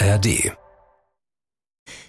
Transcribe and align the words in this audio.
ARD. 0.00 0.52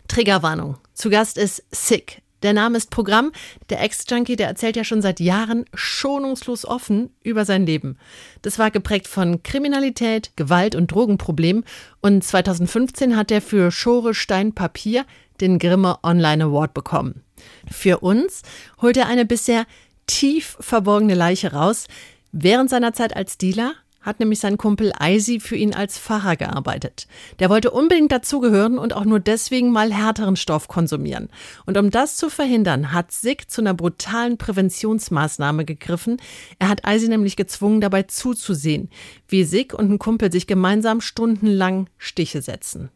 Triggerwarnung. 0.08 0.78
Zu 0.94 1.10
Gast 1.10 1.40
ist 1.40 1.64
Sick. 1.72 2.22
Der 2.44 2.54
Name 2.54 2.78
ist 2.78 2.92
Programm. 2.92 3.32
Der 3.70 3.82
Ex-Junkie, 3.82 4.36
der 4.36 4.48
erzählt 4.48 4.76
ja 4.76 4.84
schon 4.84 5.02
seit 5.02 5.20
Jahren 5.20 5.66
schonungslos 5.74 6.66
offen 6.66 7.10
über 7.24 7.46
sein 7.46 7.66
Leben. 7.66 7.98
Das 8.44 8.60
war 8.60 8.70
geprägt 8.70 9.08
von 9.08 9.42
Kriminalität, 9.42 10.32
Gewalt 10.36 10.76
und 10.76 10.92
Drogenproblemen. 10.92 11.66
Und 12.00 12.24
2015 12.24 13.18
hat 13.18 13.32
er 13.32 13.42
für 13.42 13.72
Schore 13.72 14.14
Stein 14.14 14.54
Papier 14.54 15.04
den 15.42 15.58
Grimme 15.58 15.98
Online 16.04 16.44
Award 16.44 16.76
bekommen. 16.76 17.24
Für 17.72 18.00
uns 18.00 18.44
holt 18.84 18.98
er 18.98 19.08
eine 19.08 19.26
bisher 19.26 19.66
tief 20.06 20.58
verborgene 20.60 21.16
Leiche 21.16 21.54
raus. 21.54 21.88
Während 22.32 22.70
seiner 22.70 22.94
Zeit 22.94 23.16
als 23.16 23.40
Dealer 23.40 23.74
hat 24.02 24.20
nämlich 24.20 24.40
sein 24.40 24.58
Kumpel 24.58 24.92
Eisi 24.98 25.40
für 25.40 25.56
ihn 25.56 25.74
als 25.74 26.00
Pfarrer 26.00 26.36
gearbeitet. 26.36 27.08
Der 27.40 27.50
wollte 27.50 27.72
unbedingt 27.72 28.12
dazugehören 28.12 28.78
und 28.78 28.94
auch 28.94 29.06
nur 29.06 29.20
deswegen 29.20 29.72
mal 29.72 29.92
härteren 29.94 30.36
Stoff 30.36 30.68
konsumieren. 30.68 31.30
Und 31.66 31.78
um 31.78 31.90
das 31.92 32.16
zu 32.16 32.30
verhindern, 32.30 32.94
hat 32.94 33.12
Sick 33.12 33.50
zu 33.50 33.62
einer 33.62 33.74
brutalen 33.74 34.38
Präventionsmaßnahme 34.38 35.66
gegriffen. 35.66 36.18
Er 36.60 36.70
hat 36.70 36.86
Eisi 36.86 37.10
nämlich 37.10 37.36
gezwungen, 37.36 37.82
dabei 37.82 38.04
zuzusehen, 38.04 38.90
wie 39.28 39.44
Sick 39.44 39.74
und 39.74 39.92
ein 39.92 40.00
Kumpel 40.00 40.32
sich 40.32 40.48
gemeinsam 40.48 41.02
stundenlang 41.02 41.90
Stiche 41.98 42.42
setzen. 42.42 42.90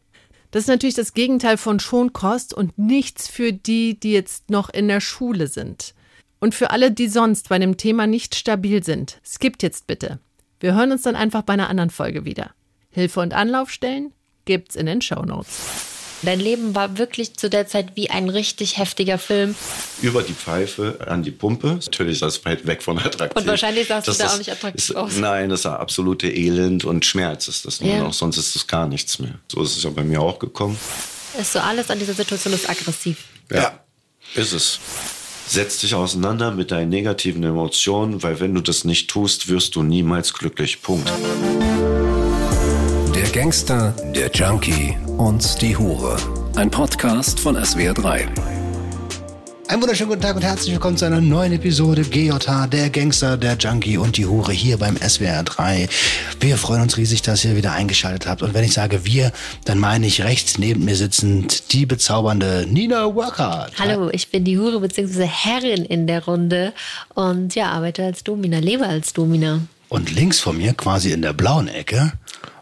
Das 0.54 0.62
ist 0.62 0.68
natürlich 0.68 0.94
das 0.94 1.14
Gegenteil 1.14 1.56
von 1.56 1.80
Schonkost 1.80 2.54
und 2.54 2.78
nichts 2.78 3.26
für 3.26 3.52
die, 3.52 3.98
die 3.98 4.12
jetzt 4.12 4.50
noch 4.50 4.70
in 4.70 4.86
der 4.86 5.00
Schule 5.00 5.48
sind. 5.48 5.94
Und 6.38 6.54
für 6.54 6.70
alle, 6.70 6.92
die 6.92 7.08
sonst 7.08 7.48
bei 7.48 7.58
dem 7.58 7.76
Thema 7.76 8.06
nicht 8.06 8.34
stabil 8.34 8.84
sind, 8.84 9.18
skippt 9.24 9.62
jetzt 9.62 9.86
bitte. 9.86 10.20
Wir 10.64 10.74
hören 10.74 10.92
uns 10.92 11.02
dann 11.02 11.14
einfach 11.14 11.42
bei 11.42 11.52
einer 11.52 11.68
anderen 11.68 11.90
Folge 11.90 12.24
wieder. 12.24 12.52
Hilfe 12.88 13.20
und 13.20 13.34
Anlaufstellen 13.34 14.14
gibt's 14.46 14.76
in 14.76 14.86
den 14.86 15.02
Show 15.02 15.20
Notes. 15.22 15.58
Dein 16.22 16.40
Leben 16.40 16.74
war 16.74 16.96
wirklich 16.96 17.36
zu 17.36 17.50
der 17.50 17.66
Zeit 17.66 17.96
wie 17.96 18.08
ein 18.08 18.30
richtig 18.30 18.78
heftiger 18.78 19.18
Film. 19.18 19.54
Über 20.00 20.22
die 20.22 20.32
Pfeife 20.32 21.00
an 21.06 21.22
die 21.22 21.32
Pumpe. 21.32 21.74
Natürlich 21.84 22.20
das 22.20 22.42
weit 22.46 22.66
weg 22.66 22.82
von 22.82 22.98
attraktiv. 22.98 23.36
Und 23.36 23.46
wahrscheinlich 23.46 23.88
sahst 23.88 24.08
das 24.08 24.16
du 24.16 24.22
da 24.22 24.28
ist, 24.28 24.32
auch 24.32 24.38
nicht 24.38 24.52
attraktiv 24.52 24.88
ist, 24.88 24.96
aus. 24.96 25.16
Nein, 25.18 25.50
das 25.50 25.66
war 25.66 25.80
absolute 25.80 26.30
Elend 26.32 26.86
und 26.86 27.04
Schmerz 27.04 27.46
ist 27.46 27.66
das 27.66 27.82
nur 27.82 27.90
Ja. 27.92 27.98
noch. 28.02 28.14
Sonst 28.14 28.38
ist 28.38 28.56
es 28.56 28.66
gar 28.66 28.88
nichts 28.88 29.18
mehr. 29.18 29.34
So 29.52 29.62
ist 29.62 29.76
es 29.76 29.82
ja 29.82 29.90
bei 29.90 30.02
mir 30.02 30.22
auch 30.22 30.38
gekommen. 30.38 30.78
Ist 31.38 31.52
so 31.52 31.58
alles 31.58 31.90
an 31.90 31.98
dieser 31.98 32.14
Situation 32.14 32.54
ist 32.54 32.70
aggressiv. 32.70 33.18
Ja, 33.50 33.80
ist 34.34 34.54
es. 34.54 34.80
Setz 35.46 35.78
dich 35.78 35.94
auseinander 35.94 36.50
mit 36.50 36.70
deinen 36.70 36.88
negativen 36.88 37.42
Emotionen, 37.42 38.22
weil 38.22 38.40
wenn 38.40 38.54
du 38.54 38.60
das 38.60 38.84
nicht 38.84 39.10
tust, 39.10 39.48
wirst 39.48 39.76
du 39.76 39.82
niemals 39.82 40.32
glücklich. 40.32 40.82
Punkt. 40.82 41.10
Der 43.14 43.28
Gangster, 43.32 43.94
der 44.14 44.30
Junkie 44.32 44.96
und 45.18 45.60
die 45.60 45.76
Hure. 45.76 46.16
Ein 46.56 46.70
Podcast 46.70 47.38
von 47.38 47.56
SWR3. 47.56 48.63
Einen 49.66 49.80
wunderschönen 49.80 50.10
guten 50.10 50.20
Tag 50.20 50.36
und 50.36 50.42
herzlich 50.42 50.72
willkommen 50.72 50.98
zu 50.98 51.06
einer 51.06 51.22
neuen 51.22 51.52
Episode 51.54 52.02
GJH, 52.02 52.66
der 52.66 52.90
Gangster, 52.90 53.38
der 53.38 53.56
Junkie 53.56 53.96
und 53.96 54.18
die 54.18 54.26
Hure 54.26 54.52
hier 54.52 54.76
beim 54.76 54.98
SWR 54.98 55.42
3. 55.42 55.88
Wir 56.38 56.58
freuen 56.58 56.82
uns 56.82 56.98
riesig, 56.98 57.22
dass 57.22 57.46
ihr 57.46 57.56
wieder 57.56 57.72
eingeschaltet 57.72 58.26
habt. 58.26 58.42
Und 58.42 58.52
wenn 58.52 58.62
ich 58.62 58.74
sage 58.74 59.06
wir, 59.06 59.32
dann 59.64 59.78
meine 59.78 60.06
ich 60.06 60.22
rechts 60.22 60.58
neben 60.58 60.84
mir 60.84 60.96
sitzend 60.96 61.72
die 61.72 61.86
bezaubernde 61.86 62.66
Nina 62.68 63.14
Workhardt. 63.14 63.72
Hallo, 63.78 64.10
ich 64.12 64.28
bin 64.28 64.44
die 64.44 64.58
Hure 64.58 64.80
bzw. 64.80 65.24
Herrin 65.24 65.86
in 65.86 66.06
der 66.06 66.26
Runde 66.26 66.74
und 67.14 67.54
ja, 67.54 67.70
arbeite 67.70 68.04
als 68.04 68.22
Domina, 68.22 68.58
lebe 68.58 68.86
als 68.86 69.14
Domina. 69.14 69.60
Und 69.88 70.14
links 70.14 70.40
von 70.40 70.58
mir, 70.58 70.74
quasi 70.74 71.10
in 71.10 71.22
der 71.22 71.32
blauen 71.32 71.68
Ecke, 71.68 72.12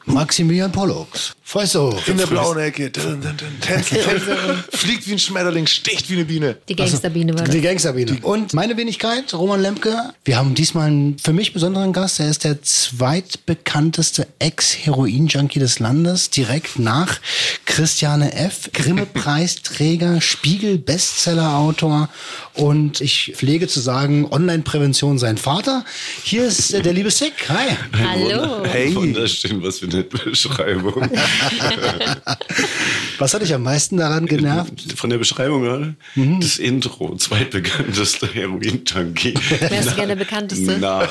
Maximilian 0.04 0.70
Pollux. 0.70 1.34
Fäusto. 1.44 1.98
In 2.06 2.16
der 2.16 2.26
blauen 2.26 2.58
Ecke. 2.58 2.90
Dun, 2.90 3.20
dun, 3.20 3.36
dun. 3.36 3.48
Tänzen, 3.60 3.98
tänzen. 3.98 4.36
Fliegt 4.72 5.06
wie 5.06 5.12
ein 5.12 5.18
Schmetterling, 5.18 5.66
sticht 5.66 6.08
wie 6.08 6.14
eine 6.14 6.24
Biene. 6.24 6.56
Die 6.68 6.76
Gangsterbiene 6.76 7.34
war 7.34 7.44
das. 7.44 7.54
Die 7.54 7.60
Gangsterbiene. 7.60 8.18
Und 8.22 8.54
meine 8.54 8.76
Wenigkeit, 8.76 9.34
Roman 9.34 9.60
Lemke. 9.60 10.12
Wir 10.24 10.36
haben 10.36 10.54
diesmal 10.54 10.86
einen 10.86 11.18
für 11.18 11.32
mich 11.32 11.52
besonderen 11.52 11.92
Gast. 11.92 12.20
Er 12.20 12.30
ist 12.30 12.44
der 12.44 12.62
zweitbekannteste 12.62 14.28
Ex-Heroin-Junkie 14.38 15.58
des 15.58 15.78
Landes, 15.80 16.30
direkt 16.30 16.78
nach 16.78 17.18
Christiane 17.66 18.32
F., 18.34 18.70
Grimme-Preisträger, 18.72 20.20
Spiegel-Bestseller-Autor 20.20 22.08
und 22.54 23.00
ich 23.00 23.32
pflege 23.34 23.66
zu 23.66 23.80
sagen, 23.80 24.26
Online-Prävention 24.30 25.18
sein 25.18 25.38
Vater. 25.38 25.84
Hier 26.22 26.44
ist 26.44 26.72
der 26.72 26.92
liebe 26.92 27.10
Sick. 27.10 27.32
Hi. 27.48 27.76
Hallo. 27.98 28.64
Hey. 28.64 28.94
Wunderschön, 28.94 29.62
was 29.62 29.80
für 29.80 29.86
eine 29.86 30.04
Beschreibung. 30.04 31.10
Was 33.18 33.34
hat 33.34 33.42
dich 33.42 33.54
am 33.54 33.62
meisten 33.62 33.96
daran 33.96 34.26
genervt? 34.26 34.92
Von 34.96 35.10
der 35.10 35.18
Beschreibung 35.18 35.62
gerade? 35.62 35.94
Das 36.40 36.58
Intro, 36.58 37.16
zweitbekannteste 37.16 38.26
Heroin-Junkie. 38.32 39.34
Wärst 39.68 39.90
du 39.90 39.94
gerne 39.94 40.08
der 40.08 40.16
bekannteste? 40.16 40.78
Na, 40.80 41.08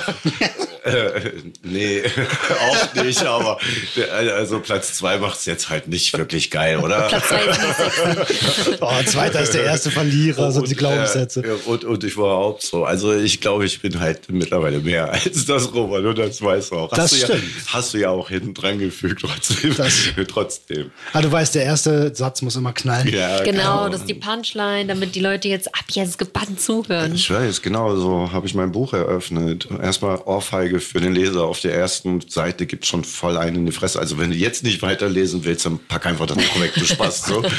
äh, 0.83 1.31
nee, 1.63 2.01
auch 2.69 3.03
nicht, 3.03 3.23
aber 3.23 3.57
der- 3.95 4.11
also 4.35 4.59
Platz 4.59 4.93
zwei 4.93 5.17
macht 5.17 5.39
es 5.39 5.45
jetzt 5.45 5.69
halt 5.69 5.87
nicht 5.87 6.17
wirklich 6.17 6.49
geil, 6.51 6.77
oder? 6.77 7.07
Platz 7.07 7.27
zwei 7.29 7.41
ist 7.45 7.61
nicht 7.61 7.75
sexy. 7.75 8.77
Oh, 8.81 8.91
zweiter 9.05 9.41
ist 9.41 9.53
der 9.53 9.63
erste 9.63 9.91
Verlierer, 9.91 10.51
so 10.51 10.61
die 10.61 10.75
Glaubenssätze. 10.75 11.41
Äh, 11.41 11.69
und, 11.69 11.83
und 11.85 12.03
ich 12.03 12.17
war 12.17 12.35
auch 12.35 12.59
so. 12.61 12.83
Also 12.85 13.13
ich 13.13 13.39
glaube, 13.41 13.65
ich 13.65 13.81
bin 13.81 13.99
halt 13.99 14.31
mittlerweile 14.31 14.79
mehr 14.79 15.11
als 15.11 15.45
das 15.45 15.73
Robert 15.73 16.03
und 16.05 16.17
das 16.17 16.41
weißt 16.41 16.71
du 16.71 16.75
auch. 16.77 16.89
Das 16.89 16.99
hast 16.99 17.11
du 17.13 17.17
stimmt. 17.25 17.43
Ja, 17.43 17.73
hast 17.73 17.93
du 17.93 17.97
ja 17.99 18.09
auch 18.09 18.29
hinten 18.29 18.53
dran 18.53 18.79
gefügt, 18.79 19.21
trotzdem. 19.21 19.75
Das- 19.75 19.93
trotzdem. 20.27 20.91
Ah, 21.13 21.21
du 21.21 21.31
weißt, 21.31 21.55
der 21.55 21.63
erste 21.63 22.13
Satz 22.15 22.41
muss 22.41 22.55
immer 22.55 22.73
knallen. 22.73 23.07
Ja, 23.07 23.41
Genau, 23.43 23.87
das 23.89 24.01
ist 24.01 24.09
die 24.09 24.13
Punchline, 24.15 24.85
damit 24.87 25.15
die 25.15 25.19
Leute 25.19 25.47
jetzt 25.47 25.67
ab 25.75 25.85
jetzt 25.91 26.17
gebannt 26.17 26.59
zuhören. 26.61 27.13
Ich 27.15 27.29
weiß, 27.29 27.61
genau 27.61 27.95
so 27.97 28.31
habe 28.31 28.47
ich 28.47 28.53
mein 28.55 28.71
Buch 28.71 28.93
eröffnet. 28.93 29.67
Erstmal 29.81 30.17
Ohrfeige 30.25 30.70
für 30.79 31.01
den 31.01 31.13
Leser. 31.13 31.43
Auf 31.43 31.59
der 31.59 31.75
ersten 31.75 32.21
Seite 32.21 32.65
gibt 32.65 32.85
schon 32.85 33.03
voll 33.03 33.37
einen 33.37 33.57
in 33.57 33.65
die 33.65 33.71
Fresse. 33.71 33.99
Also 33.99 34.17
wenn 34.17 34.31
du 34.31 34.37
jetzt 34.37 34.63
nicht 34.63 34.81
weiterlesen 34.81 35.43
willst, 35.43 35.65
dann 35.65 35.79
pack 35.79 36.05
einfach 36.05 36.27
das 36.27 36.37
weg, 36.37 36.71
du 36.75 36.85
Spaß. 36.85 37.25
So. 37.25 37.43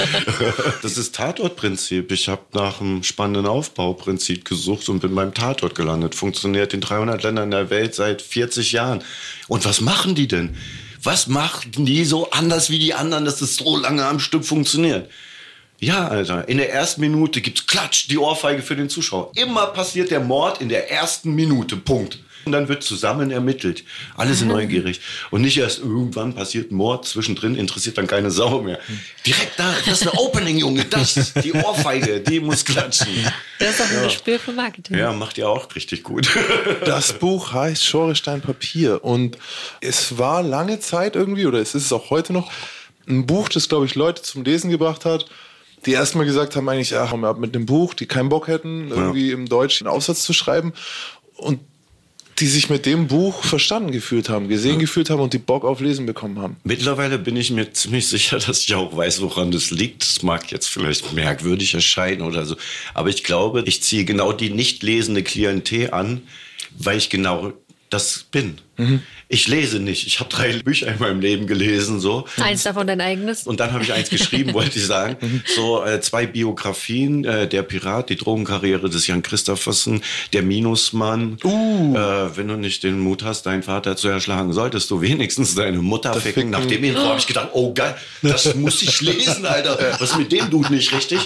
Das 0.83 0.97
ist 0.97 1.15
Tatortprinzip. 1.15 2.11
Ich 2.13 2.29
habe 2.29 2.43
nach 2.53 2.81
einem 2.81 3.03
spannenden 3.03 3.47
Aufbauprinzip 3.47 4.45
gesucht 4.45 4.89
und 4.89 5.01
bin 5.01 5.15
beim 5.15 5.35
Tatort 5.35 5.75
gelandet. 5.75 6.15
Funktioniert 6.15 6.75
in 6.75 6.81
300 6.81 7.23
Ländern 7.23 7.51
der 7.51 7.71
Welt 7.71 7.95
seit 7.95 8.23
40 8.23 8.73
Jahren. 8.73 9.05
Und 9.49 9.65
was 9.65 9.81
machen 9.81 10.15
die 10.15 10.29
denn? 10.29 10.57
Was 11.03 11.27
machen 11.27 11.85
die 11.85 12.05
so 12.05 12.31
anders 12.31 12.71
wie 12.71 12.79
die 12.79 12.95
anderen, 12.95 13.25
dass 13.25 13.41
es 13.41 13.57
so 13.57 13.77
lange 13.77 14.07
am 14.07 14.21
Stück 14.21 14.45
funktioniert? 14.45 15.09
Ja, 15.83 16.07
Alter, 16.07 16.49
in 16.49 16.59
der 16.59 16.73
ersten 16.73 17.01
Minute 17.01 17.41
gibt's 17.41 17.67
Klatsch, 17.67 18.07
die 18.09 18.17
Ohrfeige 18.17 18.63
für 18.63 18.77
den 18.77 18.89
Zuschauer. 18.89 19.33
Immer 19.35 19.67
passiert 19.67 20.13
der 20.13 20.21
Mord 20.21 20.61
in 20.61 20.69
der 20.69 20.93
ersten 20.93 21.35
Minute, 21.35 21.77
Punkt. 21.77 22.21
Und 22.45 22.53
dann 22.53 22.69
wird 22.69 22.83
zusammen 22.83 23.31
ermittelt. 23.31 23.85
Alle 24.17 24.35
sind 24.35 24.49
neugierig. 24.49 25.01
Und 25.31 25.43
nicht 25.43 25.59
erst 25.59 25.79
irgendwann 25.81 26.35
passiert 26.35 26.73
ein 26.73 26.77
Mord, 26.77 27.07
zwischendrin 27.07 27.55
interessiert 27.55 27.99
dann 27.99 28.07
keine 28.07 28.31
Sau 28.31 28.63
mehr. 28.63 28.79
Direkt 29.27 29.59
da, 29.59 29.73
das 29.87 30.01
ist 30.01 30.09
eine 30.09 30.19
Opening, 30.19 30.59
Junge, 30.59 30.85
das, 30.85 31.33
die 31.43 31.53
Ohrfeige, 31.53 32.21
die 32.21 32.41
muss 32.41 32.65
klatschen. 32.65 33.09
Das 33.59 33.71
ist 33.71 33.81
auch 33.81 33.91
ein 33.91 34.05
Gespür 34.05 34.39
für 34.39 34.53
Marketing. 34.53 34.99
Ja, 34.99 35.13
macht 35.13 35.39
ihr 35.39 35.49
auch 35.49 35.73
richtig 35.75 36.03
gut. 36.03 36.29
Das 36.85 37.13
Buch 37.13 37.53
heißt 37.53 37.85
Schorestein 37.85 38.41
Papier 38.41 39.05
und 39.05 39.39
es 39.81 40.19
war 40.19 40.43
lange 40.43 40.81
Zeit 40.81 41.17
irgendwie, 41.17 41.47
oder 41.47 41.61
es 41.61 41.75
ist 41.75 41.87
es 41.87 41.93
auch 41.93 42.11
heute 42.11 42.33
noch, 42.33 42.51
ein 43.09 43.27
Buch, 43.27 43.49
das, 43.49 43.69
glaube 43.69 43.87
ich, 43.87 43.95
Leute 43.95 44.23
zum 44.23 44.45
Lesen 44.45 44.71
gebracht 44.71 45.05
hat, 45.05 45.27
die 45.87 45.93
erstmal 45.93 46.27
gesagt 46.27 46.55
haben, 46.55 46.69
eigentlich, 46.69 46.91
ja, 46.91 47.11
hau 47.11 47.17
mir 47.17 47.29
ab 47.29 47.39
mit 47.39 47.55
dem 47.55 47.67
Buch, 47.67 47.95
die 47.95 48.07
keinen 48.07 48.29
Bock 48.29 48.49
hätten, 48.49 48.91
irgendwie 48.91 49.33
im 49.33 49.49
Deutsch 49.49 49.81
einen 49.81 49.89
Aufsatz 49.89 50.23
zu 50.23 50.33
schreiben 50.33 50.73
und 51.37 51.61
die 52.39 52.47
sich 52.47 52.71
mit 52.71 52.87
dem 52.87 53.07
Buch 53.09 53.45
verstanden 53.45 53.93
gefühlt 53.93 54.29
haben, 54.29 54.49
gesehen 54.49 54.79
gefühlt 54.79 55.11
haben 55.11 55.21
und 55.21 55.33
die 55.33 55.39
Bock 55.39 55.65
auf 55.65 55.81
Lesen 55.81 56.07
bekommen 56.07 56.39
haben. 56.41 56.57
Mittlerweile 56.65 57.19
bin 57.19 57.37
ich 57.37 57.51
mir 57.51 57.73
ziemlich 57.73 58.09
sicher, 58.09 58.39
dass 58.39 58.65
ich 58.65 58.75
auch 58.75 58.97
weiß, 58.97 59.21
woran 59.21 59.51
das 59.51 59.71
liegt. 59.71 60.03
Das 60.03 60.23
mag 60.23 60.51
jetzt 60.51 60.69
vielleicht 60.69 61.13
merkwürdig 61.13 61.75
erscheinen 61.75 62.23
oder 62.23 62.45
so. 62.45 62.57
Aber 62.95 63.09
ich 63.11 63.25
glaube, 63.25 63.63
ich 63.67 63.83
ziehe 63.83 64.05
genau 64.05 64.33
die 64.33 64.51
nicht 64.51 64.83
lesende 64.83 65.23
Klientel 65.23 65.93
an, 65.93 66.23
weil 66.79 66.99
ich 66.99 67.11
genau 67.11 67.53
das 67.93 68.25
bin. 68.31 68.59
Ich 69.29 69.49
lese 69.49 69.79
nicht. 69.79 70.07
Ich 70.07 70.21
habe 70.21 70.31
drei 70.31 70.53
Bücher 70.65 70.89
in 70.89 70.99
meinem 70.99 71.21
Leben 71.21 71.47
gelesen, 71.47 72.01
so. 72.01 72.27
Eins 72.39 72.63
davon 72.63 72.87
dein 72.87 73.01
eigenes. 73.01 73.45
Und 73.45 73.61
dann 73.61 73.73
habe 73.73 73.85
ich 73.85 73.93
eins 73.93 74.11
geschrieben, 74.11 74.53
wollte 74.55 74.79
ich 74.79 74.87
sagen. 74.87 75.43
So 75.55 75.85
äh, 75.85 76.01
zwei 76.01 76.27
Biografien, 76.27 77.25
äh, 77.25 77.47
der 77.47 77.63
Pirat, 77.63 78.11
die 78.11 78.17
Drogenkarriere 78.17 78.91
des 78.91 79.07
Jan 79.07 79.23
Christophersen, 79.23 80.03
der 80.33 80.43
Minusmann. 80.43 81.39
Uh. 81.45 81.95
Äh, 81.97 82.37
wenn 82.37 82.49
du 82.49 82.57
nicht 82.57 82.83
den 82.83 82.99
Mut 82.99 83.23
hast, 83.23 83.47
deinen 83.47 83.63
Vater 83.63 83.97
zu 83.97 84.09
erschlagen, 84.09 84.53
solltest 84.53 84.91
du 84.91 85.01
wenigstens 85.01 85.55
deine 85.55 85.79
Mutter 85.79 86.15
ficken. 86.15 86.33
Ficken. 86.33 86.51
Nach 86.51 86.65
dem 86.65 86.83
Intro 86.85 87.03
habe 87.03 87.19
ich 87.19 87.27
gedacht, 87.27 87.51
oh 87.53 87.73
geil, 87.73 87.97
das 88.23 88.55
muss 88.55 88.83
ich 88.83 89.01
lesen, 89.01 89.47
Alter. 89.47 89.79
Was 89.99 90.13
ist 90.13 90.19
mit 90.19 90.33
dem 90.33 90.51
Dude 90.51 90.73
nicht 90.73 90.93
richtig? 90.93 91.21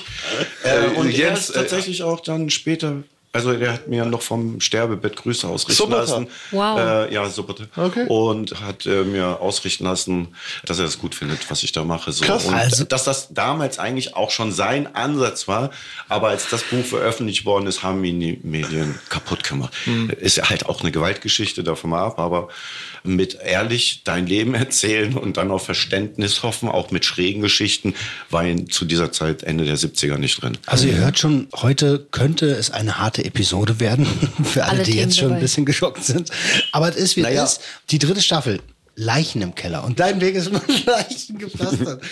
Äh, 0.63 0.89
und 0.97 1.07
er 1.07 1.13
Jens, 1.13 1.49
ist 1.49 1.55
tatsächlich 1.55 2.03
auch 2.03 2.21
dann 2.21 2.51
später 2.51 3.03
Also 3.37 3.53
der 3.55 3.73
hat 3.75 3.89
mir 3.89 4.05
noch 4.05 4.23
vom 4.23 4.61
Sterbebett 4.61 5.17
Grüße 5.17 5.47
ausrichten 5.47 5.83
Supperter. 5.85 6.01
lassen. 6.21 6.27
Wow. 6.51 6.79
Äh, 6.79 7.15
ja, 7.15 7.29
Supperter. 7.29 7.67
Okay. 7.77 8.07
Und 8.09 8.61
hat 8.61 8.87
äh, 8.87 9.05
mir 9.05 9.41
ausrichten 9.41 9.85
lassen, 9.85 10.29
dass 10.65 10.79
er 10.79 10.85
das 10.85 10.99
gut 10.99 11.15
findet, 11.15 11.49
was 11.51 11.63
ich 11.63 11.73
da 11.73 11.85
mache. 11.85 12.13
So. 12.13 12.25
Krass. 12.25 12.47
Und 12.47 12.55
Also- 12.55 12.85
dass 12.85 13.05
das 13.05 13.29
damals 13.33 13.79
eigentlich 13.79 14.15
auch 14.17 14.31
schon 14.31 14.53
sein 14.53 14.95
Ansatz 14.95 15.47
war. 15.49 15.71
Aber 16.09 16.29
als 16.29 16.49
das 16.49 16.63
Buch 16.65 16.85
veröffentlicht 16.85 17.45
worden 17.45 17.67
ist, 17.67 17.83
haben 17.83 18.03
ihn 18.05 18.21
die 18.21 18.41
Medien 18.43 18.95
kaputt 19.09 19.45
gemacht. 19.45 19.73
Hm. 19.85 20.11
Ist 20.11 20.37
ja 20.37 20.49
halt 20.49 20.67
auch 20.67 20.81
eine 20.83 20.93
Gewaltgeschichte, 20.93 21.63
davon 21.63 21.91
mal 21.91 22.05
ab. 22.05 22.19
Aber 22.19 22.49
mit 23.05 23.39
ehrlich 23.45 24.03
dein 24.05 24.27
Leben 24.27 24.55
erzählen 24.55 25.17
und 25.17 25.37
dann 25.37 25.51
auf 25.51 25.65
Verständnis 25.65 26.43
hoffen, 26.43 26.69
auch 26.69 26.91
mit 26.91 27.05
schrägen 27.05 27.41
Geschichten, 27.43 27.95
war 28.31 28.45
ihn 28.45 28.69
zu 28.69 28.85
dieser 28.85 29.13
Zeit 29.13 29.43
Ende 29.43 29.65
der 29.65 29.77
70er 29.77 30.19
nicht 30.19 30.43
drin. 30.43 30.59
Also 30.67 30.87
ihr 30.89 30.97
hört 30.97 31.19
schon, 31.19 31.49
heute 31.55 32.07
könnte 32.11 32.47
es 32.47 32.71
eine 32.71 32.99
harte 32.99 33.25
Episode 33.27 33.81
werden, 33.81 34.07
für 34.45 34.63
alle, 34.65 34.73
Alle 34.73 34.83
die 34.85 34.93
Themen 34.93 35.05
jetzt 35.05 35.17
schon 35.19 35.27
ein 35.27 35.31
dabei. 35.31 35.41
bisschen 35.43 35.65
geschockt 35.67 36.05
sind. 36.05 36.31
Aber 36.73 36.89
es 36.89 36.97
ist, 36.97 37.17
wie 37.17 37.23
Naja. 37.23 37.45
es 37.45 37.53
ist. 37.55 37.61
Die 37.91 37.99
dritte 37.99 38.23
Staffel. 38.23 38.61
Leichen 38.99 39.43
im 39.43 39.55
Keller. 39.55 39.85
Und 39.85 40.01
dein 40.01 40.23
Weg 40.23 40.35
ist 40.37 40.51
mit 40.51 40.87
Leichen 40.87 41.37
gepflastert. 41.37 42.03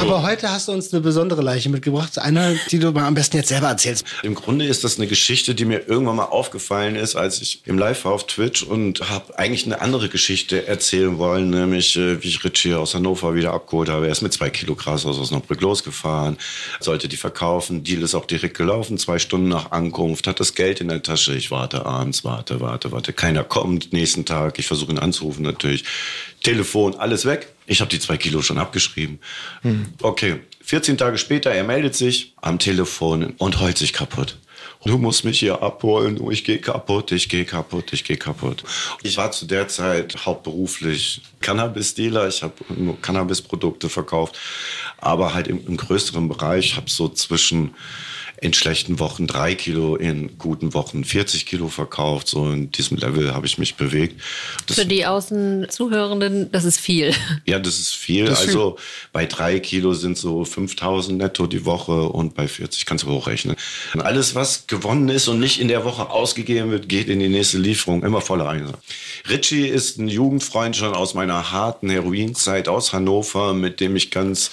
Aber 0.00 0.22
heute 0.22 0.48
hast 0.48 0.68
du 0.68 0.72
uns 0.72 0.92
eine 0.92 1.00
besondere 1.00 1.42
Leiche 1.42 1.68
mitgebracht. 1.68 2.16
Eine, 2.16 2.56
die 2.70 2.78
du 2.78 2.92
mal 2.92 3.06
am 3.06 3.14
besten 3.14 3.38
jetzt 3.38 3.48
selber 3.48 3.66
erzählst. 3.66 4.04
Im 4.22 4.36
Grunde 4.36 4.64
ist 4.64 4.84
das 4.84 4.98
eine 4.98 5.08
Geschichte, 5.08 5.56
die 5.56 5.64
mir 5.64 5.88
irgendwann 5.88 6.14
mal 6.14 6.26
aufgefallen 6.26 6.94
ist, 6.94 7.16
als 7.16 7.42
ich 7.42 7.62
im 7.64 7.76
Live 7.76 8.04
war 8.04 8.12
auf 8.12 8.28
Twitch 8.28 8.62
und 8.62 9.10
habe 9.10 9.36
eigentlich 9.36 9.66
eine 9.66 9.80
andere 9.80 10.08
Geschichte 10.08 10.68
erzählen 10.68 11.18
wollen, 11.18 11.50
nämlich 11.50 11.96
äh, 11.96 12.22
wie 12.22 12.28
ich 12.28 12.44
Richie 12.44 12.74
aus 12.74 12.94
Hannover 12.94 13.34
wieder 13.34 13.52
abgeholt 13.52 13.88
habe. 13.88 14.06
Er 14.06 14.12
ist 14.12 14.22
mit 14.22 14.32
zwei 14.32 14.48
Kilo 14.48 14.76
Gras 14.76 15.04
aus 15.06 15.18
Osnabrück 15.18 15.60
losgefahren, 15.60 16.38
sollte 16.78 17.08
die 17.08 17.16
verkaufen. 17.16 17.82
Deal 17.82 18.02
ist 18.02 18.14
auch 18.14 18.26
direkt 18.26 18.56
gelaufen, 18.56 18.96
zwei 18.98 19.18
Stunden 19.18 19.48
nach 19.48 19.72
Ankunft, 19.72 20.28
hat 20.28 20.38
das 20.38 20.54
Geld 20.54 20.80
in 20.80 20.86
der 20.86 21.02
Tasche. 21.02 21.34
Ich 21.34 21.50
warte 21.50 21.84
abends, 21.84 22.22
warte, 22.22 22.60
warte, 22.60 22.92
warte. 22.92 23.12
Keiner 23.12 23.42
kommt. 23.42 23.92
Nächsten 23.92 24.24
Tag, 24.24 24.60
ich 24.60 24.68
versuche 24.68 24.92
ihn 24.92 25.00
anzurufen 25.00 25.42
natürlich. 25.42 25.84
Telefon, 26.42 26.94
alles 26.96 27.24
weg. 27.24 27.48
Ich 27.66 27.80
habe 27.80 27.90
die 27.90 27.98
zwei 27.98 28.16
Kilo 28.16 28.42
schon 28.42 28.58
abgeschrieben. 28.58 29.18
Okay, 30.02 30.40
14 30.62 30.98
Tage 30.98 31.18
später, 31.18 31.50
er 31.50 31.64
meldet 31.64 31.94
sich 31.94 32.34
am 32.40 32.58
Telefon 32.58 33.34
und 33.38 33.60
heult 33.60 33.78
sich 33.78 33.92
kaputt. 33.92 34.36
Du 34.84 34.96
musst 34.96 35.24
mich 35.24 35.40
hier 35.40 35.60
abholen, 35.60 36.20
ich 36.30 36.44
gehe 36.44 36.58
kaputt, 36.58 37.10
ich 37.10 37.28
gehe 37.28 37.44
kaputt, 37.44 37.92
ich 37.92 38.04
gehe 38.04 38.16
kaputt. 38.16 38.62
Ich 39.02 39.16
war 39.16 39.32
zu 39.32 39.46
der 39.46 39.66
Zeit 39.66 40.24
hauptberuflich 40.24 41.20
Cannabis-Dealer, 41.40 42.28
ich 42.28 42.42
habe 42.42 42.54
nur 42.76 43.00
Cannabis-Produkte 43.00 43.88
verkauft, 43.88 44.38
aber 44.98 45.34
halt 45.34 45.48
im, 45.48 45.66
im 45.66 45.76
größeren 45.76 46.28
Bereich, 46.28 46.76
habe 46.76 46.88
so 46.88 47.08
zwischen 47.08 47.74
in 48.40 48.54
schlechten 48.54 48.98
Wochen 48.98 49.26
drei 49.26 49.54
Kilo, 49.54 49.96
in 49.96 50.38
guten 50.38 50.74
Wochen 50.74 51.04
40 51.04 51.46
Kilo 51.46 51.68
verkauft. 51.68 52.28
So 52.28 52.50
in 52.50 52.70
diesem 52.70 52.96
Level 52.96 53.34
habe 53.34 53.46
ich 53.46 53.58
mich 53.58 53.74
bewegt. 53.74 54.20
Das 54.66 54.78
Für 54.78 54.86
die 54.86 55.06
Außenzuhörenden, 55.06 56.52
das 56.52 56.64
ist 56.64 56.78
viel. 56.78 57.14
ja, 57.46 57.58
das 57.58 57.78
ist 57.78 57.94
viel. 57.94 58.26
Das 58.26 58.40
ist 58.40 58.46
viel. 58.46 58.48
also 58.50 58.76
bei 59.12 59.26
drei 59.26 59.58
Kilo 59.58 59.92
sind 59.94 60.16
so 60.16 60.44
5000 60.44 61.18
netto 61.18 61.46
die 61.46 61.64
Woche 61.64 62.08
und 62.08 62.34
bei 62.34 62.46
40 62.46 62.86
kannst 62.86 63.04
du 63.04 63.08
hochrechnen. 63.08 63.56
Und 63.94 64.02
alles, 64.02 64.34
was 64.34 64.66
gewonnen 64.66 65.08
ist 65.08 65.28
und 65.28 65.40
nicht 65.40 65.60
in 65.60 65.68
der 65.68 65.84
Woche 65.84 66.10
ausgegeben 66.10 66.70
wird, 66.70 66.88
geht 66.88 67.08
in 67.08 67.18
die 67.18 67.28
nächste 67.28 67.58
Lieferung. 67.58 68.02
Immer 68.04 68.20
voller 68.20 68.48
Einsatz. 68.48 68.78
Richie 69.28 69.66
ist 69.66 69.98
ein 69.98 70.08
Jugendfreund 70.08 70.76
schon 70.76 70.94
aus 70.94 71.14
meiner 71.14 71.50
harten 71.50 71.90
Heroinzeit 71.90 72.68
aus 72.68 72.92
Hannover, 72.92 73.52
mit 73.52 73.80
dem 73.80 73.96
ich 73.96 74.10
ganz 74.10 74.50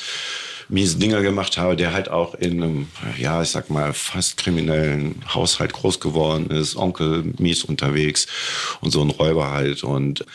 miese 0.69 0.97
Dinger 0.97 1.21
gemacht 1.21 1.57
habe, 1.57 1.75
der 1.75 1.93
halt 1.93 2.09
auch 2.09 2.35
in 2.35 2.63
einem, 2.63 2.87
ja, 3.17 3.41
ich 3.41 3.49
sag 3.49 3.69
mal, 3.69 3.93
fast 3.93 4.37
kriminellen 4.37 5.21
Haushalt 5.33 5.73
groß 5.73 5.99
geworden 5.99 6.49
ist, 6.49 6.75
Onkel 6.75 7.23
mies 7.37 7.63
unterwegs 7.63 8.27
und 8.81 8.91
so 8.91 9.01
ein 9.01 9.09
Räuber 9.09 9.51
halt 9.51 9.83
und 9.83 10.25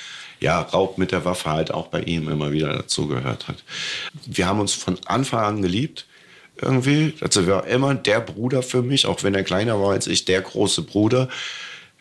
ja, 0.41 0.61
Raub 0.61 0.97
mit 0.97 1.12
der 1.12 1.25
Waffe 1.25 1.50
halt 1.50 1.71
auch 1.73 1.88
bei 1.88 2.00
ihm 2.00 2.29
immer 2.29 2.50
wieder 2.50 2.73
dazugehört 2.73 3.49
hat. 3.49 3.62
Wir 4.25 4.47
haben 4.47 4.61
uns 4.61 4.73
von 4.73 4.99
Anfang 5.06 5.41
an 5.41 5.62
geliebt. 5.62 6.06
Irgendwie. 6.62 7.15
Also 7.21 7.47
war 7.47 7.67
immer 7.67 7.94
der 7.94 8.21
Bruder 8.21 8.62
für 8.62 8.82
mich, 8.82 9.06
auch 9.06 9.23
wenn 9.23 9.35
er 9.35 9.44
kleiner 9.44 9.81
war 9.81 9.93
als 9.93 10.06
ich, 10.06 10.27
der 10.27 10.43
große 10.43 10.82
Bruder. 10.82 11.29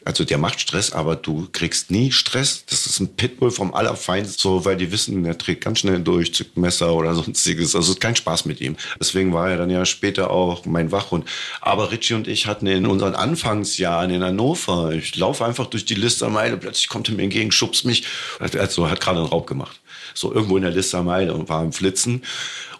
Also 0.09 0.25
der 0.25 0.39
macht 0.39 0.59
Stress, 0.59 0.91
aber 0.91 1.15
du 1.15 1.47
kriegst 1.51 1.91
nie 1.91 2.11
Stress. 2.11 2.65
Das 2.65 2.87
ist 2.87 2.99
ein 2.99 3.15
Pitbull 3.15 3.51
vom 3.51 3.75
Allerfeinsten, 3.75 4.39
so, 4.39 4.65
weil 4.65 4.75
die 4.75 4.91
wissen, 4.91 5.23
der 5.23 5.37
trägt 5.37 5.63
ganz 5.63 5.79
schnell 5.79 5.99
durch, 5.99 6.33
zückt 6.33 6.57
Messer 6.57 6.95
oder 6.95 7.13
sonstiges. 7.23 7.75
Also 7.75 7.91
es 7.91 7.97
ist 7.97 8.01
kein 8.01 8.15
Spaß 8.15 8.45
mit 8.45 8.59
ihm. 8.59 8.75
Deswegen 8.99 9.33
war 9.33 9.51
er 9.51 9.57
dann 9.57 9.69
ja 9.69 9.85
später 9.85 10.31
auch 10.31 10.65
mein 10.65 10.91
Wachhund. 10.91 11.29
Aber 11.61 11.91
Richie 11.91 12.15
und 12.15 12.27
ich 12.27 12.47
hatten 12.47 12.65
in 12.65 12.87
unseren 12.87 13.13
Anfangsjahren 13.13 14.09
in 14.09 14.23
Hannover, 14.23 14.93
ich 14.93 15.15
laufe 15.15 15.45
einfach 15.45 15.67
durch 15.67 15.85
die 15.85 15.93
Listermeile, 15.93 16.57
plötzlich 16.57 16.89
kommt 16.89 17.07
er 17.09 17.13
mir 17.13 17.21
entgegen, 17.21 17.51
schubst 17.51 17.85
mich, 17.85 18.03
also 18.39 18.89
hat 18.89 19.01
gerade 19.01 19.19
einen 19.19 19.27
Raub 19.27 19.45
gemacht. 19.45 19.79
So 20.15 20.33
irgendwo 20.33 20.57
in 20.57 20.63
der 20.63 20.71
Listermeile 20.71 21.35
und 21.35 21.49
war 21.49 21.61
am 21.61 21.71
Flitzen, 21.71 22.23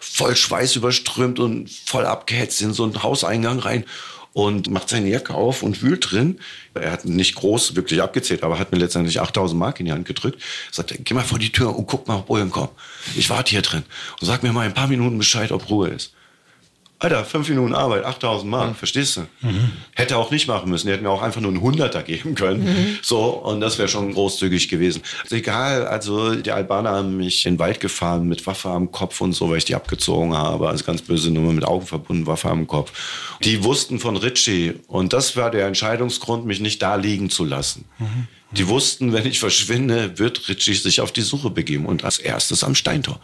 voll 0.00 0.34
Schweiß 0.34 0.74
überströmt 0.74 1.38
und 1.38 1.70
voll 1.70 2.06
abgehetzt 2.06 2.60
in 2.60 2.72
so 2.72 2.82
einen 2.82 3.04
Hauseingang 3.04 3.60
rein 3.60 3.84
und 4.32 4.70
macht 4.70 4.88
seine 4.88 5.08
Jacke 5.08 5.34
auf 5.34 5.62
und 5.62 5.82
wühlt 5.82 6.10
drin. 6.10 6.38
Er 6.74 6.92
hat 6.92 7.04
nicht 7.04 7.34
groß 7.34 7.74
wirklich 7.76 8.00
abgezählt, 8.00 8.42
aber 8.42 8.58
hat 8.58 8.72
mir 8.72 8.78
letztendlich 8.78 9.20
8000 9.20 9.58
Mark 9.58 9.80
in 9.80 9.86
die 9.86 9.92
Hand 9.92 10.06
gedrückt. 10.06 10.40
Sagt, 10.70 10.94
geh 11.04 11.14
mal 11.14 11.24
vor 11.24 11.38
die 11.38 11.50
Tür 11.50 11.76
und 11.76 11.86
guck 11.86 12.06
mal, 12.06 12.16
ob 12.16 12.26
Bullen 12.26 12.50
kommen. 12.50 12.70
Ich 13.16 13.30
warte 13.30 13.50
hier 13.50 13.62
drin 13.62 13.82
und 14.20 14.26
sag 14.26 14.42
mir 14.42 14.52
mal 14.52 14.62
in 14.62 14.70
ein 14.70 14.74
paar 14.74 14.88
Minuten 14.88 15.18
Bescheid, 15.18 15.52
ob 15.52 15.68
Ruhe 15.68 15.88
ist. 15.88 16.12
Alter, 17.02 17.24
fünf 17.24 17.48
Minuten 17.48 17.74
Arbeit, 17.74 18.04
8000 18.04 18.50
Mark, 18.50 18.76
verstehst 18.76 19.16
du? 19.16 19.22
Hätte 19.94 20.18
auch 20.18 20.30
nicht 20.30 20.46
machen 20.46 20.68
müssen. 20.68 20.86
Die 20.86 20.92
hätten 20.92 21.02
mir 21.04 21.10
auch 21.10 21.22
einfach 21.22 21.40
nur 21.40 21.50
einen 21.50 21.62
Hunderter 21.62 22.02
geben 22.02 22.34
können. 22.34 22.98
So, 23.00 23.24
und 23.24 23.62
das 23.62 23.78
wäre 23.78 23.88
schon 23.88 24.12
großzügig 24.12 24.68
gewesen. 24.68 25.00
Ist 25.24 25.32
egal, 25.32 25.86
also 25.86 26.34
die 26.34 26.50
Albaner 26.52 26.90
haben 26.90 27.16
mich 27.16 27.46
in 27.46 27.54
den 27.54 27.58
Wald 27.58 27.80
gefahren 27.80 28.28
mit 28.28 28.46
Waffe 28.46 28.68
am 28.68 28.92
Kopf 28.92 29.22
und 29.22 29.32
so, 29.32 29.48
weil 29.48 29.56
ich 29.56 29.64
die 29.64 29.74
abgezogen 29.74 30.36
habe. 30.36 30.68
Also 30.68 30.84
ganz 30.84 31.00
böse 31.00 31.30
Nummer 31.30 31.54
mit 31.54 31.64
Augen 31.64 31.86
verbunden, 31.86 32.26
Waffe 32.26 32.50
am 32.50 32.66
Kopf. 32.66 32.92
Die 33.44 33.64
wussten 33.64 33.98
von 33.98 34.18
Richie 34.18 34.74
und 34.86 35.14
das 35.14 35.36
war 35.38 35.50
der 35.50 35.66
Entscheidungsgrund, 35.68 36.44
mich 36.44 36.60
nicht 36.60 36.82
da 36.82 36.96
liegen 36.96 37.30
zu 37.30 37.46
lassen. 37.46 37.86
Die 38.52 38.66
wussten, 38.66 39.12
wenn 39.12 39.26
ich 39.26 39.38
verschwinde, 39.38 40.18
wird 40.18 40.48
Richie 40.48 40.74
sich 40.74 41.00
auf 41.00 41.12
die 41.12 41.20
Suche 41.20 41.50
begeben 41.50 41.86
und 41.86 42.04
als 42.04 42.18
erstes 42.18 42.64
am 42.64 42.74
Steintor. 42.74 43.20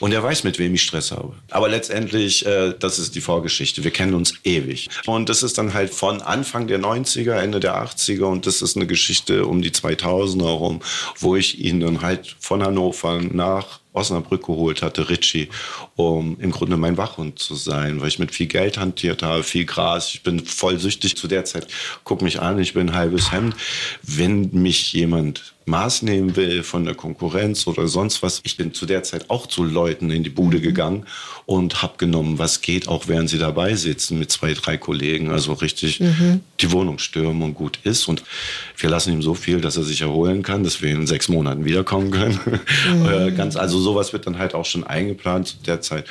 Und 0.00 0.12
er 0.12 0.22
weiß, 0.22 0.44
mit 0.44 0.58
wem 0.58 0.74
ich 0.74 0.82
Stress 0.82 1.12
habe. 1.12 1.32
Aber 1.50 1.68
letztendlich, 1.68 2.44
äh, 2.44 2.74
das 2.78 2.98
ist 2.98 3.14
die 3.14 3.20
Vorgeschichte. 3.20 3.84
Wir 3.84 3.90
kennen 3.90 4.14
uns 4.14 4.34
ewig. 4.44 4.88
Und 5.06 5.28
das 5.28 5.42
ist 5.42 5.56
dann 5.58 5.72
halt 5.72 5.94
von 5.94 6.20
Anfang 6.20 6.66
der 6.66 6.78
90er, 6.78 7.32
Ende 7.32 7.60
der 7.60 7.82
80er 7.82 8.24
und 8.24 8.46
das 8.46 8.60
ist 8.62 8.76
eine 8.76 8.86
Geschichte 8.86 9.46
um 9.46 9.62
die 9.62 9.70
2000er 9.70 10.44
herum, 10.44 10.80
wo 11.18 11.36
ich 11.36 11.58
ihn 11.58 11.80
dann 11.80 12.02
halt 12.02 12.36
von 12.38 12.62
Hannover 12.62 13.20
nach 13.20 13.80
Osnabrück 13.92 14.46
geholt 14.46 14.82
hatte, 14.82 15.10
Richie, 15.10 15.48
um 15.96 16.38
im 16.40 16.50
Grunde 16.50 16.76
mein 16.76 16.96
Wachhund 16.96 17.38
zu 17.38 17.54
sein, 17.54 18.00
weil 18.00 18.08
ich 18.08 18.18
mit 18.18 18.32
viel 18.32 18.46
Geld 18.46 18.78
hantiert 18.78 19.22
habe, 19.22 19.42
viel 19.42 19.64
Gras. 19.64 20.14
Ich 20.14 20.22
bin 20.22 20.44
voll 20.44 20.78
süchtig 20.78 21.16
zu 21.16 21.26
der 21.26 21.44
Zeit. 21.44 21.66
Guck 22.04 22.22
mich 22.22 22.40
an, 22.40 22.58
ich 22.58 22.74
bin 22.74 22.90
ein 22.90 22.94
halbes 22.94 23.32
Hemd. 23.32 23.56
Wenn 24.02 24.50
mich 24.52 24.92
jemand 24.92 25.54
Maß 25.66 26.02
nehmen 26.02 26.36
will 26.36 26.62
von 26.62 26.84
der 26.84 26.94
Konkurrenz 26.94 27.66
oder 27.66 27.86
sonst 27.86 28.22
was, 28.22 28.40
ich 28.44 28.56
bin 28.56 28.74
zu 28.74 28.86
der 28.86 29.02
Zeit 29.02 29.30
auch 29.30 29.46
zu 29.46 29.62
Leuten 29.62 30.10
in 30.10 30.24
die 30.24 30.30
Bude 30.30 30.60
gegangen 30.60 31.06
und 31.46 31.82
habe 31.82 31.94
genommen, 31.98 32.38
was 32.38 32.60
geht, 32.60 32.88
auch 32.88 33.08
während 33.08 33.30
sie 33.30 33.38
dabei 33.38 33.74
sitzen 33.74 34.18
mit 34.18 34.32
zwei, 34.32 34.54
drei 34.54 34.76
Kollegen. 34.78 35.30
Also 35.30 35.52
richtig 35.52 36.02
die 36.60 36.72
Wohnung 36.72 36.98
stürmen 36.98 37.42
und 37.42 37.54
gut 37.54 37.78
ist. 37.84 38.08
Und 38.08 38.22
wir 38.76 38.90
lassen 38.90 39.12
ihm 39.12 39.22
so 39.22 39.34
viel, 39.34 39.60
dass 39.60 39.76
er 39.76 39.82
sich 39.82 40.00
erholen 40.00 40.42
kann, 40.42 40.64
dass 40.64 40.82
wir 40.82 40.90
in 40.90 41.06
sechs 41.06 41.28
Monaten 41.28 41.64
wiederkommen 41.64 42.10
können. 42.10 42.40
Äh, 43.10 43.30
Ganz, 43.32 43.56
also 43.56 43.78
sowas 43.78 44.12
wird 44.12 44.26
dann 44.26 44.38
halt 44.38 44.54
auch 44.54 44.64
schon 44.64 44.84
eingeplant 44.84 45.48
zu 45.48 45.56
der 45.64 45.80
Zeit. 45.80 46.06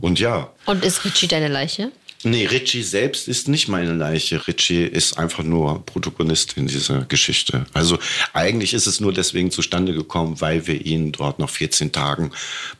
Und 0.00 0.18
ja, 0.20 0.50
Und 0.66 0.84
ist 0.84 1.04
Richie 1.04 1.28
deine 1.28 1.48
Leiche? 1.48 1.92
Nee, 2.24 2.46
Richie 2.46 2.82
selbst 2.82 3.28
ist 3.28 3.48
nicht 3.48 3.68
meine 3.68 3.92
Leiche. 3.92 4.46
Richie 4.46 4.84
ist 4.84 5.18
einfach 5.18 5.42
nur 5.42 5.84
Protagonist 5.84 6.56
in 6.56 6.66
dieser 6.66 7.02
Geschichte. 7.02 7.66
Also 7.74 7.98
eigentlich 8.32 8.72
ist 8.72 8.86
es 8.86 8.98
nur 8.98 9.12
deswegen 9.12 9.50
zustande 9.50 9.92
gekommen, 9.92 10.40
weil 10.40 10.66
wir 10.66 10.84
ihn 10.84 11.12
dort 11.12 11.38
nach 11.38 11.50
14 11.50 11.92
Tagen 11.92 12.30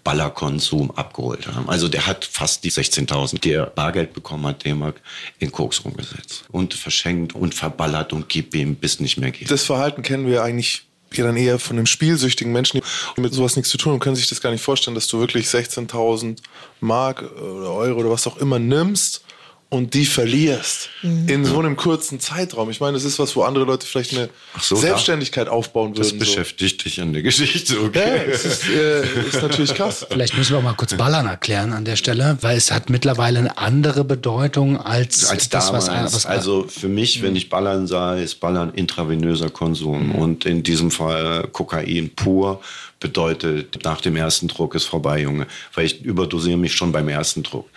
Ballerkonsum 0.02 0.90
abgeholt 0.92 1.46
haben. 1.46 1.68
Also 1.68 1.88
der 1.88 2.06
hat 2.06 2.24
fast 2.24 2.64
die 2.64 2.72
16.000, 2.72 3.40
die 3.40 3.52
er 3.52 3.66
Bargeld 3.66 4.14
bekommen 4.14 4.46
hat, 4.46 4.64
D-Mark, 4.64 5.00
in 5.38 5.52
Koks 5.52 5.80
umgesetzt. 5.80 6.44
Und 6.50 6.72
verschenkt 6.72 7.34
und 7.34 7.54
verballert 7.54 8.14
und 8.14 8.30
gib 8.30 8.54
ihm, 8.54 8.76
bis 8.76 8.98
nicht 8.98 9.18
mehr 9.18 9.30
geht. 9.30 9.50
Das 9.50 9.64
Verhalten 9.64 10.02
kennen 10.02 10.26
wir 10.26 10.42
eigentlich 10.42 10.84
ja 11.12 11.24
dann 11.24 11.36
eher 11.36 11.58
von 11.58 11.76
einem 11.76 11.86
spielsüchtigen 11.86 12.52
Menschen, 12.52 12.80
die 13.16 13.20
mit 13.20 13.34
sowas 13.34 13.56
nichts 13.56 13.70
zu 13.70 13.78
tun 13.78 13.92
haben, 13.92 14.00
können 14.00 14.16
sich 14.16 14.28
das 14.28 14.40
gar 14.40 14.50
nicht 14.50 14.64
vorstellen, 14.64 14.94
dass 14.94 15.06
du 15.06 15.20
wirklich 15.20 15.46
16.000 15.46 16.38
Mark 16.80 17.22
oder 17.22 17.70
Euro 17.70 18.00
oder 18.00 18.10
was 18.10 18.26
auch 18.26 18.38
immer 18.38 18.58
nimmst 18.58 19.24
und 19.70 19.94
die 19.94 20.06
verlierst 20.06 20.88
in 21.02 21.44
so 21.44 21.58
einem 21.58 21.76
kurzen 21.76 22.20
Zeitraum. 22.20 22.70
Ich 22.70 22.80
meine, 22.80 22.92
das 22.92 23.04
ist 23.04 23.18
was, 23.18 23.34
wo 23.34 23.42
andere 23.42 23.64
Leute 23.64 23.86
vielleicht 23.86 24.12
eine 24.12 24.28
so, 24.60 24.76
Selbstständigkeit 24.76 25.48
aufbauen 25.48 25.94
Das 25.94 26.08
würden. 26.08 26.18
so. 26.20 26.24
beschäftigt 26.24 26.84
dich 26.84 27.00
an 27.00 27.12
der 27.12 27.22
Geschichte, 27.22 27.74
Ja, 27.74 27.80
okay? 27.80 28.20
es 28.30 28.44
ist, 28.44 28.68
äh, 28.68 29.02
ist 29.28 29.42
natürlich 29.42 29.74
krass. 29.74 30.06
Vielleicht 30.08 30.36
müssen 30.36 30.52
wir 30.52 30.58
auch 30.58 30.62
mal 30.62 30.74
kurz 30.74 30.94
Ballern 30.96 31.26
erklären 31.26 31.72
an 31.72 31.84
der 31.84 31.96
Stelle, 31.96 32.38
weil 32.40 32.56
es 32.56 32.70
hat 32.70 32.88
mittlerweile 32.88 33.40
eine 33.40 33.58
andere 33.58 34.04
Bedeutung 34.04 34.80
als, 34.80 35.24
als 35.26 35.48
das, 35.48 35.72
was, 35.72 35.86
damals. 35.86 36.14
was 36.14 36.26
also 36.26 36.66
für 36.68 36.88
mich, 36.88 37.22
wenn 37.22 37.34
ich 37.34 37.48
Ballern 37.48 37.86
sah, 37.88 38.14
ist 38.14 38.38
Ballern 38.40 38.72
intravenöser 38.74 39.50
Konsum. 39.50 40.14
Und 40.14 40.44
in 40.44 40.62
diesem 40.62 40.90
Fall 40.92 41.48
Kokain 41.52 42.10
pur 42.14 42.60
bedeutet, 43.00 43.84
nach 43.84 44.00
dem 44.00 44.16
ersten 44.16 44.48
Druck 44.48 44.74
ist 44.74 44.84
vorbei, 44.84 45.20
Junge. 45.22 45.46
Weil 45.74 45.86
ich 45.86 46.02
überdosiere 46.02 46.56
mich 46.58 46.74
schon 46.74 46.92
beim 46.92 47.08
ersten 47.08 47.42
Druck. 47.42 47.68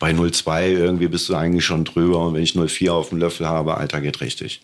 Bei 0.00 0.10
0,2 0.12 0.68
irgendwie 0.70 1.08
bist 1.08 1.28
du 1.28 1.36
eigentlich 1.36 1.64
schon 1.64 1.84
drüber. 1.84 2.26
Und 2.26 2.34
wenn 2.34 2.42
ich 2.42 2.54
0,4 2.54 2.90
auf 2.90 3.10
dem 3.10 3.18
Löffel 3.18 3.46
habe, 3.46 3.76
Alter, 3.76 4.00
geht 4.00 4.20
richtig. 4.20 4.62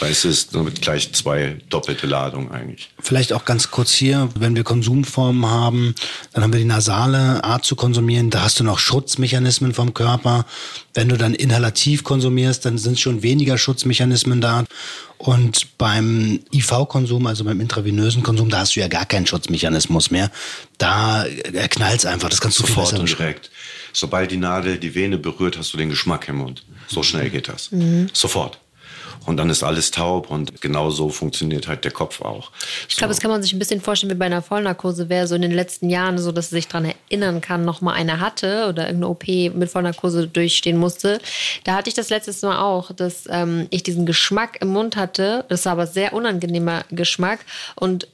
Weil 0.00 0.10
es 0.10 0.24
ist 0.24 0.52
damit 0.54 0.82
gleich 0.82 1.12
zwei 1.12 1.58
doppelte 1.68 2.08
Ladungen 2.08 2.50
eigentlich. 2.50 2.90
Vielleicht 2.98 3.32
auch 3.32 3.44
ganz 3.44 3.70
kurz 3.70 3.92
hier, 3.92 4.28
wenn 4.36 4.56
wir 4.56 4.64
Konsumformen 4.64 5.46
haben, 5.48 5.94
dann 6.32 6.42
haben 6.42 6.52
wir 6.52 6.58
die 6.58 6.66
nasale 6.66 7.44
Art 7.44 7.64
zu 7.64 7.76
konsumieren, 7.76 8.30
da 8.30 8.42
hast 8.42 8.58
du 8.58 8.64
noch 8.64 8.80
Schutzmechanismen 8.80 9.72
vom 9.72 9.94
Körper. 9.94 10.44
Wenn 10.92 11.08
du 11.08 11.16
dann 11.16 11.34
inhalativ 11.34 12.02
konsumierst, 12.02 12.64
dann 12.64 12.76
sind 12.76 12.98
schon 12.98 13.22
weniger 13.22 13.56
Schutzmechanismen 13.56 14.40
da. 14.40 14.64
Und 15.18 15.78
beim 15.78 16.40
IV-Konsum, 16.52 17.26
also 17.28 17.44
beim 17.44 17.60
intravenösen 17.60 18.24
Konsum, 18.24 18.50
da 18.50 18.58
hast 18.58 18.74
du 18.74 18.80
ja 18.80 18.88
gar 18.88 19.06
keinen 19.06 19.26
Schutzmechanismus 19.28 20.10
mehr. 20.10 20.30
Da 20.78 21.24
knallt 21.70 22.00
es 22.00 22.06
einfach, 22.06 22.28
das 22.28 22.40
kannst 22.40 22.58
du 22.58 22.64
viel 22.64 22.74
Sofort 22.74 22.90
besser 22.90 23.00
und 23.00 23.08
direkt. 23.08 23.50
Sobald 23.94 24.30
die 24.30 24.36
Nadel 24.36 24.76
die 24.78 24.94
Vene 24.94 25.16
berührt, 25.18 25.56
hast 25.56 25.72
du 25.72 25.78
den 25.78 25.88
Geschmack 25.88 26.28
im 26.28 26.36
Mund. 26.36 26.64
So 26.88 27.02
schnell 27.02 27.30
geht 27.30 27.48
das. 27.48 27.70
Sofort. 28.12 28.58
Und 29.26 29.38
dann 29.38 29.48
ist 29.48 29.62
alles 29.62 29.90
taub 29.90 30.30
und 30.30 30.60
genau 30.60 30.90
so 30.90 31.08
funktioniert 31.08 31.66
halt 31.66 31.84
der 31.84 31.92
Kopf 31.92 32.20
auch. 32.20 32.50
Ich 32.88 32.96
glaube, 32.96 33.08
das 33.08 33.20
kann 33.20 33.30
man 33.30 33.42
sich 33.42 33.52
ein 33.54 33.58
bisschen 33.58 33.80
vorstellen 33.80 34.10
wie 34.10 34.16
bei 34.16 34.26
einer 34.26 34.42
Vollnarkose. 34.42 35.08
Wer 35.08 35.26
so 35.26 35.34
in 35.34 35.42
den 35.42 35.52
letzten 35.52 35.88
Jahren, 35.88 36.18
so 36.18 36.30
dass 36.30 36.46
er 36.46 36.56
sich 36.56 36.68
daran 36.68 36.92
erinnern 37.08 37.40
kann, 37.40 37.64
noch 37.64 37.80
mal 37.80 37.94
eine 37.94 38.20
hatte 38.20 38.66
oder 38.68 38.86
irgendeine 38.86 39.08
OP 39.08 39.26
mit 39.26 39.70
Vollnarkose 39.70 40.26
durchstehen 40.26 40.76
musste. 40.76 41.20
Da 41.64 41.76
hatte 41.76 41.88
ich 41.88 41.94
das 41.94 42.10
letztes 42.10 42.42
Mal 42.42 42.58
auch, 42.58 42.92
dass 42.92 43.24
ähm, 43.30 43.66
ich 43.70 43.82
diesen 43.82 44.04
Geschmack 44.04 44.58
im 44.60 44.68
Mund 44.68 44.96
hatte. 44.96 45.46
Das 45.48 45.64
war 45.64 45.72
aber 45.72 45.86
sehr 45.86 46.12
unangenehmer 46.12 46.84
Geschmack. 46.90 47.40
Und 47.76 48.08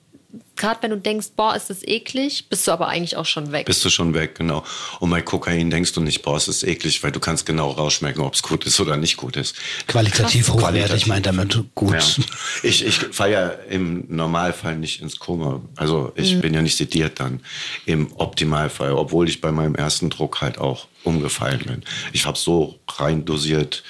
gerade 0.60 0.82
wenn 0.82 0.90
du 0.90 0.98
denkst, 0.98 1.28
boah, 1.34 1.56
ist 1.56 1.70
das 1.70 1.82
eklig, 1.82 2.48
bist 2.48 2.68
du 2.68 2.72
aber 2.72 2.88
eigentlich 2.88 3.16
auch 3.16 3.24
schon 3.24 3.50
weg. 3.50 3.66
Bist 3.66 3.84
du 3.84 3.90
schon 3.90 4.14
weg, 4.14 4.36
genau. 4.36 4.62
Und 5.00 5.10
bei 5.10 5.22
Kokain 5.22 5.70
denkst 5.70 5.92
du 5.94 6.00
nicht, 6.00 6.22
boah, 6.22 6.36
es 6.36 6.46
ist 6.48 6.62
eklig, 6.62 7.02
weil 7.02 7.10
du 7.10 7.18
kannst 7.18 7.46
genau 7.46 7.70
rausschmecken, 7.70 8.22
ob 8.22 8.34
es 8.34 8.42
gut 8.42 8.66
ist 8.66 8.78
oder 8.78 8.96
nicht 8.96 9.16
gut 9.16 9.36
ist. 9.36 9.56
Qualitativ 9.88 10.48
hochwertig, 10.50 10.82
Qualitativ. 10.82 11.06
meint 11.06 11.26
damit 11.26 11.58
gut. 11.74 11.94
Ja. 11.94 12.24
Ich, 12.62 12.84
ich 12.84 12.96
fahre 12.96 13.32
ja 13.32 13.48
im 13.70 14.04
Normalfall 14.08 14.76
nicht 14.76 15.00
ins 15.00 15.18
Koma. 15.18 15.62
Also 15.76 16.12
ich 16.14 16.40
bin 16.40 16.52
ja 16.52 16.60
nicht 16.60 16.76
sediert 16.76 17.18
dann. 17.18 17.40
Im 17.86 18.12
Optimalfall, 18.16 18.92
obwohl 18.92 19.28
ich 19.28 19.40
bei 19.40 19.50
meinem 19.50 19.74
ersten 19.74 20.10
Druck 20.10 20.42
halt 20.42 20.58
auch 20.58 20.86
umgefallen 21.04 21.60
bin. 21.66 21.82
Ich 22.12 22.26
habe 22.26 22.36
so 22.36 22.78
rein 22.98 23.24
dosiert, 23.24 23.82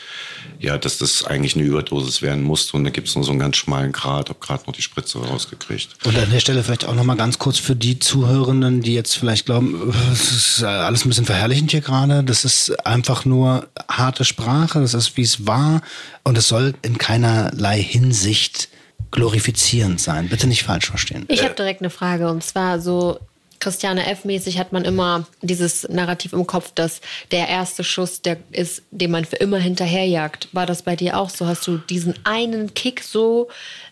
ja, 0.58 0.78
dass 0.78 0.98
das 0.98 1.24
eigentlich 1.24 1.56
eine 1.56 1.64
Überdosis 1.64 2.22
werden 2.22 2.42
musste. 2.42 2.76
Und 2.76 2.84
da 2.84 2.90
gibt 2.90 3.08
es 3.08 3.14
nur 3.14 3.24
so 3.24 3.30
einen 3.30 3.40
ganz 3.40 3.56
schmalen 3.56 3.92
Grat, 3.92 4.28
habe 4.28 4.38
gerade 4.40 4.64
noch 4.66 4.74
die 4.74 4.82
Spritze 4.82 5.18
rausgekriegt. 5.18 5.96
Und 6.04 6.16
an 6.16 6.30
der 6.30 6.40
Stelle 6.40 6.59
vielleicht 6.62 6.84
auch 6.84 6.94
noch 6.94 7.04
mal 7.04 7.16
ganz 7.16 7.38
kurz 7.38 7.58
für 7.58 7.76
die 7.76 7.98
Zuhörenden, 7.98 8.82
die 8.82 8.94
jetzt 8.94 9.16
vielleicht 9.16 9.46
glauben, 9.46 9.94
es 10.12 10.30
ist 10.32 10.62
alles 10.62 11.04
ein 11.04 11.08
bisschen 11.08 11.26
verherrlichend 11.26 11.70
hier 11.70 11.80
gerade. 11.80 12.22
Das 12.24 12.44
ist 12.44 12.70
einfach 12.86 13.24
nur 13.24 13.68
harte 13.88 14.24
Sprache. 14.24 14.80
Das 14.80 14.94
ist, 14.94 15.16
wie 15.16 15.22
es 15.22 15.46
war. 15.46 15.82
Und 16.24 16.38
es 16.38 16.48
soll 16.48 16.74
in 16.82 16.98
keinerlei 16.98 17.82
Hinsicht 17.82 18.68
glorifizierend 19.10 20.00
sein. 20.00 20.28
Bitte 20.28 20.46
nicht 20.46 20.62
falsch 20.62 20.86
verstehen. 20.86 21.24
Ich 21.28 21.42
habe 21.42 21.54
direkt 21.54 21.80
eine 21.80 21.90
Frage 21.90 22.30
und 22.30 22.44
zwar 22.44 22.80
so 22.80 23.18
Christiane 23.60 24.06
F-mäßig 24.06 24.58
hat 24.58 24.72
man 24.72 24.86
immer 24.86 25.26
dieses 25.42 25.86
Narrativ 25.88 26.32
im 26.32 26.46
Kopf, 26.46 26.72
dass 26.74 27.02
der 27.30 27.46
erste 27.48 27.84
Schuss 27.84 28.22
der 28.22 28.38
ist, 28.50 28.82
den 28.90 29.10
man 29.10 29.26
für 29.26 29.36
immer 29.36 29.58
hinterherjagt. 29.58 30.48
War 30.52 30.64
das 30.64 30.82
bei 30.82 30.96
dir 30.96 31.18
auch 31.18 31.28
so? 31.28 31.46
Hast 31.46 31.66
du 31.66 31.76
diesen 31.76 32.14
einen 32.24 32.72
Kick 32.72 33.02
so 33.02 33.48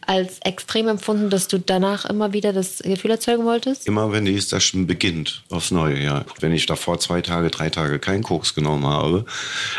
als 0.09 0.39
extrem 0.41 0.89
empfunden, 0.89 1.29
dass 1.29 1.49
du 1.49 1.59
danach 1.59 2.07
immer 2.07 2.33
wieder 2.33 2.55
das 2.55 2.79
Gefühl 2.79 3.11
erzeugen 3.11 3.45
wolltest? 3.45 3.87
Immer 3.87 4.11
wenn 4.11 4.25
die 4.25 4.41
Session 4.41 4.87
beginnt, 4.87 5.43
aufs 5.51 5.71
neue 5.71 6.03
Jahr. 6.03 6.25
Wenn 6.41 6.53
ich 6.53 6.65
davor 6.65 6.99
zwei 6.99 7.21
Tage, 7.21 7.51
drei 7.51 7.69
Tage 7.69 7.99
keinen 7.99 8.23
Koks 8.23 8.55
genommen 8.55 8.87
habe, 8.87 9.27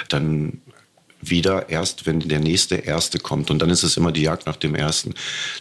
dann 0.08 0.62
wieder 1.20 1.70
erst, 1.70 2.06
wenn 2.06 2.20
der 2.20 2.40
nächste 2.40 2.76
Erste 2.76 3.18
kommt. 3.18 3.50
Und 3.50 3.60
dann 3.60 3.72
ist 3.72 3.82
es 3.82 3.98
immer 3.98 4.12
die 4.12 4.22
Jagd 4.22 4.46
nach 4.46 4.56
dem 4.56 4.76
Ersten. 4.76 5.16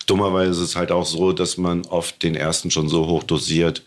Dummerweise 0.07 0.51
ist 0.51 0.59
es 0.59 0.77
halt 0.77 0.93
auch 0.93 1.07
so, 1.07 1.33
dass 1.33 1.57
man 1.57 1.87
oft 1.87 2.23
den 2.23 2.35
Ersten 2.35 2.71
schon 2.71 2.91
so 2.91 3.07
hoch 3.07 3.23
dosiert, 3.23 3.83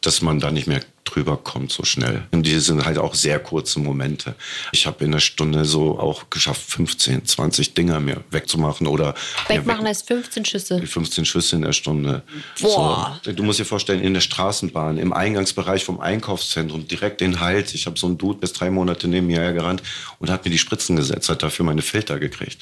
dass 0.00 0.20
man 0.20 0.40
da 0.40 0.50
nicht 0.50 0.66
mehr 0.66 0.80
drüber 1.14 1.36
kommt 1.36 1.72
so 1.72 1.84
schnell. 1.84 2.22
Und 2.30 2.44
die 2.46 2.58
sind 2.60 2.84
halt 2.84 2.98
auch 2.98 3.14
sehr 3.14 3.38
kurze 3.38 3.80
Momente. 3.80 4.34
Ich 4.72 4.86
habe 4.86 5.04
in 5.04 5.12
einer 5.12 5.20
Stunde 5.20 5.64
so 5.64 5.98
auch 5.98 6.30
geschafft, 6.30 6.62
15, 6.70 7.24
20 7.24 7.74
Dinger 7.74 8.00
mir 8.00 8.22
wegzumachen 8.30 8.86
oder 8.86 9.14
Wegmachen 9.48 9.80
weg- 9.82 9.88
heißt 9.88 10.06
15 10.08 10.44
Schüsse. 10.44 10.80
15 10.86 11.24
Schüsse 11.24 11.56
in 11.56 11.62
der 11.62 11.72
Stunde. 11.72 12.22
Boah. 12.60 13.20
So, 13.24 13.32
du 13.32 13.42
musst 13.42 13.58
dir 13.58 13.64
vorstellen, 13.64 14.00
in 14.02 14.14
der 14.14 14.20
Straßenbahn, 14.20 14.98
im 14.98 15.12
Eingangsbereich 15.12 15.84
vom 15.84 16.00
Einkaufszentrum, 16.00 16.86
direkt 16.86 17.20
den 17.20 17.40
Hals. 17.40 17.74
Ich 17.74 17.86
habe 17.86 17.98
so 17.98 18.06
einen 18.06 18.18
Dude 18.18 18.38
bis 18.38 18.52
drei 18.52 18.70
Monate 18.70 19.08
neben 19.08 19.26
mir 19.26 19.40
hergerannt 19.40 19.82
und 20.18 20.30
hat 20.30 20.44
mir 20.44 20.50
die 20.50 20.58
Spritzen 20.58 20.96
gesetzt, 20.96 21.28
hat 21.28 21.42
dafür 21.42 21.64
meine 21.64 21.82
Filter 21.82 22.18
gekriegt. 22.18 22.58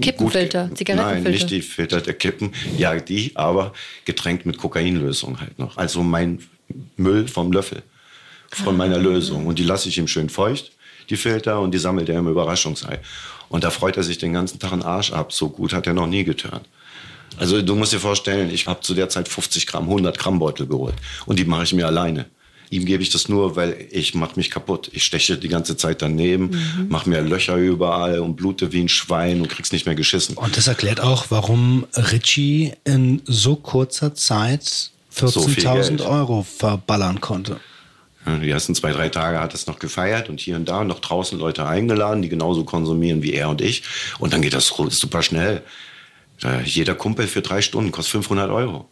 Kippenfilter, 0.00 0.68
Gut 0.68 0.78
Zigarettenfilter. 0.78 1.22
Nein, 1.24 1.32
nicht 1.32 1.50
die 1.50 1.62
Filter 1.62 2.00
der 2.00 2.14
Kippen. 2.14 2.52
Ja, 2.78 2.94
die, 2.94 3.32
aber 3.34 3.72
getränkt 4.04 4.46
mit 4.46 4.56
Kokainlösung 4.56 5.40
halt 5.40 5.58
noch. 5.58 5.76
Also 5.76 6.02
mein 6.02 6.38
Müll 6.96 7.28
vom 7.28 7.52
Löffel, 7.52 7.82
von 8.50 8.76
meiner 8.76 8.96
Ah. 8.96 9.00
Lösung. 9.00 9.46
Und 9.46 9.58
die 9.58 9.64
lasse 9.64 9.88
ich 9.88 9.98
ihm 9.98 10.08
schön 10.08 10.28
feucht, 10.28 10.72
die 11.08 11.16
Filter, 11.16 11.60
und 11.60 11.72
die 11.72 11.78
sammelt 11.78 12.08
er 12.08 12.18
im 12.18 12.28
Überraschungsei. 12.28 13.00
Und 13.48 13.64
da 13.64 13.70
freut 13.70 13.96
er 13.96 14.02
sich 14.04 14.18
den 14.18 14.32
ganzen 14.32 14.58
Tag 14.58 14.72
einen 14.72 14.82
Arsch 14.82 15.12
ab. 15.12 15.32
So 15.32 15.48
gut 15.48 15.72
hat 15.72 15.86
er 15.86 15.94
noch 15.94 16.06
nie 16.06 16.24
getan. 16.24 16.60
Also 17.36 17.62
du 17.62 17.74
musst 17.74 17.92
dir 17.92 18.00
vorstellen, 18.00 18.50
ich 18.52 18.66
habe 18.66 18.80
zu 18.80 18.94
der 18.94 19.08
Zeit 19.08 19.28
50 19.28 19.66
Gramm, 19.66 19.84
100 19.84 20.18
Gramm 20.18 20.38
Beutel 20.38 20.66
geholt. 20.66 20.94
Und 21.26 21.38
die 21.38 21.44
mache 21.44 21.64
ich 21.64 21.72
mir 21.72 21.86
alleine. 21.86 22.26
Ihm 22.72 22.84
gebe 22.84 23.02
ich 23.02 23.10
das 23.10 23.28
nur, 23.28 23.56
weil 23.56 23.88
ich 23.90 24.14
mache 24.14 24.36
mich 24.36 24.48
kaputt. 24.50 24.90
Ich 24.92 25.02
steche 25.04 25.36
die 25.36 25.48
ganze 25.48 25.76
Zeit 25.76 26.02
daneben, 26.02 26.50
Mhm. 26.50 26.86
mache 26.88 27.08
mir 27.08 27.20
Löcher 27.22 27.56
überall 27.56 28.20
und 28.20 28.36
blute 28.36 28.70
wie 28.72 28.80
ein 28.80 28.88
Schwein 28.88 29.40
und 29.40 29.48
krieg's 29.48 29.72
nicht 29.72 29.86
mehr 29.86 29.96
geschissen. 29.96 30.36
Und 30.36 30.56
das 30.56 30.68
erklärt 30.68 31.00
auch, 31.00 31.26
warum 31.30 31.86
Richie 31.96 32.72
in 32.84 33.22
so 33.24 33.56
kurzer 33.56 34.14
Zeit 34.14 34.92
14.000 35.14 35.88
Geld. 35.88 36.00
Euro 36.02 36.42
verballern 36.42 37.20
konnte. 37.20 37.60
Ja, 38.26 38.36
Die 38.36 38.50
ersten 38.50 38.74
zwei, 38.74 38.92
drei 38.92 39.08
Tage 39.08 39.40
hat 39.40 39.54
es 39.54 39.66
noch 39.66 39.78
gefeiert 39.78 40.28
und 40.28 40.40
hier 40.40 40.56
und 40.56 40.68
da 40.68 40.84
noch 40.84 41.00
draußen 41.00 41.38
Leute 41.38 41.66
eingeladen, 41.66 42.22
die 42.22 42.28
genauso 42.28 42.64
konsumieren 42.64 43.22
wie 43.22 43.32
er 43.32 43.48
und 43.48 43.60
ich. 43.60 43.82
Und 44.18 44.32
dann 44.32 44.42
geht 44.42 44.52
das 44.54 44.66
super 44.66 45.22
schnell. 45.22 45.62
Jeder 46.64 46.94
Kumpel 46.94 47.26
für 47.26 47.42
drei 47.42 47.60
Stunden 47.62 47.92
kostet 47.92 48.12
500 48.12 48.50
Euro. 48.50 48.88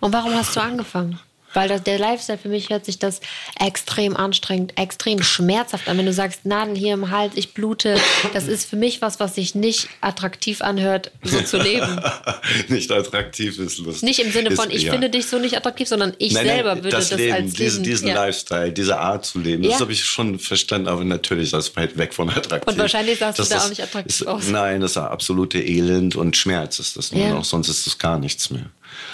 Und 0.00 0.12
warum 0.12 0.34
hast 0.34 0.56
du 0.56 0.60
angefangen? 0.60 1.18
Weil 1.56 1.68
das, 1.68 1.82
der 1.82 1.98
Lifestyle 1.98 2.36
für 2.36 2.50
mich 2.50 2.68
hört 2.68 2.84
sich 2.84 2.98
das 2.98 3.20
extrem 3.58 4.14
anstrengend, 4.14 4.74
extrem 4.78 5.22
schmerzhaft 5.22 5.88
an. 5.88 5.96
Wenn 5.96 6.04
du 6.04 6.12
sagst, 6.12 6.44
Nadel 6.44 6.76
hier 6.76 6.92
im 6.92 7.10
Hals, 7.10 7.32
ich 7.34 7.54
blute, 7.54 7.96
das 8.34 8.46
ist 8.46 8.68
für 8.68 8.76
mich 8.76 9.00
was, 9.00 9.20
was 9.20 9.34
sich 9.36 9.54
nicht 9.54 9.88
attraktiv 10.02 10.60
anhört, 10.60 11.10
so 11.22 11.40
zu 11.40 11.56
leben. 11.56 11.98
nicht 12.68 12.92
attraktiv 12.92 13.58
ist 13.58 13.78
lustig. 13.78 14.02
Nicht 14.02 14.18
im 14.18 14.30
Sinne 14.30 14.50
von, 14.50 14.68
Ist- 14.70 14.76
ich 14.76 14.82
ja. 14.84 14.92
finde 14.92 15.08
dich 15.08 15.26
so 15.26 15.38
nicht 15.38 15.56
attraktiv, 15.56 15.88
sondern 15.88 16.12
ich 16.18 16.34
Nein, 16.34 16.44
nein, 16.46 16.54
selber 16.56 16.74
würde 16.76 16.90
das, 16.90 17.10
Leben, 17.12 17.32
als 17.32 17.52
diesen, 17.54 17.82
diesen 17.84 18.08
ja. 18.08 18.14
Lifestyle, 18.14 18.72
diese 18.72 18.98
Art 18.98 19.24
zu 19.24 19.38
leben, 19.38 19.64
Ja. 19.64 19.70
das 19.70 19.80
habe 19.80 19.92
ich 19.92 20.04
schon 20.04 20.38
verstanden, 20.38 20.88
aber 20.88 21.04
natürlich, 21.04 21.52
das 21.52 21.68
ist 21.68 21.76
weit 21.76 21.96
weg 21.96 22.12
von 22.12 22.28
attraktiv. 22.28 22.70
Und 22.70 22.78
wahrscheinlich 22.78 23.18
sahst 23.18 23.38
du 23.38 23.42
Das 23.42 23.48
da 23.48 23.56
ist- 23.56 23.64
auch 23.64 23.68
nicht 23.70 23.82
attraktiv 23.82 24.20
ist, 24.20 24.26
aus. 24.26 24.48
Nein, 24.48 24.82
das 24.82 24.90
ist 24.90 24.96
absolute 24.98 25.58
Elend 25.62 26.16
und 26.16 26.36
Schmerz 26.36 26.78
ist 26.78 26.96
das 26.98 27.12
nur 27.12 27.26
noch, 27.28 27.44
sonst 27.46 27.68
ist 27.68 27.86
das 27.86 27.96
gar 27.96 28.18
nichts 28.18 28.50
mehr. 28.50 28.66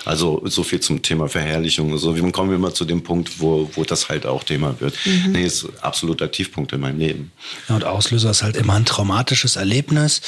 Also 0.05 0.43
so 0.47 0.63
viel 0.63 0.81
zum 0.81 1.03
Thema 1.03 1.29
Verherrlichung 1.29 1.93
und 1.93 1.99
so. 1.99 2.17
Wie 2.17 2.33
kommen 2.33 2.51
wir 2.51 2.59
mal 2.59 2.75
zu 2.75 2.85
dem 2.85 3.03
Punkt, 3.03 3.41
wo, 3.41 3.71
wo 3.75 3.85
das 3.85 4.09
halt 4.09 4.27
auch 4.27 4.45
Thema 4.45 4.81
wird. 4.81 4.95
Mhm. 5.05 5.33
Nee, 5.33 5.45
ist 5.45 5.67
absoluter 5.81 6.31
Tiefpunkt 6.31 6.73
in 6.73 6.81
meinem 6.81 6.99
Leben. 6.99 7.33
Ja, 7.69 7.77
und 7.77 7.85
Auslöser 7.85 8.31
ist 8.31 8.43
halt 8.43 8.57
immer 8.57 8.75
ein 8.75 8.85
traumatisches 8.85 9.57
Erlebnis. 9.57 10.21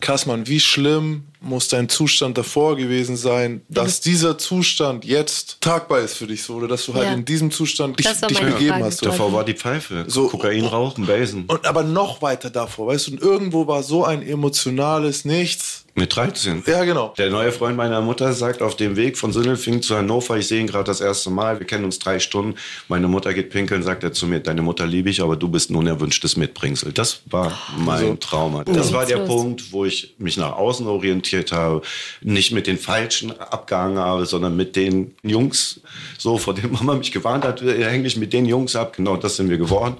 Krass, 0.00 0.26
Mann, 0.26 0.46
wie 0.48 0.60
schlimm 0.60 1.24
muss 1.42 1.68
dein 1.68 1.88
Zustand 1.88 2.38
davor 2.38 2.76
gewesen 2.76 3.16
sein, 3.16 3.62
dass 3.68 4.00
dieser 4.00 4.38
Zustand 4.38 5.04
jetzt 5.04 5.60
tragbar 5.60 6.00
ist 6.00 6.14
für 6.16 6.26
dich 6.26 6.42
so 6.42 6.54
oder 6.54 6.68
dass 6.68 6.86
du 6.86 6.94
halt 6.94 7.04
Ja. 7.06 7.12
in 7.12 7.24
diesem 7.24 7.50
Zustand 7.50 7.98
dich, 7.98 8.06
dich 8.06 8.38
begeben 8.40 8.68
Frage. 8.70 8.84
hast. 8.84 9.04
Davor 9.04 9.32
war 9.32 9.44
die 9.44 9.54
Pfeife. 9.54 10.04
So- 10.06 10.28
Kokain 10.28 10.64
rauchen, 10.64 11.06
Basen. 11.06 11.44
Und 11.48 11.66
aber 11.66 11.82
noch 11.82 12.22
weiter 12.22 12.50
davor, 12.50 12.86
weißt 12.88 13.08
du, 13.08 13.12
und 13.12 13.20
irgendwo 13.22 13.66
war 13.66 13.82
so 13.82 14.04
ein 14.04 14.22
emotionales 14.22 15.24
Nichts. 15.24 15.80
Mit 15.94 16.16
13. 16.16 16.62
Ja, 16.66 16.84
genau. 16.84 17.12
Der 17.18 17.28
neue 17.28 17.52
Freund 17.52 17.76
meiner 17.76 18.00
Mutter 18.00 18.32
sagt 18.32 18.62
auf 18.62 18.76
dem 18.76 18.96
Weg 18.96 19.18
von 19.18 19.30
Sindelfing 19.30 19.82
zu 19.82 19.94
Hannover, 19.94 20.38
ich 20.38 20.48
sehe 20.48 20.58
ihn 20.58 20.66
gerade 20.66 20.84
das 20.84 21.02
erste 21.02 21.28
Mal, 21.28 21.58
wir 21.58 21.66
kennen 21.66 21.84
uns 21.84 21.98
drei 21.98 22.18
Stunden. 22.18 22.54
Meine 22.88 23.08
Mutter 23.08 23.34
geht 23.34 23.50
pinkeln, 23.50 23.82
sagt 23.82 24.02
er 24.02 24.10
zu 24.14 24.26
mir, 24.26 24.40
deine 24.40 24.62
Mutter 24.62 24.86
liebe 24.86 25.10
ich, 25.10 25.20
aber 25.20 25.36
du 25.36 25.48
bist 25.48 25.68
ein 25.70 25.74
unerwünschtes 25.76 26.38
Mitbringsel. 26.38 26.92
Das 26.94 27.20
war 27.26 27.52
mein 27.76 28.18
Trauma. 28.20 28.64
Das 28.64 28.92
war 28.94 29.04
der. 29.04 29.22
Punkt, 29.22 29.70
wo 29.72 29.84
ich 29.84 30.14
mich 30.18 30.36
nach 30.38 30.52
außen 30.56 30.86
orientiert 30.86 31.22
habe, 31.52 31.82
nicht 32.20 32.52
mit 32.52 32.66
den 32.66 32.78
Falschen 32.78 33.38
abgehangen 33.38 33.98
habe, 33.98 34.26
sondern 34.26 34.56
mit 34.56 34.76
den 34.76 35.14
Jungs, 35.22 35.80
so 36.18 36.36
vor 36.36 36.54
denen 36.54 36.72
Mama 36.72 36.94
mich 36.94 37.12
gewarnt 37.12 37.44
hat, 37.44 37.62
äh, 37.62 37.84
hänge 37.84 38.06
ich 38.06 38.16
mit 38.16 38.32
den 38.32 38.44
Jungs 38.44 38.76
ab. 38.76 38.94
Genau 38.96 39.16
das 39.16 39.36
sind 39.36 39.48
wir 39.48 39.58
geworden. 39.58 39.96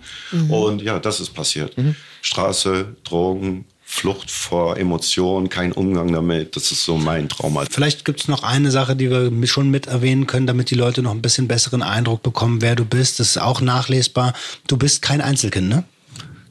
Und 0.49 0.83
ja, 0.83 0.99
das 0.99 1.21
ist 1.21 1.31
passiert. 1.31 1.75
Straße, 2.21 2.97
Drogen, 3.05 3.65
Flucht 3.95 4.31
vor 4.31 4.79
Emotionen, 4.79 5.51
kein 5.51 5.71
Umgang 5.71 6.11
damit. 6.12 6.57
Das 6.57 6.73
ist 6.73 6.83
so 6.83 6.97
mein 6.97 7.29
Trauma. 7.29 7.65
Vielleicht 7.71 8.07
gibt 8.07 8.23
es 8.23 8.29
noch 8.29 8.43
eine 8.43 8.71
Sache, 8.71 8.97
die 8.97 9.11
wir 9.11 9.47
schon 9.47 9.71
mit 9.71 9.87
erwähnen 9.87 10.27
können, 10.27 10.47
damit 10.47 10.71
die 10.71 10.77
Leute 10.77 11.03
noch 11.03 11.11
ein 11.11 11.21
bisschen 11.21 11.47
besseren 11.47 11.83
Eindruck 11.83 12.23
bekommen, 12.23 12.62
wer 12.62 12.75
du 12.75 12.87
bist. 12.87 13.21
Das 13.21 13.29
ist 13.29 13.39
auch 13.39 13.61
nachlesbar. 13.61 14.33
Du 14.67 14.79
bist 14.79 15.03
kein 15.03 15.21
Einzelkind, 15.21 15.69
ne? 15.69 15.85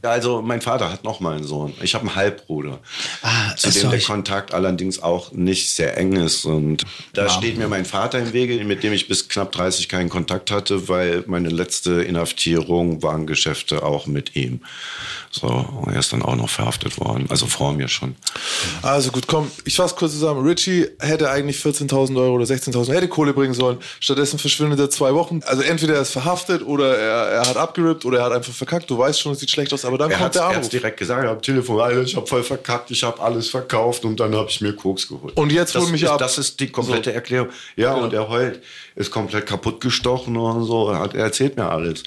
Ja, 0.03 0.09
also 0.09 0.41
mein 0.41 0.61
Vater 0.61 0.91
hat 0.91 1.03
noch 1.03 1.19
mal 1.19 1.35
einen 1.35 1.43
Sohn. 1.43 1.73
Ich 1.81 1.93
habe 1.93 2.07
einen 2.07 2.15
Halbbruder. 2.15 2.79
Ah, 3.21 3.55
zu 3.55 3.69
dem 3.69 3.81
sorry. 3.81 3.97
der 3.97 4.05
Kontakt 4.05 4.53
allerdings 4.53 5.01
auch 5.01 5.31
nicht 5.31 5.69
sehr 5.69 5.95
eng 5.97 6.13
ist. 6.13 6.45
Und 6.45 6.85
da 7.13 7.29
steht 7.29 7.57
mir 7.57 7.67
mein 7.67 7.85
Vater 7.85 8.17
im 8.17 8.33
Wege, 8.33 8.63
mit 8.63 8.83
dem 8.83 8.93
ich 8.93 9.07
bis 9.07 9.29
knapp 9.29 9.51
30 9.51 9.89
keinen 9.89 10.09
Kontakt 10.09 10.49
hatte, 10.49 10.89
weil 10.89 11.23
meine 11.27 11.49
letzte 11.49 12.01
Inhaftierung 12.01 13.03
waren 13.03 13.27
Geschäfte 13.27 13.83
auch 13.83 14.07
mit 14.07 14.35
ihm. 14.35 14.61
So, 15.33 15.47
und 15.47 15.93
er 15.93 15.99
ist 15.99 16.11
dann 16.11 16.23
auch 16.23 16.35
noch 16.35 16.49
verhaftet 16.49 16.99
worden. 16.99 17.27
Also 17.29 17.45
vor 17.45 17.71
mir 17.71 17.87
schon. 17.87 18.15
Also 18.81 19.11
gut, 19.11 19.27
komm, 19.27 19.49
ich 19.63 19.75
fasse 19.77 19.95
kurz 19.95 20.11
zusammen. 20.11 20.45
Richie 20.45 20.87
hätte 20.99 21.29
eigentlich 21.29 21.57
14.000 21.57 22.17
Euro 22.17 22.35
oder 22.35 22.43
16.000, 22.43 22.91
hätte 22.91 23.07
Kohle 23.07 23.33
bringen 23.33 23.53
sollen. 23.53 23.77
Stattdessen 24.01 24.39
verschwindet 24.39 24.79
er 24.79 24.89
zwei 24.89 25.13
Wochen. 25.13 25.41
Also 25.45 25.61
entweder 25.61 25.95
er 25.95 26.01
ist 26.01 26.11
verhaftet 26.11 26.63
oder 26.63 26.97
er, 26.97 27.27
er 27.29 27.47
hat 27.47 27.55
abgerippt 27.55 28.03
oder 28.03 28.19
er 28.19 28.25
hat 28.25 28.33
einfach 28.33 28.51
verkackt. 28.51 28.89
Du 28.89 28.97
weißt 28.97 29.21
schon, 29.21 29.31
es 29.31 29.39
sieht 29.39 29.51
schlecht 29.51 29.71
aus, 29.73 29.85
aber 29.91 29.97
dann 29.97 30.11
Er 30.11 30.17
kommt 30.17 30.25
hat 30.27 30.35
der 30.35 30.45
Anruf. 30.45 30.69
direkt 30.69 30.97
gesagt 30.97 31.27
am 31.27 31.41
Telefon, 31.41 32.03
ich 32.03 32.15
habe 32.15 32.25
voll 32.25 32.43
verkackt, 32.43 32.89
ich 32.91 33.03
habe 33.03 33.19
alles 33.21 33.49
verkauft 33.49 34.05
und 34.05 34.19
dann 34.19 34.33
habe 34.35 34.49
ich 34.49 34.61
mir 34.61 34.73
Koks 34.73 35.07
geholt. 35.07 35.35
Und 35.37 35.51
jetzt 35.51 35.75
hol 35.75 35.87
mich 35.87 36.03
ist, 36.03 36.09
ab. 36.09 36.19
Das 36.19 36.37
ist 36.37 36.59
die 36.59 36.69
komplette 36.69 37.09
So. 37.09 37.15
Erklärung. 37.15 37.49
Ja, 37.75 37.93
und 37.95 38.13
er 38.13 38.29
heult, 38.29 38.61
ist 38.95 39.11
komplett 39.11 39.45
kaputt 39.45 39.81
gestochen 39.81 40.35
und 40.37 40.63
so. 40.65 40.89
Er, 40.89 40.99
hat, 40.99 41.13
er 41.13 41.25
erzählt 41.25 41.57
mir 41.57 41.69
alles. 41.69 42.03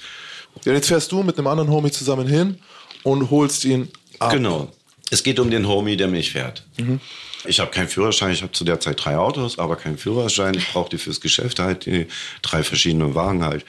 Ja, 0.63 0.73
jetzt 0.73 0.87
fährst 0.87 1.11
du 1.11 1.21
mit 1.21 1.37
einem 1.37 1.47
anderen 1.47 1.69
Homie 1.69 1.91
zusammen 1.91 2.27
hin 2.27 2.57
und 3.03 3.29
holst 3.29 3.65
ihn 3.65 3.89
ab. 4.19 4.31
Genau. 4.31 4.71
Es 5.11 5.21
geht 5.21 5.39
um 5.39 5.51
den 5.51 5.67
Homie, 5.67 5.95
der 5.97 6.07
mich 6.07 6.31
fährt. 6.31 6.65
Mhm. 6.77 6.99
Ich 7.47 7.59
habe 7.59 7.69
keinen 7.69 7.87
Führerschein. 7.87 8.31
Ich 8.31 8.41
habe 8.41 8.51
zu 8.53 8.63
der 8.63 8.79
Zeit 8.79 9.03
drei 9.05 9.17
Autos, 9.17 9.59
aber 9.59 9.75
keinen 9.75 9.99
Führerschein. 9.99 10.55
Ich 10.55 10.67
brauche 10.71 10.89
die 10.89 10.97
fürs 10.97 11.21
Geschäft 11.21 11.59
halt, 11.59 11.85
die 11.85 12.07
drei 12.41 12.63
verschiedene 12.63 13.13
Wagen 13.13 13.43
halt. 13.45 13.63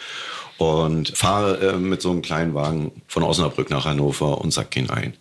Und 0.59 1.17
fahre 1.17 1.75
äh, 1.75 1.77
mit 1.77 2.01
so 2.01 2.11
einem 2.11 2.23
kleinen 2.23 2.55
Wagen 2.55 3.03
von 3.09 3.23
Osnabrück 3.23 3.71
nach 3.71 3.85
Hannover 3.85 4.41
und 4.41 4.53
sack 4.53 4.77
ihn 4.77 4.91
ein. 4.91 5.15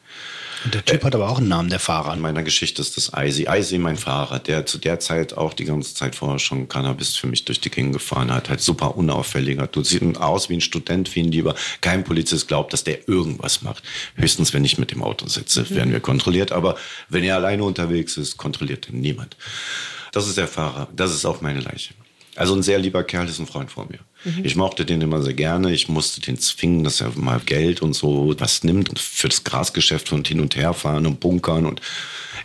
Und 0.66 0.74
der 0.74 0.84
Typ 0.84 1.04
hat 1.04 1.14
aber 1.14 1.30
auch 1.30 1.38
einen 1.38 1.48
Namen, 1.48 1.70
der 1.70 1.80
Fahrer. 1.80 2.10
An 2.10 2.20
meiner 2.20 2.42
Geschichte 2.42 2.82
ist 2.82 2.98
das 2.98 3.14
Eisi. 3.14 3.48
Eisi, 3.48 3.78
mein 3.78 3.98
Fahrer, 3.98 4.40
der 4.40 4.66
zu 4.66 4.80
der 4.80 5.00
Zeit 5.00 5.38
auch 5.38 5.54
die 5.54 5.66
ganze 5.66 5.94
Zeit 5.94 6.16
vorher 6.16 6.40
schon 6.40 6.68
Cannabis 6.68 7.16
für 7.16 7.28
mich 7.28 7.46
durch 7.46 7.62
die 7.62 7.70
Gegend 7.70 7.94
gefahren 7.94 8.34
hat. 8.34 8.50
Halt 8.50 8.62
super 8.62 8.98
unauffälliger. 8.98 9.68
Du 9.68 9.84
siehst 9.84 10.18
aus 10.18 10.50
wie 10.50 10.56
ein 10.56 10.62
Student, 10.62 11.14
wie 11.14 11.20
ein 11.20 11.32
Lieber. 11.32 11.54
Kein 11.82 12.04
Polizist 12.04 12.48
glaubt, 12.48 12.74
dass 12.74 12.84
der 12.84 13.08
irgendwas 13.08 13.62
macht. 13.62 13.84
Höchstens, 14.16 14.54
wenn 14.54 14.66
ich 14.66 14.80
mit 14.80 14.90
dem 14.90 15.04
Auto 15.04 15.28
sitze, 15.28 15.70
werden 15.70 15.94
wir 15.94 16.00
kontrolliert. 16.00 16.52
Aber 16.52 16.78
wenn 17.10 17.24
er 17.24 17.36
alleine 17.36 17.64
unterwegs 17.64 18.18
ist, 18.18 18.38
kontrolliert 18.38 18.90
ihn 18.90 19.02
niemand. 19.02 19.38
Das 20.14 20.28
ist 20.28 20.38
der 20.38 20.48
Fahrer. 20.48 20.88
Das 20.96 21.14
ist 21.14 21.26
auch 21.26 21.42
meine 21.42 21.60
Leiche. 21.60 21.94
Also 22.36 22.56
ein 22.56 22.64
sehr 22.64 22.80
lieber 22.80 23.04
Kerl 23.04 23.30
ist 23.30 23.38
ein 23.38 23.46
Freund 23.46 23.72
von 23.72 23.88
mir. 23.88 24.00
Ich 24.44 24.56
mochte 24.56 24.86
den 24.86 25.02
immer 25.02 25.22
sehr 25.22 25.34
gerne. 25.34 25.74
Ich 25.74 25.88
musste 25.90 26.22
den 26.22 26.40
zwingen, 26.40 26.84
dass 26.84 27.02
er 27.02 27.12
mal 27.16 27.40
Geld 27.40 27.82
und 27.82 27.94
so 27.94 28.34
was 28.38 28.64
nimmt 28.64 29.00
für 29.00 29.30
das 29.30 29.44
Grasgeschäft 29.44 30.12
und 30.12 30.28
hin 30.28 30.40
und 30.40 30.56
her 30.56 30.74
fahren 30.74 31.06
und 31.06 31.20
bunkern 31.20 31.66
und 31.66 31.82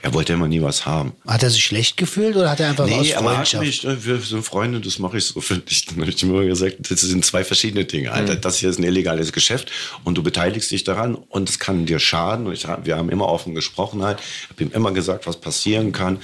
er 0.03 0.15
wollte 0.15 0.33
immer 0.33 0.49
nie 0.49 0.63
was 0.63 0.87
haben. 0.87 1.13
Hat 1.27 1.43
er 1.43 1.51
sich 1.51 1.63
schlecht 1.65 1.97
gefühlt 1.97 2.35
oder 2.37 2.51
hat 2.51 2.61
er 2.61 2.71
einfach 2.71 2.85
aus 2.85 2.91
Nee, 2.91 3.15
aber 3.15 3.37
hat 3.37 3.49
Freundschaft? 3.49 3.65
mich, 3.65 3.85
äh, 3.85 4.05
wir 4.05 4.19
sind 4.19 4.43
Freunde, 4.45 4.81
das 4.81 4.99
mache 4.99 5.19
ich 5.19 5.25
so 5.25 5.41
für 5.43 5.59
dich. 5.59 5.87
Dann 5.87 6.01
habe 6.01 6.11
ich 6.11 6.23
immer 6.23 6.45
gesagt, 6.45 6.91
das 6.91 7.01
sind 7.01 7.25
zwei 7.25 7.45
verschiedene 7.45 7.85
Dinge. 7.85 8.13
Alter, 8.13 8.37
das 8.37 8.59
hier 8.59 8.71
ist 8.71 8.79
ein 8.79 8.85
illegales 8.85 9.33
Geschäft 9.33 9.71
und 10.05 10.17
du 10.17 10.23
beteiligst 10.23 10.71
dich 10.71 10.85
daran 10.85 11.15
und 11.15 11.49
es 11.51 11.59
kann 11.59 11.87
dir 11.87 11.99
schaden. 11.99 12.47
Und 12.47 12.55
ich, 12.55 12.67
wir 12.85 12.97
haben 12.97 13.11
immer 13.11 13.29
offen 13.29 13.55
gesprochen 13.55 14.03
halt, 14.03 14.19
habe 14.49 14.63
ihm 14.63 14.71
immer 14.73 14.93
gesagt, 14.93 15.27
was 15.27 15.39
passieren 15.39 15.93
kann. 15.93 16.19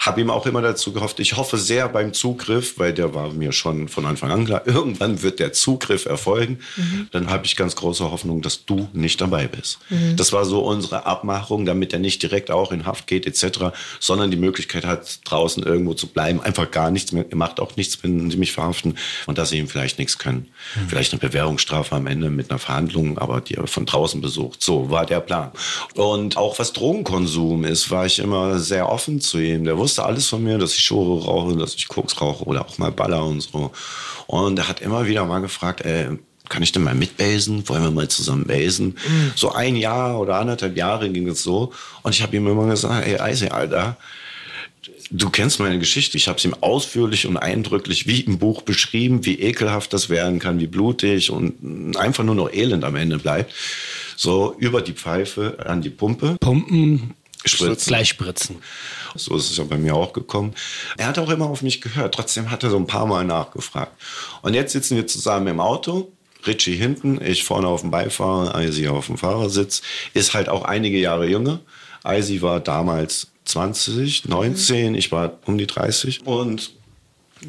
Habe 0.00 0.20
ihm 0.20 0.30
auch 0.30 0.46
immer 0.46 0.62
dazu 0.62 0.92
gehofft, 0.92 1.20
ich 1.20 1.36
hoffe 1.36 1.58
sehr 1.58 1.88
beim 1.88 2.12
Zugriff, 2.12 2.78
weil 2.78 2.92
der 2.92 3.14
war 3.14 3.32
mir 3.32 3.52
schon 3.52 3.88
von 3.88 4.06
Anfang 4.06 4.30
an 4.30 4.44
klar, 4.44 4.62
irgendwann 4.66 5.22
wird 5.22 5.40
der 5.40 5.52
Zugriff 5.52 6.06
erfolgen. 6.06 6.58
Dann 7.10 7.30
habe 7.30 7.46
ich 7.46 7.56
ganz 7.56 7.76
große 7.76 8.10
Hoffnung, 8.10 8.42
dass 8.42 8.64
du 8.64 8.88
nicht 8.92 9.20
dabei 9.20 9.46
bist. 9.46 9.78
Das 10.16 10.32
war 10.32 10.44
so 10.44 10.60
unsere 10.60 11.06
Abmachung, 11.06 11.66
damit 11.66 11.92
er 11.92 11.98
nicht 11.98 12.22
direkt 12.22 12.50
auch 12.50 12.72
in 12.72 12.86
Haft 12.86 13.06
geht 13.06 13.26
etc., 13.26 13.76
sondern 14.00 14.30
die 14.30 14.36
Möglichkeit 14.36 14.84
hat, 14.84 15.20
draußen 15.24 15.62
irgendwo 15.62 15.94
zu 15.94 16.06
bleiben, 16.06 16.40
einfach 16.40 16.70
gar 16.70 16.90
nichts 16.90 17.12
mehr, 17.12 17.24
er 17.28 17.36
macht 17.36 17.60
auch 17.60 17.76
nichts, 17.76 18.02
wenn 18.02 18.30
sie 18.30 18.36
mich 18.36 18.52
verhaften 18.52 18.96
und 19.26 19.38
dass 19.38 19.50
sie 19.50 19.58
ihm 19.58 19.68
vielleicht 19.68 19.98
nichts 19.98 20.18
können. 20.18 20.48
Vielleicht 20.88 21.12
eine 21.12 21.20
Bewährungsstrafe 21.20 21.94
am 21.94 22.06
Ende 22.06 22.30
mit 22.30 22.50
einer 22.50 22.58
Verhandlung, 22.58 23.18
aber 23.18 23.40
die 23.40 23.54
er 23.54 23.66
von 23.66 23.86
draußen 23.86 24.20
besucht. 24.20 24.62
So 24.62 24.90
war 24.90 25.06
der 25.06 25.20
Plan. 25.20 25.50
Und 25.94 26.36
auch 26.36 26.58
was 26.58 26.72
Drogenkonsum 26.72 27.64
ist, 27.64 27.90
war 27.90 28.06
ich 28.06 28.18
immer 28.18 28.58
sehr 28.58 28.88
offen 28.88 29.20
zu 29.20 29.38
ihm. 29.38 29.64
Der 29.64 29.76
wusste 29.78 29.87
alles 29.98 30.28
von 30.28 30.42
mir, 30.42 30.58
dass 30.58 30.74
ich 30.74 30.80
Schore 30.80 31.24
rauche, 31.24 31.56
dass 31.56 31.74
ich 31.74 31.88
Koks 31.88 32.20
rauche 32.20 32.44
oder 32.44 32.66
auch 32.66 32.78
mal 32.78 32.92
Baller 32.92 33.24
und 33.24 33.40
so. 33.40 33.70
Und 34.26 34.58
er 34.58 34.68
hat 34.68 34.80
immer 34.80 35.06
wieder 35.06 35.24
mal 35.24 35.40
gefragt, 35.40 35.82
ey, 35.82 36.18
kann 36.48 36.62
ich 36.62 36.72
denn 36.72 36.82
mal 36.82 36.94
mitbasen? 36.94 37.68
Wollen 37.68 37.82
wir 37.82 37.90
mal 37.90 38.08
zusammen 38.08 38.46
basen? 38.46 38.96
So 39.36 39.52
ein 39.52 39.76
Jahr 39.76 40.18
oder 40.18 40.36
anderthalb 40.36 40.76
Jahre 40.76 41.10
ging 41.10 41.28
es 41.28 41.42
so. 41.42 41.72
Und 42.02 42.14
ich 42.14 42.22
habe 42.22 42.36
ihm 42.36 42.46
immer 42.46 42.66
gesagt, 42.66 43.06
ey, 43.06 43.18
Eise, 43.18 43.52
Alter, 43.52 43.96
Du 45.10 45.30
kennst 45.30 45.58
meine 45.58 45.78
Geschichte. 45.78 46.18
Ich 46.18 46.28
habe 46.28 46.38
es 46.38 46.44
ihm 46.44 46.54
ausführlich 46.60 47.26
und 47.26 47.38
eindrücklich 47.38 48.06
wie 48.06 48.20
im 48.20 48.38
Buch 48.38 48.62
beschrieben, 48.62 49.24
wie 49.24 49.40
ekelhaft 49.40 49.92
das 49.92 50.10
werden 50.10 50.38
kann, 50.38 50.60
wie 50.60 50.66
blutig 50.66 51.30
und 51.30 51.96
einfach 51.96 52.24
nur 52.24 52.34
noch 52.34 52.52
elend 52.52 52.84
am 52.84 52.94
Ende 52.94 53.18
bleibt. 53.18 53.54
So 54.16 54.54
über 54.58 54.82
die 54.82 54.92
Pfeife 54.92 55.56
an 55.64 55.80
die 55.80 55.90
Pumpe. 55.90 56.36
Pumpen, 56.40 57.14
Spritzen. 57.44 57.88
gleich 57.88 58.08
spritzen. 58.08 58.56
So 59.14 59.36
ist 59.36 59.50
es 59.50 59.56
ja 59.56 59.64
bei 59.64 59.76
mir 59.76 59.94
auch 59.94 60.12
gekommen. 60.12 60.54
Er 60.96 61.06
hat 61.06 61.18
auch 61.18 61.30
immer 61.30 61.46
auf 61.46 61.62
mich 61.62 61.80
gehört. 61.80 62.14
Trotzdem 62.14 62.50
hat 62.50 62.62
er 62.62 62.70
so 62.70 62.76
ein 62.76 62.86
paar 62.86 63.06
Mal 63.06 63.24
nachgefragt. 63.24 63.92
Und 64.42 64.54
jetzt 64.54 64.72
sitzen 64.72 64.96
wir 64.96 65.06
zusammen 65.06 65.46
im 65.48 65.60
Auto. 65.60 66.12
Richie 66.46 66.76
hinten, 66.76 67.20
ich 67.20 67.44
vorne 67.44 67.66
auf 67.66 67.80
dem 67.80 67.90
Beifahrer, 67.90 68.54
Eisi 68.54 68.88
auf 68.88 69.06
dem 69.06 69.18
Fahrersitz. 69.18 69.82
Ist 70.14 70.34
halt 70.34 70.48
auch 70.48 70.64
einige 70.64 70.98
Jahre 70.98 71.26
jünger. 71.28 71.60
Eisi 72.04 72.42
war 72.42 72.60
damals 72.60 73.28
20, 73.44 74.26
19, 74.26 74.94
ich 74.94 75.10
war 75.10 75.38
um 75.46 75.58
die 75.58 75.66
30. 75.66 76.26
Und 76.26 76.72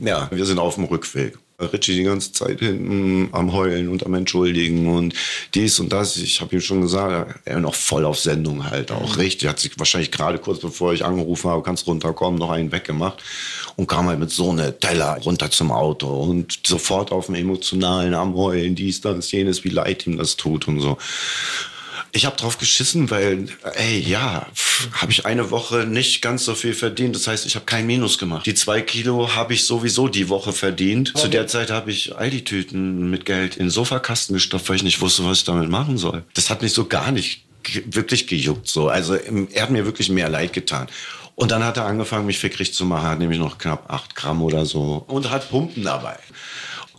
ja, 0.01 0.29
wir 0.31 0.45
sind 0.45 0.59
auf 0.59 0.75
dem 0.75 0.85
Rückweg. 0.85 1.37
Richie 1.59 1.95
die 1.95 2.03
ganze 2.03 2.31
Zeit 2.31 2.59
hinten 2.59 3.29
am 3.31 3.53
Heulen 3.53 3.89
und 3.89 4.05
am 4.05 4.13
Entschuldigen 4.13 4.87
und 4.95 5.13
dies 5.53 5.79
und 5.79 5.91
das. 5.91 6.17
Ich 6.17 6.41
habe 6.41 6.55
ihm 6.55 6.61
schon 6.61 6.81
gesagt, 6.81 7.39
er 7.45 7.59
noch 7.59 7.75
voll 7.75 8.05
auf 8.05 8.19
Sendung 8.19 8.69
halt 8.69 8.91
auch 8.91 9.17
richtig. 9.17 9.49
Hat 9.49 9.59
sich 9.59 9.77
wahrscheinlich 9.77 10.11
gerade 10.11 10.37
kurz 10.37 10.59
bevor 10.59 10.93
ich 10.93 11.03
angerufen 11.03 11.49
habe, 11.49 11.63
kannst 11.63 11.87
runterkommen, 11.87 12.39
noch 12.39 12.51
einen 12.51 12.71
weggemacht 12.71 13.23
und 13.75 13.87
kam 13.87 14.07
halt 14.07 14.19
mit 14.19 14.31
so 14.31 14.51
einer 14.51 14.77
Teller 14.77 15.17
runter 15.23 15.51
zum 15.51 15.71
Auto 15.71 16.07
und 16.07 16.59
sofort 16.65 17.11
auf 17.11 17.27
dem 17.27 17.35
emotionalen 17.35 18.13
am 18.13 18.35
Heulen, 18.35 18.75
dies, 18.75 19.01
das, 19.01 19.31
jenes, 19.31 19.63
wie 19.63 19.69
leid 19.69 20.07
ihm 20.07 20.17
das 20.17 20.35
tut 20.35 20.67
und 20.67 20.79
so. 20.79 20.97
Ich 22.11 22.25
habe 22.25 22.35
drauf 22.35 22.57
geschissen, 22.57 23.09
weil, 23.11 23.47
ey, 23.75 23.99
ja, 23.99 24.47
habe 24.93 25.11
ich 25.11 25.25
eine 25.25 25.51
Woche 25.51 25.85
nicht 25.85 26.21
ganz 26.21 26.45
so 26.45 26.55
viel 26.55 26.73
verdient. 26.73 27.15
Das 27.15 27.27
heißt, 27.27 27.45
ich 27.45 27.55
habe 27.55 27.65
kein 27.65 27.85
Minus 27.85 28.17
gemacht. 28.17 28.45
Die 28.45 28.55
zwei 28.55 28.81
Kilo 28.81 29.35
habe 29.35 29.53
ich 29.53 29.65
sowieso 29.65 30.07
die 30.07 30.29
Woche 30.29 30.53
verdient. 30.53 31.13
Zu 31.15 31.27
der 31.27 31.47
Zeit 31.47 31.69
habe 31.69 31.91
ich 31.91 32.15
Aldi-Tüten 32.15 33.09
mit 33.09 33.25
Geld 33.25 33.57
in 33.57 33.65
den 33.65 33.69
Sofakasten 33.69 34.33
gestopft, 34.33 34.69
weil 34.69 34.77
ich 34.77 34.83
nicht 34.83 35.01
wusste, 35.01 35.25
was 35.25 35.39
ich 35.39 35.43
damit 35.43 35.69
machen 35.69 35.97
soll. 35.97 36.23
Das 36.33 36.49
hat 36.49 36.61
mich 36.61 36.73
so 36.73 36.85
gar 36.85 37.11
nicht 37.11 37.43
wirklich 37.85 38.27
gejuckt. 38.27 38.67
So. 38.67 38.89
Also 38.89 39.15
er 39.15 39.61
hat 39.61 39.69
mir 39.69 39.85
wirklich 39.85 40.09
mehr 40.09 40.29
leid 40.29 40.53
getan. 40.53 40.87
Und 41.35 41.51
dann 41.51 41.63
hat 41.63 41.77
er 41.77 41.85
angefangen, 41.85 42.25
mich 42.25 42.37
fickrig 42.37 42.73
zu 42.73 42.85
machen, 42.85 43.07
hat 43.07 43.19
nämlich 43.19 43.39
noch 43.39 43.57
knapp 43.57 43.89
acht 43.89 44.13
Gramm 44.13 44.41
oder 44.41 44.65
so 44.65 45.05
und 45.07 45.29
hat 45.29 45.49
Pumpen 45.49 45.83
dabei. 45.83 46.17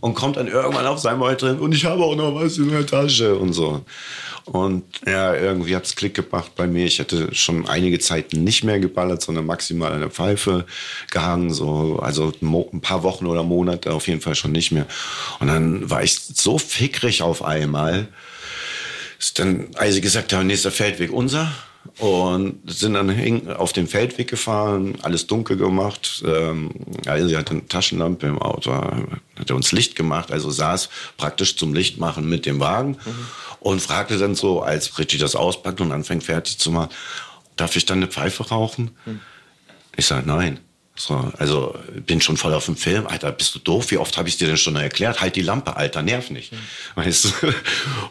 Und 0.01 0.15
kommt 0.15 0.37
dann 0.37 0.49
irgendwann 0.49 0.87
auf 0.87 0.99
sein 0.99 1.19
Mal 1.19 1.37
drin 1.37 1.59
und 1.59 1.75
ich 1.75 1.85
habe 1.85 2.03
auch 2.03 2.17
noch 2.17 2.35
was 2.35 2.59
in 2.59 2.71
der 2.71 2.87
Tasche 2.87 3.37
und 3.37 3.53
so. 3.53 3.85
Und 4.47 4.85
ja, 5.07 5.35
irgendwie 5.35 5.77
hat 5.77 5.85
es 5.85 5.95
Klick 5.95 6.15
gemacht 6.15 6.53
bei 6.57 6.67
mir. 6.67 6.87
Ich 6.87 6.99
hätte 6.99 7.35
schon 7.35 7.69
einige 7.69 7.99
Zeit 7.99 8.33
nicht 8.33 8.65
mehr 8.65 8.81
geballert, 8.81 9.23
sondern 9.23 9.47
maximal 9.47 9.93
an 9.93 10.01
der 10.01 10.11
Pfeife 10.11 10.67
gehangen. 11.11 11.53
So, 11.53 12.01
also 12.03 12.33
ein 12.43 12.81
paar 12.81 13.03
Wochen 13.03 13.27
oder 13.27 13.43
Monate 13.43 13.93
auf 13.93 14.09
jeden 14.09 14.21
Fall 14.21 14.35
schon 14.35 14.53
nicht 14.53 14.73
mehr. 14.73 14.87
Und 15.39 15.49
dann 15.49 15.89
war 15.89 16.03
ich 16.03 16.19
so 16.19 16.59
fickrig 16.59 17.23
auf 17.23 17.45
einmal, 17.45 18.09
ist 19.19 19.39
dann, 19.39 19.69
als 19.75 19.95
sie 19.95 20.01
gesagt 20.01 20.33
haben, 20.33 20.47
nächster 20.47 20.73
Feldweg 20.73 21.13
unser. 21.13 21.53
Und 21.99 22.61
sind 22.71 22.95
dann 22.95 23.49
auf 23.57 23.73
den 23.73 23.87
Feldweg 23.87 24.29
gefahren, 24.29 24.99
alles 25.03 25.27
dunkel 25.27 25.57
gemacht. 25.57 26.23
Ähm, 26.27 26.71
also 27.07 27.29
sie 27.29 27.37
hatte 27.37 27.53
eine 27.53 27.67
Taschenlampe 27.67 28.27
im 28.27 28.39
Auto, 28.39 28.73
hat 28.73 29.51
uns 29.51 29.73
Licht 29.73 29.97
gemacht, 29.97 30.31
also 30.31 30.51
saß 30.51 30.89
praktisch 31.17 31.57
zum 31.57 31.75
Lichtmachen 31.75 32.29
mit 32.29 32.47
dem 32.47 32.61
Wagen 32.61 32.99
mhm. 33.05 33.27
und 33.61 33.81
fragte 33.81 34.19
dann 34.19 34.35
so, 34.35 34.63
als 34.63 34.99
Richie 34.99 35.19
das 35.19 35.35
auspackt 35.35 35.81
und 35.81 35.91
anfängt 35.93 36.25
fertig 36.25 36.59
zu 36.59 36.71
machen, 36.71 36.91
darf 37.57 37.77
ich 37.77 37.87
dann 37.87 37.99
eine 37.99 38.09
Pfeife 38.09 38.49
rauchen? 38.49 38.91
Mhm. 39.07 39.21
Ich 39.97 40.07
sage, 40.07 40.27
nein. 40.27 40.61
So, 40.97 41.33
also 41.39 41.75
bin 42.07 42.21
schon 42.21 42.37
voll 42.37 42.53
auf 42.53 42.67
dem 42.67 42.77
Film. 42.77 43.07
Alter, 43.07 43.33
bist 43.33 43.55
du 43.55 43.59
doof? 43.59 43.91
Wie 43.91 43.97
oft 43.97 44.19
habe 44.19 44.29
ich 44.29 44.37
dir 44.37 44.47
denn 44.47 44.59
schon 44.59 44.77
erklärt? 44.77 45.23
Halt 45.23 45.35
die 45.35 45.41
Lampe, 45.41 45.77
Alter, 45.77 46.03
nerv 46.03 46.31
nicht. 46.31 46.53
Mhm. 46.53 46.59
Weißt 46.97 47.25
du? 47.25 47.55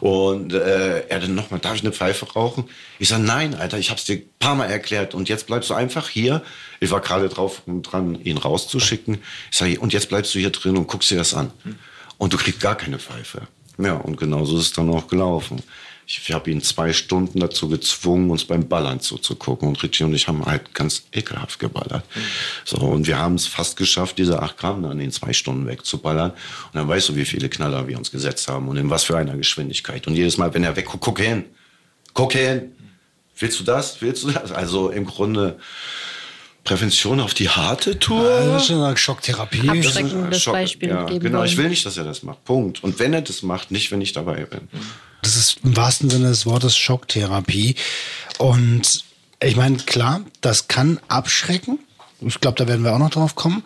Und 0.04 0.52
äh, 0.54 1.06
er 1.06 1.20
dann 1.20 1.34
nochmal, 1.34 1.60
darf 1.60 1.76
ich 1.76 1.82
eine 1.82 1.92
Pfeife 1.92 2.26
rauchen? 2.32 2.68
Ich 2.98 3.08
sage, 3.08 3.22
nein, 3.22 3.54
Alter, 3.54 3.78
ich 3.78 3.90
habe 3.90 3.98
es 3.98 4.06
dir 4.06 4.16
ein 4.16 4.28
paar 4.40 4.56
Mal 4.56 4.66
erklärt 4.66 5.14
und 5.14 5.28
jetzt 5.28 5.46
bleibst 5.46 5.70
du 5.70 5.74
einfach 5.74 6.08
hier. 6.08 6.42
Ich 6.80 6.90
war 6.90 7.00
gerade 7.00 7.28
drauf 7.28 7.62
dran, 7.66 8.20
ihn 8.24 8.38
rauszuschicken. 8.38 9.22
Ich 9.50 9.58
sage, 9.58 9.78
und 9.78 9.92
jetzt 9.92 10.08
bleibst 10.08 10.34
du 10.34 10.38
hier 10.38 10.50
drin 10.50 10.76
und 10.76 10.88
guckst 10.88 11.10
dir 11.10 11.18
das 11.18 11.34
an. 11.34 11.52
Mhm. 11.64 11.76
Und 12.18 12.32
du 12.32 12.38
kriegst 12.38 12.60
gar 12.60 12.74
keine 12.74 12.98
Pfeife. 12.98 13.42
Ja, 13.78 13.94
und 13.94 14.16
genauso 14.16 14.56
ist 14.56 14.62
es 14.62 14.72
dann 14.72 14.90
auch 14.90 15.06
gelaufen 15.06 15.62
ich 16.18 16.32
habe 16.32 16.50
ihn 16.50 16.60
zwei 16.60 16.92
Stunden 16.92 17.38
dazu 17.38 17.68
gezwungen, 17.68 18.30
uns 18.30 18.44
beim 18.44 18.66
Ballern 18.66 18.98
zuzugucken. 18.98 19.68
Und 19.68 19.80
Richie 19.80 20.02
und 20.02 20.12
ich 20.12 20.26
haben 20.26 20.44
halt 20.44 20.74
ganz 20.74 21.04
ekelhaft 21.12 21.60
geballert. 21.60 22.04
So, 22.64 22.78
und 22.78 23.06
wir 23.06 23.16
haben 23.18 23.36
es 23.36 23.46
fast 23.46 23.76
geschafft, 23.76 24.18
diese 24.18 24.42
acht 24.42 24.58
Gramm 24.58 24.82
dann 24.82 24.98
in 24.98 25.12
zwei 25.12 25.32
Stunden 25.32 25.68
wegzuballern. 25.68 26.32
Und 26.32 26.74
dann 26.74 26.88
weißt 26.88 27.10
du, 27.10 27.16
wie 27.16 27.24
viele 27.24 27.48
Knaller 27.48 27.86
wir 27.86 27.96
uns 27.96 28.10
gesetzt 28.10 28.48
haben 28.48 28.66
und 28.66 28.76
in 28.76 28.90
was 28.90 29.04
für 29.04 29.16
einer 29.16 29.36
Geschwindigkeit. 29.36 30.08
Und 30.08 30.16
jedes 30.16 30.36
Mal, 30.36 30.52
wenn 30.52 30.64
er 30.64 30.74
wegguckt, 30.74 31.04
guck 31.04 31.20
hin, 31.20 31.44
guck 32.12 32.32
hin. 32.32 32.72
Willst 33.38 33.60
du 33.60 33.64
das? 33.64 34.02
Willst 34.02 34.24
du 34.24 34.32
das? 34.32 34.50
Also 34.50 34.90
im 34.90 35.06
Grunde 35.06 35.60
Prävention 36.70 37.18
auf 37.18 37.34
die 37.34 37.48
harte 37.48 37.98
Tour. 37.98 38.22
Ja, 38.22 38.52
das 38.52 38.62
ist 38.62 38.70
eine 38.70 38.96
Schocktherapie. 38.96 39.68
Abschreckendes 39.68 40.40
Schock, 40.40 40.52
Beispiel 40.52 40.90
ja, 40.90 41.02
geben 41.02 41.18
Genau, 41.18 41.38
wollen. 41.38 41.48
ich 41.48 41.56
will 41.56 41.68
nicht, 41.68 41.84
dass 41.84 41.96
er 41.96 42.04
das 42.04 42.22
macht. 42.22 42.44
Punkt. 42.44 42.84
Und 42.84 43.00
wenn 43.00 43.12
er 43.12 43.22
das 43.22 43.42
macht, 43.42 43.72
nicht, 43.72 43.90
wenn 43.90 44.00
ich 44.00 44.12
dabei 44.12 44.44
bin. 44.44 44.68
Das 45.22 45.34
ist 45.36 45.56
im 45.64 45.76
wahrsten 45.76 46.08
Sinne 46.10 46.28
des 46.28 46.46
Wortes 46.46 46.76
Schocktherapie. 46.76 47.74
Und 48.38 49.02
ich 49.42 49.56
meine, 49.56 49.78
klar, 49.78 50.20
das 50.42 50.68
kann 50.68 51.00
abschrecken. 51.08 51.80
Ich 52.20 52.38
glaube, 52.38 52.56
da 52.56 52.68
werden 52.68 52.84
wir 52.84 52.94
auch 52.94 53.00
noch 53.00 53.10
drauf 53.10 53.34
kommen. 53.34 53.64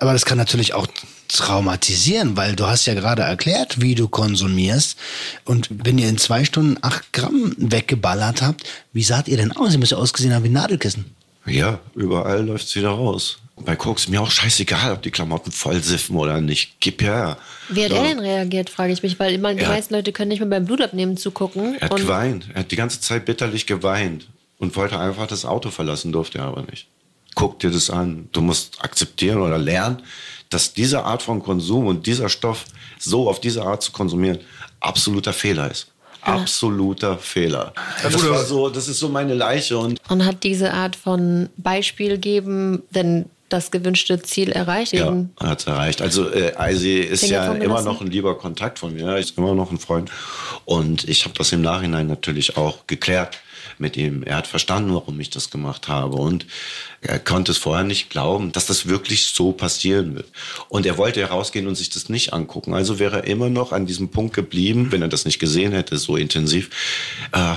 Aber 0.00 0.12
das 0.12 0.24
kann 0.24 0.36
natürlich 0.36 0.74
auch 0.74 0.88
traumatisieren, 1.28 2.36
weil 2.36 2.56
du 2.56 2.66
hast 2.66 2.84
ja 2.86 2.94
gerade 2.94 3.22
erklärt, 3.22 3.80
wie 3.80 3.94
du 3.94 4.08
konsumierst. 4.08 4.98
Und 5.44 5.68
wenn 5.70 5.98
ihr 5.98 6.08
in 6.08 6.18
zwei 6.18 6.44
Stunden 6.44 6.78
acht 6.82 7.12
Gramm 7.12 7.54
weggeballert 7.58 8.42
habt, 8.42 8.64
wie 8.92 9.04
saht 9.04 9.28
ihr 9.28 9.36
denn 9.36 9.52
aus? 9.52 9.72
Ihr 9.72 9.78
müsst 9.78 9.92
ja 9.92 9.98
ausgesehen 9.98 10.34
haben 10.34 10.42
wie 10.42 10.48
ein 10.48 10.54
Nadelkissen. 10.54 11.14
Ja, 11.46 11.80
überall 11.94 12.44
läuft 12.46 12.68
es 12.68 12.76
wieder 12.76 12.90
raus. 12.90 13.38
Bei 13.56 13.76
Koks 13.76 14.08
mir 14.08 14.22
auch 14.22 14.30
scheißegal, 14.30 14.92
ob 14.92 15.02
die 15.02 15.10
Klamotten 15.10 15.52
voll 15.52 15.82
siffen 15.82 16.16
oder 16.16 16.40
nicht. 16.40 16.76
Gib 16.80 17.02
her. 17.02 17.36
Wie 17.68 17.84
hat 17.84 17.90
So. 17.90 17.96
er 17.96 18.04
denn 18.04 18.18
reagiert, 18.18 18.70
frage 18.70 18.92
ich 18.92 19.02
mich, 19.02 19.18
weil 19.20 19.34
immer 19.34 19.54
die 19.54 19.64
meisten 19.66 19.92
Leute 19.94 20.12
können 20.12 20.28
nicht 20.28 20.40
mehr 20.40 20.48
beim 20.48 20.64
Blutabnehmen 20.64 21.16
zugucken. 21.18 21.74
Er 21.74 21.82
hat 21.82 21.92
und 21.92 22.00
geweint. 22.00 22.46
Er 22.54 22.60
hat 22.60 22.70
die 22.70 22.76
ganze 22.76 23.00
Zeit 23.00 23.26
bitterlich 23.26 23.66
geweint 23.66 24.28
und 24.58 24.74
wollte 24.76 24.98
einfach 24.98 25.26
das 25.26 25.44
Auto 25.44 25.70
verlassen, 25.70 26.10
durfte 26.12 26.38
er 26.38 26.44
aber 26.44 26.62
nicht. 26.62 26.86
Guck 27.34 27.58
dir 27.60 27.70
das 27.70 27.90
an. 27.90 28.28
Du 28.32 28.40
musst 28.40 28.82
akzeptieren 28.82 29.42
oder 29.42 29.58
lernen, 29.58 30.02
dass 30.48 30.72
diese 30.72 31.04
Art 31.04 31.22
von 31.22 31.42
Konsum 31.42 31.86
und 31.86 32.06
dieser 32.06 32.28
Stoff 32.30 32.64
so 32.98 33.28
auf 33.28 33.40
diese 33.40 33.62
Art 33.62 33.82
zu 33.82 33.92
konsumieren 33.92 34.38
absoluter 34.80 35.32
Fehler 35.34 35.70
ist. 35.70 35.88
Absoluter 36.22 37.18
Fehler. 37.18 37.72
Das, 38.02 38.28
war 38.28 38.44
so, 38.44 38.68
das 38.68 38.88
ist 38.88 38.98
so 38.98 39.08
meine 39.08 39.34
Leiche 39.34 39.78
und 39.78 39.98
Und 40.08 40.24
hat 40.24 40.42
diese 40.44 40.72
Art 40.72 40.96
von 40.96 41.48
Beispiel 41.56 42.18
geben 42.18 42.82
denn 42.90 43.26
das 43.50 43.70
gewünschte 43.70 44.22
Ziel 44.22 44.52
erreicht? 44.52 44.92
Ja, 44.92 45.12
hat 45.40 45.66
erreicht. 45.66 46.00
Also 46.00 46.30
äh, 46.30 46.54
Eisi 46.56 46.98
ist 46.98 47.24
Finger 47.24 47.46
ja 47.46 47.52
immer 47.54 47.74
lassen? 47.74 47.84
noch 47.84 48.00
ein 48.00 48.06
lieber 48.06 48.38
Kontakt 48.38 48.78
von 48.78 48.94
mir. 48.94 49.16
Ist 49.16 49.36
immer 49.36 49.54
noch 49.54 49.70
ein 49.70 49.78
Freund. 49.78 50.10
Und 50.64 51.08
ich 51.08 51.24
habe 51.24 51.34
das 51.36 51.52
im 51.52 51.60
Nachhinein 51.60 52.06
natürlich 52.06 52.56
auch 52.56 52.86
geklärt 52.86 53.38
mit 53.78 53.96
ihm. 53.96 54.22
Er 54.22 54.36
hat 54.36 54.46
verstanden, 54.46 54.94
warum 54.94 55.18
ich 55.20 55.30
das 55.30 55.50
gemacht 55.50 55.88
habe. 55.88 56.16
Und 56.16 56.46
er 57.00 57.18
konnte 57.18 57.52
es 57.52 57.58
vorher 57.58 57.84
nicht 57.84 58.10
glauben, 58.10 58.52
dass 58.52 58.66
das 58.66 58.86
wirklich 58.86 59.26
so 59.26 59.52
passieren 59.52 60.14
wird. 60.14 60.28
Und 60.68 60.86
er 60.86 60.98
wollte 60.98 61.20
herausgehen 61.20 61.66
und 61.66 61.74
sich 61.74 61.90
das 61.90 62.08
nicht 62.08 62.32
angucken. 62.32 62.74
Also 62.74 62.98
wäre 62.98 63.18
er 63.18 63.24
immer 63.24 63.50
noch 63.50 63.72
an 63.72 63.86
diesem 63.86 64.10
Punkt 64.10 64.34
geblieben, 64.34 64.88
wenn 64.90 65.02
er 65.02 65.08
das 65.08 65.24
nicht 65.24 65.38
gesehen 65.38 65.72
hätte, 65.72 65.98
so 65.98 66.16
intensiv, 66.16 66.70
äh, 67.32 67.54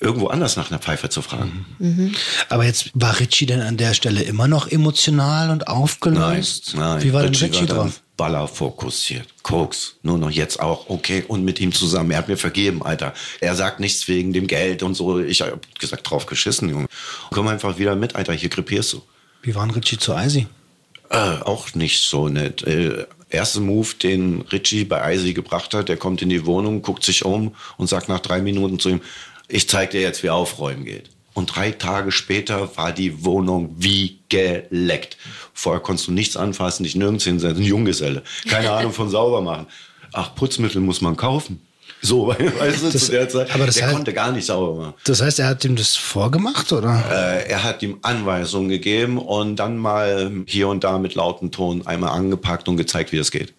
irgendwo 0.00 0.26
anders 0.26 0.56
nach 0.56 0.70
einer 0.70 0.78
Pfeife 0.80 1.08
zu 1.08 1.22
fragen. 1.22 1.66
Aber 2.48 2.64
jetzt 2.64 2.90
war 2.94 3.18
Richie 3.20 3.46
denn 3.46 3.60
an 3.60 3.76
der 3.76 3.94
Stelle 3.94 4.22
immer 4.22 4.48
noch 4.48 4.66
emotional 4.70 5.50
und 5.50 5.60
Nein, 5.66 5.68
aufgelöst? 5.68 6.74
nein. 6.76 7.02
Wie 7.02 7.12
war 7.12 7.22
denn 7.22 7.30
Richie 7.30 7.46
Richie 7.46 7.66
dann 7.66 7.76
drauf? 7.76 8.00
Baller 8.16 8.46
fokussiert. 8.46 9.26
Koks. 9.42 9.96
Nur 10.02 10.18
noch 10.18 10.30
jetzt 10.30 10.60
auch. 10.60 10.88
Okay. 10.88 11.24
Und 11.26 11.44
mit 11.44 11.60
ihm 11.60 11.72
zusammen. 11.72 12.10
Er 12.12 12.18
hat 12.18 12.28
mir 12.28 12.36
vergeben, 12.36 12.82
Alter. 12.84 13.12
Er 13.40 13.56
sagt 13.56 13.80
nichts 13.80 14.06
wegen 14.06 14.32
dem 14.32 14.46
Geld 14.46 14.82
und 14.82 14.94
so. 14.94 15.18
Ich 15.20 15.40
hab 15.42 15.60
gesagt, 15.78 16.08
drauf 16.08 16.26
geschissen, 16.26 16.68
Junge. 16.68 16.86
Komm 17.30 17.48
einfach 17.48 17.78
wieder 17.78 17.96
mit, 17.96 18.14
Alter. 18.14 18.32
Hier 18.32 18.50
krepierst 18.50 18.92
du. 18.92 19.02
Wie 19.42 19.54
war 19.54 19.66
denn 19.66 19.74
Richie 19.74 19.98
zu 19.98 20.14
Eisi? 20.14 20.46
Äh, 21.10 21.16
auch 21.44 21.74
nicht 21.74 22.02
so 22.04 22.28
nett. 22.28 22.62
Äh, 22.64 23.06
erster 23.30 23.60
Move, 23.60 23.88
den 24.00 24.42
Richie 24.42 24.84
bei 24.84 25.02
Eisi 25.02 25.34
gebracht 25.34 25.74
hat, 25.74 25.88
der 25.88 25.96
kommt 25.96 26.22
in 26.22 26.28
die 26.28 26.46
Wohnung, 26.46 26.82
guckt 26.82 27.04
sich 27.04 27.24
um 27.24 27.54
und 27.76 27.88
sagt 27.88 28.08
nach 28.08 28.20
drei 28.20 28.40
Minuten 28.40 28.78
zu 28.78 28.90
ihm, 28.90 29.00
ich 29.48 29.68
zeig 29.68 29.90
dir 29.90 30.00
jetzt, 30.00 30.22
wie 30.22 30.30
aufräumen 30.30 30.84
geht. 30.84 31.10
Und 31.34 31.54
drei 31.56 31.72
Tage 31.72 32.12
später 32.12 32.76
war 32.76 32.92
die 32.92 33.24
Wohnung 33.24 33.74
wie 33.78 34.20
geleckt. 34.28 35.16
Vorher 35.52 35.80
konntest 35.82 36.06
du 36.08 36.12
nichts 36.12 36.36
anfassen, 36.36 36.84
dich 36.84 36.94
nirgends 36.94 37.24
hinsetzen. 37.24 37.58
Ein 37.62 37.66
Junggeselle. 37.66 38.22
Keine 38.48 38.70
Ahnung 38.70 38.92
von 38.92 39.10
sauber 39.10 39.40
machen. 39.40 39.66
Ach, 40.12 40.34
Putzmittel 40.36 40.80
muss 40.80 41.00
man 41.00 41.16
kaufen. 41.16 41.60
So, 42.00 42.28
weißt 42.58 42.84
du, 42.84 42.90
Das- 42.90 43.06
zu 43.06 43.12
der 43.12 43.28
Zeit. 43.28 43.52
aber 43.52 43.66
das 43.66 43.74
der 43.76 43.88
heißt- 43.88 43.92
konnte 43.92 44.12
gar 44.12 44.30
nicht 44.30 44.44
sauber 44.46 44.80
machen. 44.80 44.94
Das 45.06 45.20
heißt, 45.22 45.40
er 45.40 45.48
hat 45.48 45.64
ihm 45.64 45.74
das 45.74 45.96
vorgemacht, 45.96 46.72
oder? 46.72 47.02
Äh, 47.10 47.48
er 47.50 47.64
hat 47.64 47.82
ihm 47.82 47.98
Anweisungen 48.02 48.68
gegeben 48.68 49.18
und 49.18 49.56
dann 49.56 49.76
mal 49.76 50.30
hier 50.46 50.68
und 50.68 50.84
da 50.84 50.98
mit 50.98 51.16
lautem 51.16 51.50
Ton 51.50 51.84
einmal 51.86 52.10
angepackt 52.10 52.68
und 52.68 52.76
gezeigt, 52.76 53.10
wie 53.10 53.16
das 53.18 53.32
geht. 53.32 53.54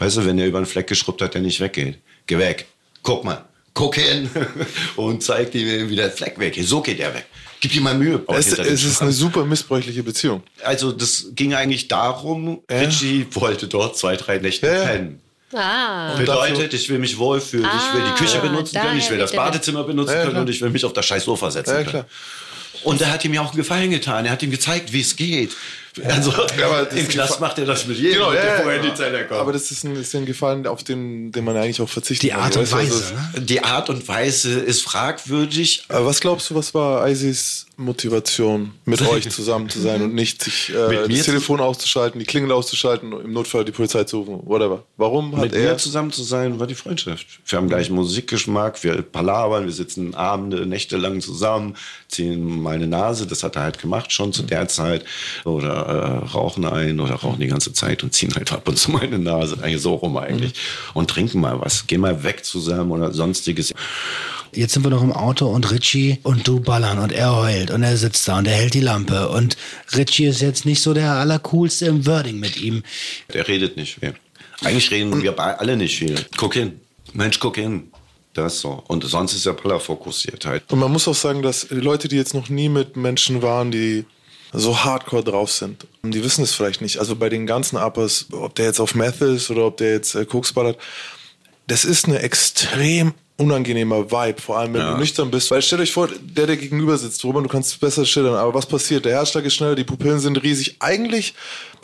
Weißt 0.00 0.16
du, 0.16 0.26
wenn 0.26 0.38
er 0.38 0.46
über 0.46 0.58
einen 0.58 0.66
Fleck 0.66 0.88
geschrubbt 0.88 1.22
hat, 1.22 1.34
der 1.34 1.42
nicht 1.42 1.60
weggeht. 1.60 1.98
Geh 2.26 2.38
weg. 2.38 2.66
Guck 3.04 3.24
mal. 3.24 3.44
Guck 3.74 3.94
hin. 3.96 4.28
und 4.96 5.22
zeig 5.22 5.54
ihm, 5.54 5.88
wie 5.88 5.96
der 5.96 6.10
Fleck 6.10 6.38
weggeht. 6.38 6.66
So 6.66 6.80
geht 6.80 7.00
er 7.00 7.14
weg. 7.14 7.26
Gib 7.60 7.74
ihm 7.74 7.82
mal 7.82 7.94
Mühe. 7.94 8.22
Es, 8.28 8.52
es 8.58 8.84
ist 8.84 9.02
eine 9.02 9.12
super 9.12 9.44
missbräuchliche 9.44 10.02
Beziehung. 10.02 10.42
also 10.64 10.92
das 10.92 11.26
ging 11.32 11.52
eigentlich 11.54 11.88
darum, 11.88 12.60
Richie 12.70 13.26
wollte 13.32 13.68
dort 13.68 13.98
zwei, 13.98 14.16
drei 14.16 14.38
Nächte 14.38 14.66
Ja. 14.66 14.84
pennen. 14.86 15.20
Ah, 15.52 16.14
Bedeutet, 16.16 16.72
ich 16.74 16.88
will 16.88 17.00
mich 17.00 17.18
wohlfühlen, 17.18 17.66
ich 17.68 17.94
will 17.94 18.04
die 18.08 18.14
Küche 18.24 18.38
Ah, 18.38 18.46
benutzen 18.46 18.80
können, 18.80 18.98
ich 18.98 19.10
will 19.10 19.18
das 19.18 19.32
Badezimmer 19.32 19.82
benutzen 19.82 20.14
Ja, 20.14 20.24
können 20.24 20.36
und 20.38 20.48
ich 20.48 20.60
will 20.62 20.70
mich 20.70 20.84
auf 20.84 20.92
das 20.92 21.04
scheiß 21.06 21.24
Sofa 21.24 21.50
setzen 21.50 21.70
Ja, 21.70 21.76
können. 21.78 21.88
klar. 21.90 22.06
Und 22.84 23.00
er 23.02 23.12
hat 23.12 23.24
ihm 23.24 23.34
ja 23.34 23.42
auch 23.42 23.48
einen 23.48 23.56
Gefallen 23.56 23.90
getan. 23.90 24.24
Er 24.24 24.30
hat 24.32 24.42
ihm 24.42 24.50
gezeigt, 24.52 24.92
wie 24.92 25.00
es 25.00 25.16
geht. 25.16 25.50
Also 26.04 26.32
aber 26.32 26.84
das 26.84 26.94
im 26.98 27.08
Knast 27.08 27.40
macht 27.40 27.58
er 27.58 27.66
das 27.66 27.86
mit 27.86 27.98
jedem, 27.98 28.14
Genau, 28.14 28.32
der 28.32 28.44
ja, 28.44 28.50
ja, 28.50 28.56
vorher 28.60 28.80
in 28.80 28.84
ja. 28.84 28.90
die 28.90 28.96
Zelle 28.96 29.26
kommt. 29.26 29.40
Aber 29.40 29.52
das 29.52 29.70
ist 29.70 29.84
ein, 29.84 29.96
ist 29.96 30.14
ein 30.14 30.26
Gefallen, 30.26 30.66
auf 30.66 30.84
den, 30.84 31.32
den 31.32 31.44
man 31.44 31.56
eigentlich 31.56 31.80
auch 31.80 31.88
verzichtet. 31.88 32.22
Die 32.22 32.32
Art 32.32 32.56
und 32.56 32.70
Weise, 32.70 33.14
ne? 33.14 33.40
die 33.40 33.62
Art 33.62 33.90
und 33.90 34.06
Weise 34.06 34.60
ist 34.60 34.82
fragwürdig. 34.82 35.84
Aber 35.88 36.06
was 36.06 36.20
glaubst 36.20 36.50
du, 36.50 36.54
was 36.54 36.74
war 36.74 37.08
Isis 37.08 37.66
Motivation, 37.80 38.72
mit 38.84 39.00
euch 39.00 39.30
zusammen 39.30 39.68
zu 39.70 39.80
sein 39.80 40.02
und 40.04 40.14
nicht 40.14 40.44
sich 40.44 40.68
äh, 40.68 40.88
Mit 40.88 41.08
mir 41.08 41.16
das 41.16 41.26
Telefon 41.26 41.60
auszuschalten, 41.60 42.18
die 42.18 42.26
Klingel 42.26 42.52
auszuschalten, 42.52 43.12
im 43.12 43.32
Notfall 43.32 43.64
die 43.64 43.72
Polizei 43.72 44.04
zu 44.04 44.18
rufen, 44.18 44.40
whatever. 44.44 44.84
Warum 44.98 45.34
hat 45.36 45.44
Mit 45.44 45.54
er 45.54 45.72
mir 45.72 45.78
zusammen 45.78 46.12
zu 46.12 46.22
sein, 46.22 46.60
war 46.60 46.66
die 46.66 46.74
Freundschaft. 46.74 47.26
Wir 47.46 47.56
haben 47.56 47.68
gleichen 47.68 47.94
Musikgeschmack, 47.94 48.84
wir 48.84 49.00
palabern, 49.00 49.64
wir 49.64 49.72
sitzen 49.72 50.14
Abende, 50.14 50.66
Nächte 50.66 50.98
lang 50.98 51.20
zusammen, 51.20 51.74
ziehen 52.08 52.60
meine 52.60 52.86
Nase, 52.86 53.26
das 53.26 53.42
hat 53.42 53.56
er 53.56 53.62
halt 53.62 53.78
gemacht 53.78 54.12
schon 54.12 54.32
zu 54.32 54.42
der 54.42 54.68
Zeit. 54.68 55.04
Oder 55.44 55.88
äh, 55.90 56.26
rauchen 56.28 56.64
ein 56.64 57.00
oder 57.00 57.14
rauchen 57.14 57.40
die 57.40 57.46
ganze 57.46 57.72
Zeit 57.72 58.02
und 58.02 58.14
ziehen 58.14 58.34
halt 58.34 58.52
ab 58.52 58.68
und 58.68 58.78
zu 58.78 58.90
meine 58.90 59.18
Nase. 59.18 59.58
Eigentlich 59.62 59.82
so 59.82 59.94
rum 59.94 60.16
eigentlich. 60.16 60.54
Und 60.94 61.10
trinken 61.10 61.40
mal 61.40 61.60
was. 61.60 61.86
Gehen 61.86 62.00
mal 62.00 62.22
weg 62.22 62.44
zusammen 62.44 62.90
oder 62.90 63.12
sonstiges. 63.12 63.74
Jetzt 64.52 64.74
sind 64.74 64.84
wir 64.84 64.90
noch 64.90 65.02
im 65.02 65.12
Auto 65.12 65.46
und 65.46 65.70
Richie 65.70 66.18
und 66.22 66.46
du 66.48 66.60
ballern 66.60 66.98
und 66.98 67.12
er 67.12 67.36
heult 67.36 67.70
und 67.70 67.82
er 67.84 67.96
sitzt 67.96 68.26
da 68.26 68.38
und 68.38 68.48
er 68.48 68.54
hält 68.54 68.74
die 68.74 68.80
Lampe 68.80 69.28
und 69.28 69.56
Richie 69.96 70.26
ist 70.26 70.40
jetzt 70.40 70.66
nicht 70.66 70.82
so 70.82 70.92
der 70.92 71.12
allercoolste 71.12 71.86
im 71.86 72.04
Wording 72.04 72.40
mit 72.40 72.60
ihm. 72.60 72.82
Der 73.32 73.46
redet 73.46 73.76
nicht 73.76 74.00
viel. 74.00 74.14
Eigentlich 74.62 74.90
reden 74.90 75.22
wir 75.22 75.32
bei 75.32 75.56
alle 75.56 75.76
nicht 75.76 75.96
viel. 75.96 76.16
Guck 76.36 76.54
hin. 76.54 76.80
Mensch, 77.12 77.38
guck 77.38 77.56
hin. 77.56 77.92
Das 78.34 78.60
so. 78.60 78.82
Und 78.88 79.04
sonst 79.04 79.34
ist 79.34 79.46
der 79.46 79.52
Baller 79.52 79.80
fokussiert 79.80 80.46
halt. 80.46 80.64
Und 80.70 80.78
man 80.78 80.92
muss 80.92 81.08
auch 81.08 81.14
sagen, 81.14 81.42
dass 81.42 81.68
die 81.68 81.74
Leute, 81.74 82.08
die 82.08 82.16
jetzt 82.16 82.34
noch 82.34 82.48
nie 82.48 82.68
mit 82.68 82.96
Menschen 82.96 83.42
waren, 83.42 83.70
die 83.70 84.04
so 84.52 84.84
hardcore 84.84 85.22
drauf 85.24 85.50
sind, 85.52 85.86
die 86.02 86.24
wissen 86.24 86.42
es 86.42 86.52
vielleicht 86.52 86.80
nicht. 86.80 86.98
Also 86.98 87.14
bei 87.16 87.28
den 87.28 87.46
ganzen 87.46 87.76
Uppers, 87.76 88.26
ob 88.32 88.54
der 88.56 88.66
jetzt 88.66 88.80
auf 88.80 88.94
Meth 88.94 89.20
ist 89.20 89.50
oder 89.50 89.66
ob 89.66 89.76
der 89.76 89.92
jetzt 89.92 90.14
äh, 90.14 90.24
Koks 90.24 90.52
ballert, 90.52 90.78
das 91.66 91.84
ist 91.84 92.06
eine 92.06 92.18
extrem 92.20 93.14
unangenehmer 93.36 94.10
Vibe, 94.10 94.38
vor 94.40 94.58
allem 94.58 94.74
wenn 94.74 94.82
Ja. 94.82 94.92
du 94.92 94.98
nüchtern 94.98 95.30
bist. 95.30 95.50
Weil 95.50 95.62
stellt 95.62 95.80
euch 95.80 95.92
vor, 95.92 96.08
der, 96.20 96.46
der 96.46 96.58
gegenüber 96.58 96.98
sitzt, 96.98 97.24
Roman, 97.24 97.42
du 97.44 97.48
kannst 97.48 97.80
besser 97.80 98.04
schildern, 98.04 98.34
aber 98.34 98.52
was 98.52 98.66
passiert? 98.66 99.06
Der 99.06 99.12
Herzschlag 99.14 99.44
ist 99.46 99.54
schneller, 99.54 99.74
die 99.76 99.84
Pupillen 99.84 100.20
sind 100.20 100.36
riesig. 100.42 100.76
Eigentlich, 100.80 101.32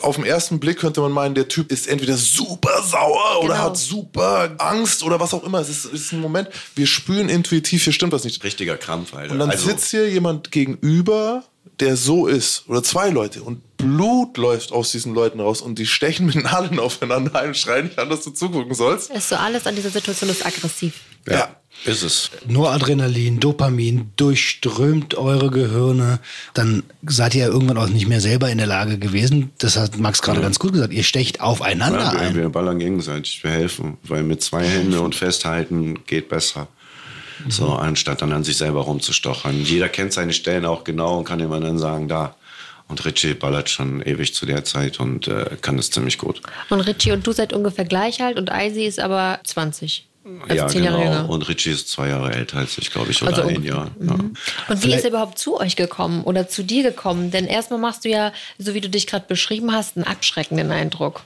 auf 0.01 0.17
den 0.17 0.25
ersten 0.25 0.59
Blick 0.59 0.77
könnte 0.77 1.01
man 1.01 1.11
meinen, 1.11 1.33
der 1.33 1.47
Typ 1.47 1.71
ist 1.71 1.87
entweder 1.87 2.15
super 2.15 2.83
sauer 2.83 3.39
oder 3.39 3.53
Genau. 3.53 3.57
hat 3.65 3.77
super 3.77 4.51
Angst 4.59 5.01
oder 5.01 5.19
was 5.19 5.33
auch 5.33 5.43
immer. 5.43 5.59
Es 5.59 5.69
ist, 5.69 5.85
es 5.85 5.93
ist 5.93 6.11
ein 6.11 6.19
Moment, 6.19 6.49
wir 6.75 6.85
spüren 6.85 7.27
intuitiv, 7.27 7.83
hier 7.83 7.93
stimmt 7.93 8.11
was 8.13 8.23
nicht. 8.23 8.43
Richtiger 8.43 8.77
Krampf, 8.77 9.15
Alter. 9.15 9.31
Und 9.33 9.39
dann 9.39 9.49
also, 9.49 9.67
sitzt 9.67 9.89
hier 9.89 10.07
jemand 10.07 10.51
gegenüber, 10.51 11.43
der 11.79 11.95
so 11.95 12.27
ist, 12.27 12.63
oder 12.67 12.83
zwei 12.83 13.09
Leute, 13.09 13.43
und 13.43 13.61
Blut 13.77 14.37
läuft 14.37 14.71
aus 14.71 14.91
diesen 14.91 15.13
Leuten 15.13 15.39
raus 15.39 15.61
und 15.61 15.77
die 15.77 15.85
stechen 15.85 16.25
mit 16.25 16.35
Nadeln 16.35 16.79
aufeinander 16.87 17.35
ein 17.39 17.49
und 17.49 17.57
schreien 17.57 17.85
nicht 17.85 17.99
an, 17.99 18.09
dass 18.09 18.23
du 18.23 18.31
zugucken 18.31 18.73
sollst. 18.73 19.11
Ist 19.11 19.29
so 19.29 19.35
alles 19.35 19.67
an 19.67 19.75
dieser 19.75 19.89
Situation 19.91 20.29
ist 20.29 20.45
aggressiv. 20.45 20.95
ja, 21.29 21.55
ist 21.85 22.01
es. 22.01 22.31
Noradrenalin, 22.47 23.39
Dopamin 23.39 24.11
durchströmt 24.15 25.13
eure 25.15 25.51
Gehirne. 25.51 26.19
Dann 26.55 26.81
seid 27.05 27.35
ihr 27.35 27.41
ja 27.41 27.47
irgendwann 27.47 27.77
auch 27.77 27.87
nicht 27.87 28.07
mehr 28.07 28.19
selber 28.21 28.49
in 28.49 28.57
der 28.57 28.65
Lage 28.65 28.97
gewesen. 28.97 29.51
Das 29.59 29.77
hat 29.77 29.97
Max 29.99 30.23
gerade 30.23 30.41
ganz 30.41 30.57
gut 30.57 30.73
gesagt. 30.73 30.91
Ihr 30.91 31.03
stecht 31.03 31.39
aufeinander 31.39 31.99
Ja, 31.99 32.13
wir, 32.13 32.19
ein. 32.21 32.35
wir 32.35 32.49
ballern 32.49 32.79
gegenseitig, 32.79 33.43
wir 33.43 33.51
helfen. 33.51 33.97
Weil 34.03 34.23
mit 34.23 34.41
zwei 34.41 34.65
Händen 34.65 34.97
und 34.97 35.13
festhalten 35.13 35.99
geht 36.07 36.29
besser. 36.29 36.67
So, 37.49 37.73
anstatt 37.73 38.21
dann 38.21 38.31
an 38.31 38.43
sich 38.43 38.57
selber 38.57 38.81
rumzustochern. 38.81 39.63
Jeder 39.63 39.89
kennt 39.89 40.13
seine 40.13 40.33
Stellen 40.33 40.65
auch 40.65 40.83
genau 40.83 41.19
und 41.19 41.25
kann 41.25 41.39
immer 41.39 41.59
dann 41.59 41.77
sagen, 41.77 42.07
da. 42.07 42.35
Und 42.87 43.03
Richie 43.05 43.33
ballert 43.33 43.69
schon 43.69 44.01
ewig 44.01 44.33
zu 44.33 44.45
der 44.45 44.63
Zeit 44.63 44.99
und 44.99 45.27
äh, 45.27 45.57
kann 45.61 45.75
das 45.75 45.91
ziemlich 45.91 46.17
gut. 46.17 46.41
Und 46.69 46.79
Richie 46.79 47.11
und 47.11 47.27
du 47.27 47.33
seid 47.33 47.51
ungefähr 47.51 47.83
gleich 47.83 48.23
alt 48.23 48.37
und 48.37 48.49
Icy 48.49 48.85
ist 48.85 48.99
aber 48.99 49.39
20. 49.43 50.07
Also 50.43 50.55
ja, 50.55 50.67
10 50.67 50.83
Jahre 50.83 50.97
genau. 50.97 51.11
jünger. 51.11 51.29
Und 51.29 51.47
Richie 51.47 51.71
ist 51.71 51.89
zwei 51.89 52.09
Jahre 52.09 52.33
älter 52.33 52.57
als 52.57 52.77
ich, 52.77 52.91
glaube 52.91 53.11
ich, 53.11 53.21
oder 53.21 53.37
Also 53.37 53.47
ein. 53.47 53.63
Jahr. 53.63 53.91
Ja. 54.01 54.13
Und 54.13 54.83
wie 54.83 54.93
ist 54.93 55.03
er 55.03 55.09
überhaupt 55.09 55.37
zu 55.37 55.59
euch 55.59 55.75
gekommen 55.75 56.23
oder 56.23 56.49
zu 56.49 56.63
dir 56.63 56.83
gekommen? 56.83 57.31
Denn 57.31 57.45
erstmal 57.45 57.79
machst 57.79 58.03
du 58.03 58.09
ja, 58.09 58.33
so 58.57 58.73
wie 58.73 58.81
du 58.81 58.89
dich 58.89 59.07
gerade 59.07 59.25
beschrieben 59.27 59.71
hast, 59.71 59.95
einen 59.95 60.05
abschreckenden 60.05 60.71
Eindruck. 60.71 61.23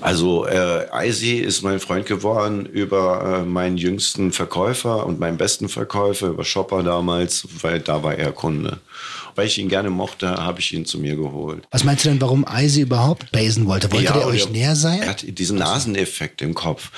Also 0.00 0.46
äh, 0.46 0.86
Icy 1.08 1.38
ist 1.38 1.62
mein 1.62 1.80
Freund 1.80 2.06
geworden 2.06 2.66
über 2.66 3.40
äh, 3.40 3.44
meinen 3.44 3.76
jüngsten 3.76 4.32
Verkäufer 4.32 5.06
und 5.06 5.18
meinen 5.20 5.36
besten 5.36 5.68
Verkäufer, 5.68 6.28
über 6.28 6.44
Shopper 6.44 6.82
damals, 6.82 7.46
weil 7.62 7.80
da 7.80 8.02
war 8.02 8.14
er 8.14 8.32
Kunde. 8.32 8.78
Weil 9.34 9.46
ich 9.46 9.58
ihn 9.58 9.68
gerne 9.68 9.90
mochte, 9.90 10.28
habe 10.28 10.60
ich 10.60 10.72
ihn 10.72 10.84
zu 10.84 10.98
mir 10.98 11.16
geholt. 11.16 11.64
Was 11.70 11.84
meinst 11.84 12.04
du 12.04 12.10
denn, 12.10 12.20
warum 12.20 12.46
Eisi 12.46 12.82
überhaupt 12.82 13.30
basen 13.32 13.66
wollte? 13.66 13.90
Wollte 13.92 14.04
Ja, 14.06 14.12
der 14.12 14.26
euch 14.26 14.46
er- 14.46 14.50
näher 14.50 14.76
sein? 14.76 15.00
Er 15.02 15.10
hat 15.10 15.24
diesen 15.38 15.58
Naseneffekt 15.58 16.42
im 16.42 16.54
Kopf 16.54 16.90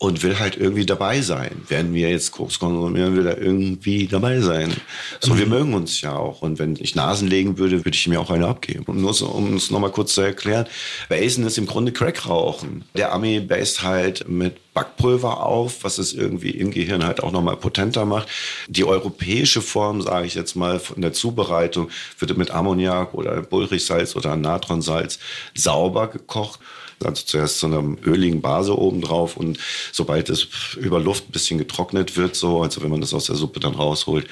und 0.00 0.22
will 0.22 0.38
halt 0.38 0.56
irgendwie 0.56 0.86
dabei 0.86 1.20
sein. 1.20 1.60
Werden 1.68 1.92
wir 1.92 2.08
jetzt 2.08 2.32
Koks 2.32 2.58
konsumieren, 2.58 3.16
will 3.16 3.26
er 3.26 3.36
irgendwie 3.36 4.06
dabei 4.06 4.40
sein. 4.40 4.74
So, 5.20 5.36
wir 5.36 5.44
mögen 5.44 5.74
uns 5.74 6.00
ja 6.00 6.16
auch. 6.16 6.40
Und 6.40 6.58
wenn 6.58 6.74
ich 6.80 6.94
Nasen 6.94 7.28
legen 7.28 7.58
würde, 7.58 7.84
würde 7.84 7.94
ich 7.94 8.06
ja 8.06 8.18
auch 8.18 8.30
eine 8.30 8.46
abgeben. 8.46 8.84
Und 8.86 9.02
nur 9.02 9.12
so, 9.12 9.26
um 9.26 9.54
es 9.56 9.70
nochmal 9.70 9.90
kurz 9.90 10.14
zu 10.14 10.22
erklären, 10.22 10.66
Basen 11.10 11.46
ist 11.46 11.58
im 11.58 11.66
Grunde 11.66 11.92
Crack-Rauchen. 11.92 12.86
Der 12.94 13.12
Ami 13.12 13.40
based 13.40 13.82
halt 13.82 14.26
mit 14.26 14.72
Backpulver 14.72 15.44
auf, 15.44 15.84
was 15.84 15.98
es 15.98 16.14
irgendwie 16.14 16.50
im 16.50 16.70
Gehirn 16.70 17.04
halt 17.04 17.22
auch 17.22 17.30
nochmal 17.32 17.58
potenter 17.58 18.06
macht. 18.06 18.28
Die 18.68 18.86
europäische 18.86 19.60
Form, 19.60 20.00
sage 20.00 20.26
ich 20.26 20.34
jetzt 20.34 20.56
mal, 20.56 20.80
von 20.80 21.02
der 21.02 21.12
Zubereitung 21.12 21.90
wird 22.18 22.38
mit 22.38 22.50
Ammoniak 22.52 23.12
oder 23.12 23.42
Bullrichsalz 23.42 24.16
oder 24.16 24.34
Natronsalz 24.36 25.18
sauber 25.54 26.08
gekocht. 26.08 26.58
Also 27.04 27.24
zuerst 27.24 27.58
so 27.58 27.66
einer 27.66 27.82
öligen 28.04 28.40
Base 28.42 28.76
oben 28.76 29.00
drauf 29.00 29.36
und 29.36 29.58
sobald 29.92 30.28
es 30.28 30.48
über 30.76 31.00
Luft 31.00 31.28
ein 31.28 31.32
bisschen 31.32 31.58
getrocknet 31.58 32.16
wird, 32.16 32.36
so, 32.36 32.62
also 32.62 32.82
wenn 32.82 32.90
man 32.90 33.00
das 33.00 33.14
aus 33.14 33.26
der 33.26 33.36
Suppe 33.36 33.60
dann 33.60 33.74
rausholt, 33.74 34.26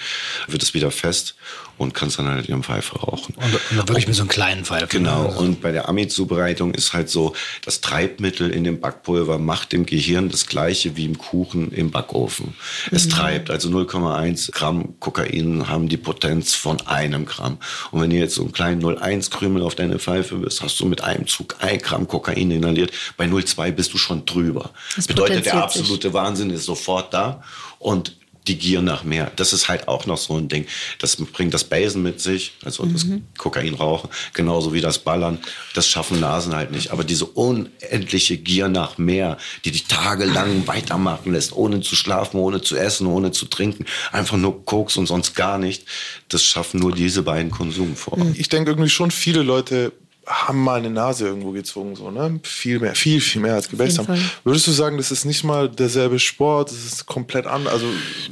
wird 0.48 0.62
es 0.62 0.74
wieder 0.74 0.90
fest 0.90 1.34
und 1.78 1.94
kann 1.94 2.08
es 2.08 2.16
dann 2.16 2.26
halt 2.26 2.48
in 2.48 2.54
der 2.54 2.62
Pfeife 2.62 2.98
rauchen. 2.98 3.34
Und, 3.36 3.54
und 3.54 3.78
dann 3.78 3.88
wirklich 3.88 4.06
mit 4.06 4.16
so 4.16 4.22
einem 4.22 4.28
kleinen 4.28 4.64
Pfeil. 4.64 4.86
Genau, 4.88 5.26
Also, 5.26 5.38
und 5.38 5.60
bei 5.60 5.72
der 5.72 5.88
Ami-Zubereitung 5.88 6.74
ist 6.74 6.92
halt 6.92 7.08
so, 7.08 7.34
das 7.64 7.80
Treibmittel 7.80 8.50
in 8.50 8.64
dem 8.64 8.80
Backpulver 8.80 9.38
macht 9.38 9.72
im 9.72 9.86
Gehirn 9.86 10.28
das 10.28 10.46
gleiche 10.46 10.96
wie 10.96 11.04
im 11.04 11.18
Kuchen 11.18 11.72
im 11.72 11.90
Backofen. 11.90 12.54
Es 12.90 13.08
treibt, 13.08 13.50
also 13.50 13.68
0,1 13.68 14.52
Gramm 14.52 14.98
Kokain 15.00 15.68
haben 15.68 15.88
die 15.88 15.96
Potenz 15.96 16.54
von 16.54 16.80
einem 16.86 17.26
Gramm. 17.26 17.58
Und 17.90 18.00
wenn 18.00 18.10
du 18.10 18.16
jetzt 18.16 18.34
so 18.34 18.42
einen 18.42 18.52
kleinen 18.52 18.82
0,1 18.82 19.30
Krümel 19.30 19.62
auf 19.62 19.74
deine 19.74 19.98
Pfeife 19.98 20.36
bist, 20.36 20.62
hast 20.62 20.78
du 20.80 20.86
mit 20.86 21.02
einem 21.02 21.26
Zug 21.26 21.56
ein 21.60 21.78
Gramm 21.78 22.08
Kokain 22.08 22.50
inhaliert. 22.50 22.90
Bei 23.16 23.26
0,2 23.26 23.70
bist 23.72 23.92
du 23.92 23.98
schon 23.98 24.24
drüber. 24.24 24.70
Das 24.96 25.06
Bedeutet, 25.06 25.46
der 25.46 25.52
potenziert 25.52 25.72
sich. 25.72 25.80
absolute 25.82 26.12
Wahnsinn 26.12 26.50
ist 26.50 26.64
sofort 26.64 27.14
da 27.14 27.42
und 27.78 28.16
die 28.48 28.58
Gier 28.58 28.82
nach 28.82 29.04
mehr. 29.04 29.30
Das 29.36 29.52
ist 29.52 29.68
halt 29.68 29.88
auch 29.88 30.06
noch 30.06 30.18
so 30.18 30.36
ein 30.36 30.48
Ding. 30.48 30.66
Das 30.98 31.16
bringt 31.16 31.54
das 31.54 31.64
Basen 31.64 32.02
mit 32.02 32.20
sich, 32.20 32.52
also 32.64 32.86
das 32.86 33.06
Kokainrauchen, 33.36 34.10
genauso 34.32 34.72
wie 34.72 34.80
das 34.80 34.98
Ballern. 34.98 35.38
Das 35.74 35.88
schaffen 35.88 36.20
Nasen 36.20 36.54
halt 36.54 36.70
nicht. 36.70 36.90
Aber 36.90 37.04
diese 37.04 37.26
unendliche 37.26 38.36
Gier 38.38 38.68
nach 38.68 38.98
mehr, 38.98 39.36
die 39.64 39.70
dich 39.70 39.86
tagelang 39.86 40.66
weitermachen 40.66 41.32
lässt, 41.32 41.52
ohne 41.52 41.80
zu 41.80 41.96
schlafen, 41.96 42.38
ohne 42.38 42.60
zu 42.60 42.76
essen, 42.76 43.06
ohne 43.06 43.32
zu 43.32 43.46
trinken, 43.46 43.84
einfach 44.12 44.36
nur 44.36 44.64
Koks 44.64 44.96
und 44.96 45.06
sonst 45.06 45.34
gar 45.34 45.58
nicht, 45.58 45.84
das 46.28 46.42
schaffen 46.42 46.80
nur 46.80 46.92
diese 46.92 47.22
beiden 47.22 47.50
Konsumformen. 47.50 48.34
Ich 48.36 48.48
denke 48.48 48.70
irgendwie 48.70 48.90
schon, 48.90 49.10
viele 49.10 49.42
Leute 49.42 49.92
haben 50.28 50.62
mal 50.62 50.78
eine 50.78 50.90
Nase 50.90 51.26
irgendwo 51.26 51.52
gezogen, 51.52 51.96
so, 51.96 52.10
ne? 52.10 52.38
Viel 52.42 52.78
mehr, 52.80 52.94
viel, 52.94 53.20
viel 53.20 53.40
mehr 53.42 53.54
als 53.54 53.68
jeden 53.72 53.98
haben. 53.98 54.30
Würdest 54.44 54.66
du 54.66 54.70
sagen, 54.72 54.96
das 54.98 55.10
ist 55.10 55.24
nicht 55.24 55.42
mal 55.42 55.68
derselbe 55.68 56.18
Sport, 56.18 56.70
das 56.70 56.84
ist 56.84 57.06
komplett 57.06 57.46
anders? 57.46 57.72
Also, 57.72 57.86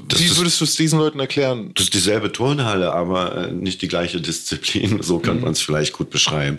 Das 0.06 0.20
wie 0.20 0.24
ist- 0.26 0.36
würdest 0.36 0.60
du 0.60 0.64
es 0.64 0.74
diesen 0.76 0.98
Leuten 0.98 1.18
erklären? 1.20 1.70
Das 1.74 1.84
ist 1.84 1.94
dieselbe 1.94 2.30
Turnhalle, 2.32 2.92
aber 2.92 3.48
äh, 3.48 3.52
nicht 3.52 3.80
die 3.82 3.88
gleiche 3.88 4.20
Disziplin. 4.20 5.00
So 5.06 5.18
kann 5.20 5.40
man 5.40 5.52
es 5.52 5.60
vielleicht 5.60 5.92
gut 5.94 6.10
beschreiben. 6.10 6.58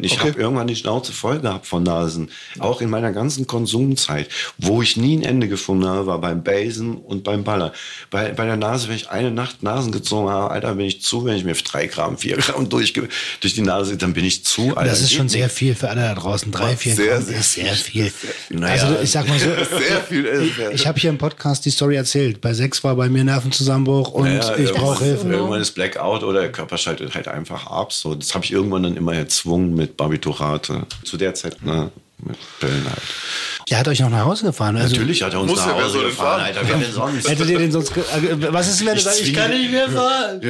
Ich 0.00 0.14
Okay. 0.14 0.30
habe 0.30 0.40
irgendwann 0.40 0.66
die 0.66 0.76
Schnauze 0.76 1.12
voll 1.12 1.38
gehabt 1.40 1.66
von 1.66 1.82
Nasen. 1.82 2.30
Auch 2.58 2.80
in 2.80 2.90
meiner 2.90 3.12
ganzen 3.12 3.46
Konsumzeit. 3.46 4.28
Wo 4.58 4.82
ich 4.82 4.96
nie 4.96 5.16
ein 5.18 5.22
Ende 5.22 5.46
gefunden 5.48 5.86
habe, 5.86 6.06
war 6.06 6.18
beim 6.20 6.42
Basen 6.42 6.96
und 6.96 7.22
beim 7.22 7.44
Baller. 7.44 7.72
Bei, 8.10 8.30
bei 8.32 8.46
der 8.46 8.56
Nase, 8.56 8.88
wenn 8.88 8.96
ich 8.96 9.10
eine 9.10 9.30
Nacht 9.30 9.62
Nasen 9.62 9.92
gezogen 9.92 10.28
habe, 10.30 10.50
Alter, 10.50 10.74
bin 10.74 10.86
ich 10.86 11.02
zu. 11.02 11.24
Wenn 11.24 11.36
ich 11.36 11.44
mir 11.44 11.54
drei 11.54 11.86
Gramm, 11.86 12.16
vier 12.18 12.36
Gramm 12.38 12.68
durch, 12.68 12.92
durch 12.94 13.54
die 13.54 13.60
Nase, 13.62 13.96
dann 13.96 14.12
bin 14.14 14.24
ich 14.24 14.44
zu. 14.44 14.71
Alter. 14.76 14.90
das 14.90 15.00
ist 15.00 15.12
schon 15.12 15.28
sehr 15.28 15.48
viel 15.48 15.74
für 15.74 15.88
alle 15.88 16.02
da 16.02 16.14
draußen. 16.14 16.50
Drei, 16.52 16.76
vier 16.76 16.94
Sehr, 16.94 17.20
sehr 17.20 17.38
ist 17.38 17.52
sehr 17.54 17.74
viel. 17.74 18.12
Naja. 18.50 18.82
Also 18.82 19.02
ich 19.02 19.10
sag 19.10 19.28
mal 19.28 19.38
so. 19.38 19.48
Äh, 20.12 20.72
ich 20.72 20.86
habe 20.86 20.98
hier 20.98 21.10
im 21.10 21.18
Podcast 21.18 21.64
die 21.64 21.70
Story 21.70 21.96
erzählt. 21.96 22.40
Bei 22.40 22.52
sechs 22.52 22.84
war 22.84 22.96
bei 22.96 23.08
mir 23.08 23.24
Nervenzusammenbruch 23.24 24.10
und 24.12 24.24
Naja, 24.24 24.56
ich 24.56 24.72
brauche 24.72 25.04
Hilfe. 25.04 25.28
Irgendwann 25.28 25.60
ist 25.60 25.72
Blackout 25.72 26.22
oder 26.22 26.40
der 26.40 26.52
Körper 26.52 26.76
schaltet 26.76 27.14
halt 27.14 27.28
einfach 27.28 27.66
ab. 27.66 27.92
So, 27.92 28.14
das 28.14 28.34
habe 28.34 28.44
ich 28.44 28.52
irgendwann 28.52 28.82
dann 28.82 28.96
immer 28.96 29.14
erzwungen 29.14 29.74
mit 29.74 29.96
Barbiturate. 29.96 30.86
Zu 31.04 31.16
der 31.16 31.34
Zeit, 31.34 31.62
ne, 31.64 31.90
mit 32.18 32.36
Pillen 32.60 32.84
halt. 32.84 33.02
Der 33.70 33.78
hat 33.78 33.88
euch 33.88 34.00
noch 34.00 34.10
nach 34.10 34.24
Hause 34.24 34.46
gefahren. 34.46 34.76
Also, 34.76 34.94
Natürlich 34.94 35.22
hat 35.22 35.32
er 35.34 35.40
uns 35.40 35.50
Muss 35.50 35.60
nach 35.60 35.74
Hause 35.74 36.00
gefahren, 36.00 36.40
fahren? 36.40 36.56
Alter. 36.56 36.60
Wer 36.68 36.76
denn 36.78 36.92
sonst? 36.92 37.28
Hättet 37.28 37.48
ihr 37.48 37.58
den 37.58 37.72
sonst. 37.72 37.96
äh, 37.96 38.52
Was 38.52 38.68
ist, 38.68 38.84
wenn 38.84 38.96
du 38.96 39.02
Ich 39.22 39.32
kann 39.34 39.50
nicht 39.50 39.70
mehr 39.70 39.88
fahren? 39.88 40.40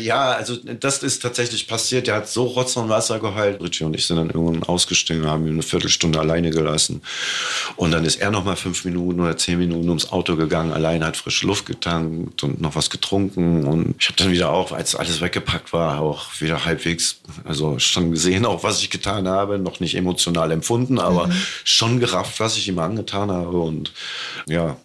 Ja, 0.00 0.32
also 0.32 0.56
das 0.56 1.02
ist 1.02 1.20
tatsächlich 1.22 1.66
passiert. 1.68 2.06
Der 2.06 2.16
hat 2.16 2.28
so 2.28 2.44
Rotz 2.44 2.76
und 2.76 2.88
Wasser 2.88 3.18
geheult. 3.20 3.60
Richie 3.62 3.84
und 3.84 3.94
ich 3.94 4.06
sind 4.06 4.16
dann 4.16 4.30
irgendwann 4.30 4.62
ausgestiegen, 4.64 5.26
haben 5.26 5.46
ihn 5.46 5.52
eine 5.54 5.62
Viertelstunde 5.62 6.18
alleine 6.18 6.50
gelassen. 6.50 7.02
Und 7.76 7.92
dann 7.92 8.04
ist 8.04 8.20
er 8.20 8.30
noch 8.30 8.44
mal 8.44 8.56
fünf 8.56 8.84
Minuten 8.84 9.20
oder 9.20 9.36
zehn 9.36 9.58
Minuten 9.58 9.88
ums 9.88 10.10
Auto 10.10 10.36
gegangen, 10.36 10.72
allein 10.72 11.04
hat 11.04 11.16
frische 11.16 11.46
Luft 11.46 11.66
getankt 11.66 12.42
und 12.42 12.60
noch 12.60 12.74
was 12.74 12.90
getrunken. 12.90 13.64
Und 13.64 13.94
ich 13.98 14.06
habe 14.08 14.16
dann 14.16 14.30
wieder 14.32 14.50
auch, 14.50 14.72
als 14.72 14.94
alles 14.94 15.20
weggepackt 15.20 15.72
war, 15.72 16.00
auch 16.00 16.26
wieder 16.40 16.64
halbwegs, 16.64 17.16
also 17.44 17.78
schon 17.78 18.10
gesehen, 18.10 18.46
auch 18.46 18.62
was 18.64 18.80
ich 18.80 18.90
getan 18.90 19.28
habe, 19.28 19.58
noch 19.58 19.80
nicht 19.80 19.94
emotional 19.96 20.50
empfunden, 20.50 20.98
aber 20.98 21.28
schon 21.64 22.00
gerafft, 22.00 22.40
was 22.40 22.56
ich 22.56 22.61
ihm 22.68 22.78
angetan 22.78 23.30
habe. 23.30 23.58
Und 23.58 23.92
ja, 24.46 24.76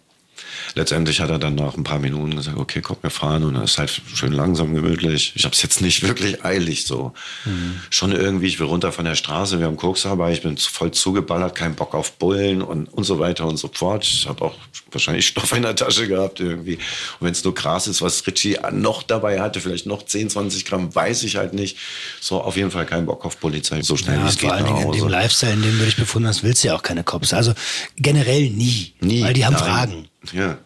letztendlich 0.74 1.20
hat 1.20 1.30
er 1.30 1.38
dann 1.38 1.54
nach 1.54 1.76
ein 1.76 1.84
paar 1.84 1.98
Minuten 1.98 2.36
gesagt, 2.36 2.58
okay, 2.58 2.80
komm, 2.80 2.96
wir 3.02 3.10
fahren. 3.10 3.44
Und 3.44 3.54
das 3.54 3.72
ist 3.72 3.78
halt 3.78 4.02
schön 4.14 4.32
langsam, 4.32 4.74
gemütlich. 4.74 5.32
Ich 5.34 5.44
habe 5.44 5.54
es 5.54 5.62
jetzt 5.62 5.80
nicht 5.80 6.02
wirklich 6.06 6.44
eilig 6.44 6.84
so. 6.84 7.12
Mhm. 7.44 7.80
Schon 7.90 8.12
irgendwie, 8.12 8.46
ich 8.46 8.58
will 8.60 8.66
runter 8.66 8.92
von 8.92 9.04
der 9.04 9.14
Straße, 9.14 9.58
wir 9.58 9.66
haben 9.66 9.76
Koks 9.76 10.02
dabei, 10.02 10.32
ich 10.32 10.42
bin 10.42 10.56
voll 10.56 10.90
zugeballert, 10.90 11.54
kein 11.54 11.74
Bock 11.74 11.94
auf 11.94 12.12
Bullen 12.12 12.62
und, 12.62 12.86
und 12.86 13.04
so 13.04 13.18
weiter 13.18 13.46
und 13.46 13.56
so 13.56 13.70
fort. 13.72 14.04
Ich 14.04 14.26
habe 14.28 14.44
auch 14.44 14.54
wahrscheinlich 14.90 15.26
Stoff 15.26 15.52
in 15.52 15.62
der 15.62 15.76
Tasche 15.76 16.08
gehabt 16.08 16.40
irgendwie. 16.40 16.76
Und 16.76 17.26
wenn 17.26 17.32
es 17.32 17.44
nur 17.44 17.54
Gras 17.54 17.86
ist, 17.86 18.02
was 18.02 18.26
Richie 18.26 18.58
noch 18.72 19.02
dabei 19.02 19.40
hatte, 19.40 19.60
vielleicht 19.60 19.86
noch 19.86 20.04
10, 20.04 20.30
20 20.30 20.64
Gramm, 20.64 20.94
weiß 20.94 21.22
ich 21.24 21.36
halt 21.36 21.54
nicht. 21.54 21.76
So, 22.20 22.40
auf 22.40 22.56
jeden 22.56 22.70
Fall 22.70 22.86
kein 22.86 23.06
Bock 23.06 23.24
auf 23.24 23.40
Polizei, 23.40 23.82
so 23.82 23.96
schnell 23.96 24.16
ja, 24.16 24.24
wie 24.24 24.28
es 24.28 24.38
geht. 24.38 24.48
Vor 24.48 24.52
allen 24.52 24.66
Dingen 24.66 24.82
in 24.82 24.92
dem 24.92 25.08
Lifestyle, 25.08 25.52
in 25.52 25.62
dem 25.62 25.78
du 25.78 25.84
dich 25.84 25.96
befunden 25.96 26.28
hast, 26.28 26.42
willst 26.42 26.64
du 26.64 26.68
ja 26.68 26.76
auch 26.76 26.82
keine 26.82 27.04
Cops. 27.04 27.32
Also 27.32 27.52
generell 27.96 28.50
nie. 28.50 28.94
Nie. 29.00 29.22
Weil 29.22 29.34
die 29.34 29.44
haben 29.44 29.54
Nein. 29.54 29.62
Fragen. 29.62 30.07
Ja. 30.32 30.58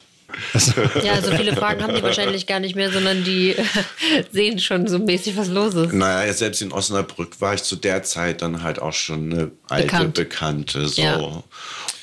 Ja, 1.03 1.21
so 1.21 1.31
viele 1.33 1.55
Fragen 1.55 1.83
haben 1.83 1.95
die 1.95 2.03
wahrscheinlich 2.03 2.47
gar 2.47 2.61
nicht 2.61 2.75
mehr, 2.75 2.91
sondern 2.91 3.25
die 3.25 3.55
sehen 4.33 4.59
schon 4.59 4.89
so 4.89 4.99
mäßig, 4.99 5.37
was 5.37 5.49
los 5.49 5.75
ist. 5.75 5.93
Naja, 5.93 6.33
selbst 6.33 6.63
in 6.63 6.73
Osnabrück 6.73 7.41
war 7.41 7.55
ich 7.55 7.63
zu 7.63 7.77
der 7.77 8.03
Zeit 8.03 8.43
dann 8.43 8.63
halt 8.63 8.81
auch 8.81 8.93
schon 8.93 9.33
eine 9.33 9.51
alte 9.69 9.87
Bekannt. 9.87 10.15
Bekannte, 10.15 10.89
so. 10.89 11.03
Ja. 11.03 11.43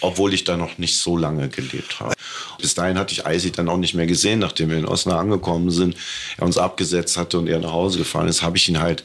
Obwohl 0.02 0.34
ich 0.34 0.46
da 0.46 0.56
noch 0.56 0.78
nicht 0.78 0.98
so 0.98 1.18
lange 1.18 1.50
gelebt 1.50 2.00
habe. 2.00 2.14
Bis 2.62 2.74
dahin 2.74 2.98
hatte 2.98 3.12
ich 3.12 3.26
Eisi 3.26 3.52
dann 3.52 3.68
auch 3.68 3.78
nicht 3.78 3.96
mehr 3.96 4.08
gesehen, 4.08 4.40
nachdem 4.40 4.70
wir 4.70 4.78
in 4.78 4.86
Osnabrück 4.86 5.22
angekommen 5.22 5.72
sind. 5.72 5.98
Er 6.38 6.46
uns 6.46 6.58
abgesetzt 6.58 7.18
hatte 7.18 7.38
und 7.38 7.48
er 7.48 7.60
nach 7.60 7.74
Hause 7.74 7.98
gefahren 7.98 8.30
ist, 8.30 8.42
habe 8.42 8.56
ich 8.56 8.70
ihn 8.70 8.80
halt 8.80 9.04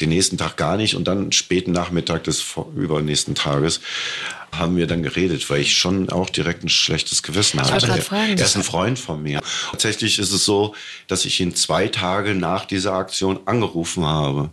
den 0.00 0.10
nächsten 0.10 0.38
Tag 0.38 0.56
gar 0.56 0.76
nicht 0.76 0.94
und 0.94 1.08
dann 1.08 1.32
späten 1.32 1.72
Nachmittag 1.72 2.22
des 2.24 2.44
übernächsten 2.76 3.34
Tages 3.34 3.80
haben 4.52 4.76
wir 4.76 4.86
dann 4.86 5.02
geredet, 5.02 5.48
weil 5.50 5.60
ich 5.60 5.76
schon 5.76 6.08
auch 6.10 6.30
direkt 6.30 6.64
ein 6.64 6.68
schlechtes 6.68 7.22
Gewissen 7.22 7.58
hatte. 7.60 7.86
Er- 7.98 8.02
ist 8.44 8.56
ein 8.56 8.62
Freund 8.62 8.98
von 8.98 9.22
mir. 9.22 9.40
Tatsächlich 9.70 10.18
ist 10.18 10.32
es 10.32 10.44
so, 10.44 10.74
dass 11.06 11.24
ich 11.24 11.38
ihn 11.40 11.54
zwei 11.54 11.88
Tage 11.88 12.34
nach 12.34 12.64
dieser 12.64 12.94
Aktion 12.94 13.40
angerufen 13.46 14.04
habe 14.06 14.50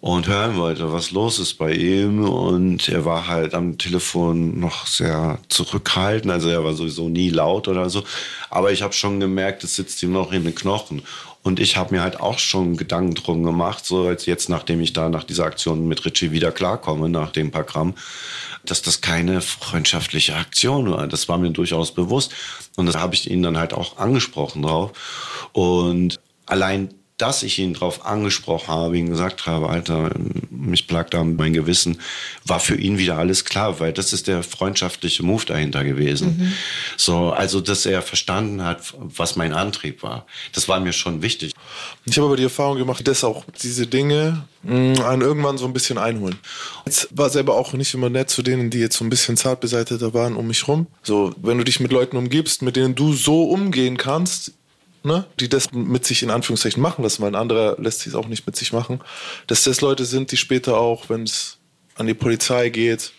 und 0.00 0.26
hören 0.26 0.56
wollte, 0.56 0.92
was 0.92 1.12
los 1.12 1.38
ist 1.38 1.54
bei 1.54 1.72
ihm. 1.72 2.24
Und 2.24 2.88
er 2.88 3.04
war 3.04 3.28
halt 3.28 3.54
am 3.54 3.78
Telefon 3.78 4.58
noch 4.58 4.86
sehr 4.86 5.38
zurückhaltend. 5.48 6.32
Also 6.32 6.48
er 6.48 6.64
war 6.64 6.74
sowieso 6.74 7.08
nie 7.08 7.30
laut 7.30 7.68
oder 7.68 7.88
so. 7.90 8.02
Aber 8.50 8.72
ich 8.72 8.82
habe 8.82 8.92
schon 8.92 9.20
gemerkt, 9.20 9.62
es 9.64 9.76
sitzt 9.76 10.02
ihm 10.02 10.12
noch 10.12 10.32
in 10.32 10.44
den 10.44 10.54
Knochen. 10.54 11.02
Und 11.44 11.58
ich 11.58 11.76
habe 11.76 11.94
mir 11.94 12.02
halt 12.02 12.20
auch 12.20 12.38
schon 12.38 12.76
Gedanken 12.76 13.14
drum 13.14 13.42
gemacht, 13.42 13.84
so 13.84 14.06
als 14.06 14.26
jetzt, 14.26 14.48
nachdem 14.48 14.80
ich 14.80 14.92
da 14.92 15.08
nach 15.08 15.24
dieser 15.24 15.44
Aktion 15.44 15.88
mit 15.88 16.04
Richie 16.04 16.30
wieder 16.30 16.52
klarkomme, 16.52 17.08
nach 17.08 17.32
dem 17.32 17.50
paar 17.50 17.64
Gramm, 17.64 17.94
dass 18.64 18.82
das 18.82 19.00
keine 19.00 19.40
freundschaftliche 19.40 20.36
Aktion 20.36 20.90
war. 20.90 21.06
Das 21.06 21.28
war 21.28 21.38
mir 21.38 21.50
durchaus 21.50 21.92
bewusst. 21.92 22.32
Und 22.76 22.86
das 22.86 22.96
habe 22.96 23.14
ich 23.14 23.30
ihn 23.30 23.42
dann 23.42 23.58
halt 23.58 23.72
auch 23.74 23.98
angesprochen 23.98 24.62
drauf. 24.62 24.92
Und 25.52 26.20
allein 26.46 26.94
dass 27.22 27.44
ich 27.44 27.60
ihn 27.60 27.74
darauf 27.74 28.04
angesprochen 28.04 28.66
habe, 28.66 28.98
ihm 28.98 29.08
gesagt 29.08 29.46
habe, 29.46 29.68
Alter, 29.68 30.10
mich 30.50 30.88
plagt 30.88 31.14
da 31.14 31.22
mein 31.22 31.52
Gewissen, 31.52 31.98
war 32.44 32.58
für 32.58 32.74
ihn 32.74 32.98
wieder 32.98 33.16
alles 33.16 33.44
klar, 33.44 33.78
weil 33.78 33.92
das 33.92 34.12
ist 34.12 34.26
der 34.26 34.42
freundschaftliche 34.42 35.22
Move 35.22 35.44
dahinter 35.46 35.84
gewesen. 35.84 36.52
So, 36.96 37.30
also, 37.30 37.60
dass 37.60 37.86
er 37.86 38.02
verstanden 38.02 38.64
hat, 38.64 38.94
was 38.98 39.36
mein 39.36 39.52
Antrieb 39.52 40.02
war. 40.02 40.26
Das 40.52 40.68
war 40.68 40.80
mir 40.80 40.92
schon 40.92 41.22
wichtig. 41.22 41.52
Ich 42.06 42.16
habe 42.16 42.26
aber 42.26 42.36
die 42.36 42.42
Erfahrung 42.42 42.76
gemacht, 42.76 43.06
dass 43.06 43.22
auch 43.22 43.44
diese 43.62 43.86
Dinge 43.86 44.42
mh, 44.64 45.08
einen 45.08 45.22
irgendwann 45.22 45.58
so 45.58 45.66
ein 45.66 45.72
bisschen 45.72 45.98
einholen. 45.98 46.38
Jetzt 46.86 47.06
war 47.12 47.30
selber 47.30 47.54
auch 47.54 47.72
nicht 47.72 47.94
immer 47.94 48.10
nett 48.10 48.30
zu 48.30 48.42
denen, 48.42 48.70
die 48.70 48.78
jetzt 48.80 48.96
so 48.96 49.04
ein 49.04 49.10
bisschen 49.10 49.36
zart 49.36 49.60
beseiteter 49.60 50.12
waren 50.12 50.34
um 50.34 50.48
mich 50.48 50.66
rum. 50.66 50.88
So, 51.04 51.32
wenn 51.40 51.56
du 51.56 51.62
dich 51.62 51.78
mit 51.78 51.92
Leuten 51.92 52.16
umgibst, 52.16 52.62
mit 52.62 52.74
denen 52.74 52.96
du 52.96 53.12
so 53.12 53.44
umgehen 53.44 53.96
kannst, 53.96 54.54
ne, 55.04 55.24
die 55.40 55.48
das 55.48 55.72
mit 55.72 56.04
sich 56.04 56.22
in 56.22 56.30
Anführungszeichen 56.30 56.82
machen 56.82 57.02
lassen, 57.02 57.22
weil 57.22 57.30
ein 57.30 57.40
anderer 57.40 57.76
lässt 57.78 58.00
sich 58.00 58.08
es 58.08 58.14
auch 58.14 58.28
nicht 58.28 58.46
mit 58.46 58.56
sich 58.56 58.72
machen, 58.72 59.00
dass 59.46 59.64
das 59.64 59.80
Leute 59.80 60.04
sind, 60.04 60.32
die 60.32 60.36
später 60.36 60.76
auch, 60.76 61.08
wenn 61.08 61.24
es 61.24 61.58
an 61.96 62.06
die 62.06 62.14
Polizei 62.14 62.68
geht, 62.68 63.12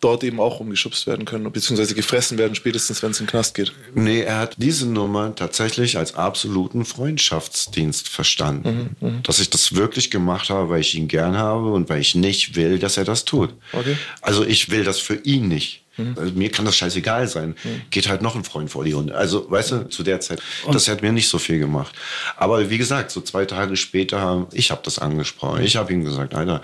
dort 0.00 0.24
eben 0.24 0.40
auch 0.40 0.60
umgeschubst 0.60 1.06
werden 1.06 1.26
können, 1.26 1.50
beziehungsweise 1.52 1.94
gefressen 1.94 2.38
werden, 2.38 2.54
spätestens 2.54 3.02
wenn 3.02 3.10
es 3.10 3.20
in 3.20 3.26
den 3.26 3.30
Knast 3.30 3.54
geht. 3.54 3.72
Nee, 3.94 4.22
er 4.22 4.38
hat 4.38 4.56
diese 4.58 4.86
Nummer 4.86 5.34
tatsächlich 5.34 5.98
als 5.98 6.14
absoluten 6.14 6.84
Freundschaftsdienst 6.84 8.08
verstanden. 8.08 8.96
Dass 9.22 9.40
ich 9.40 9.50
das 9.50 9.74
wirklich 9.74 10.10
gemacht 10.10 10.48
habe, 10.48 10.70
weil 10.70 10.80
ich 10.80 10.94
ihn 10.94 11.08
gern 11.08 11.36
habe 11.36 11.72
und 11.72 11.88
weil 11.90 12.00
ich 12.00 12.14
nicht 12.14 12.56
will, 12.56 12.78
dass 12.78 12.96
er 12.96 13.04
das 13.04 13.24
tut. 13.26 13.54
Okay. 13.72 13.96
Also 14.22 14.44
ich 14.44 14.70
will 14.70 14.84
das 14.84 14.98
für 14.98 15.16
ihn 15.16 15.48
nicht. 15.48 15.82
Also 16.16 16.32
mir 16.32 16.50
kann 16.50 16.64
das 16.64 16.76
scheißegal 16.76 17.28
sein. 17.28 17.54
Geht 17.90 18.08
halt 18.08 18.22
noch 18.22 18.36
ein 18.36 18.44
Freund 18.44 18.70
vor 18.70 18.84
die 18.84 18.94
Hunde. 18.94 19.14
Also, 19.14 19.50
weißt 19.50 19.72
du, 19.72 19.88
zu 19.88 20.02
der 20.02 20.20
Zeit, 20.20 20.40
das 20.72 20.88
hat 20.88 21.02
mir 21.02 21.12
nicht 21.12 21.28
so 21.28 21.38
viel 21.38 21.58
gemacht. 21.58 21.94
Aber 22.36 22.70
wie 22.70 22.78
gesagt, 22.78 23.10
so 23.10 23.20
zwei 23.20 23.44
Tage 23.44 23.76
später, 23.76 24.46
ich 24.52 24.70
habe 24.70 24.80
das 24.84 24.98
angesprochen. 24.98 25.62
Ich 25.62 25.76
habe 25.76 25.92
ihm 25.92 26.04
gesagt, 26.04 26.34
Alter, 26.34 26.62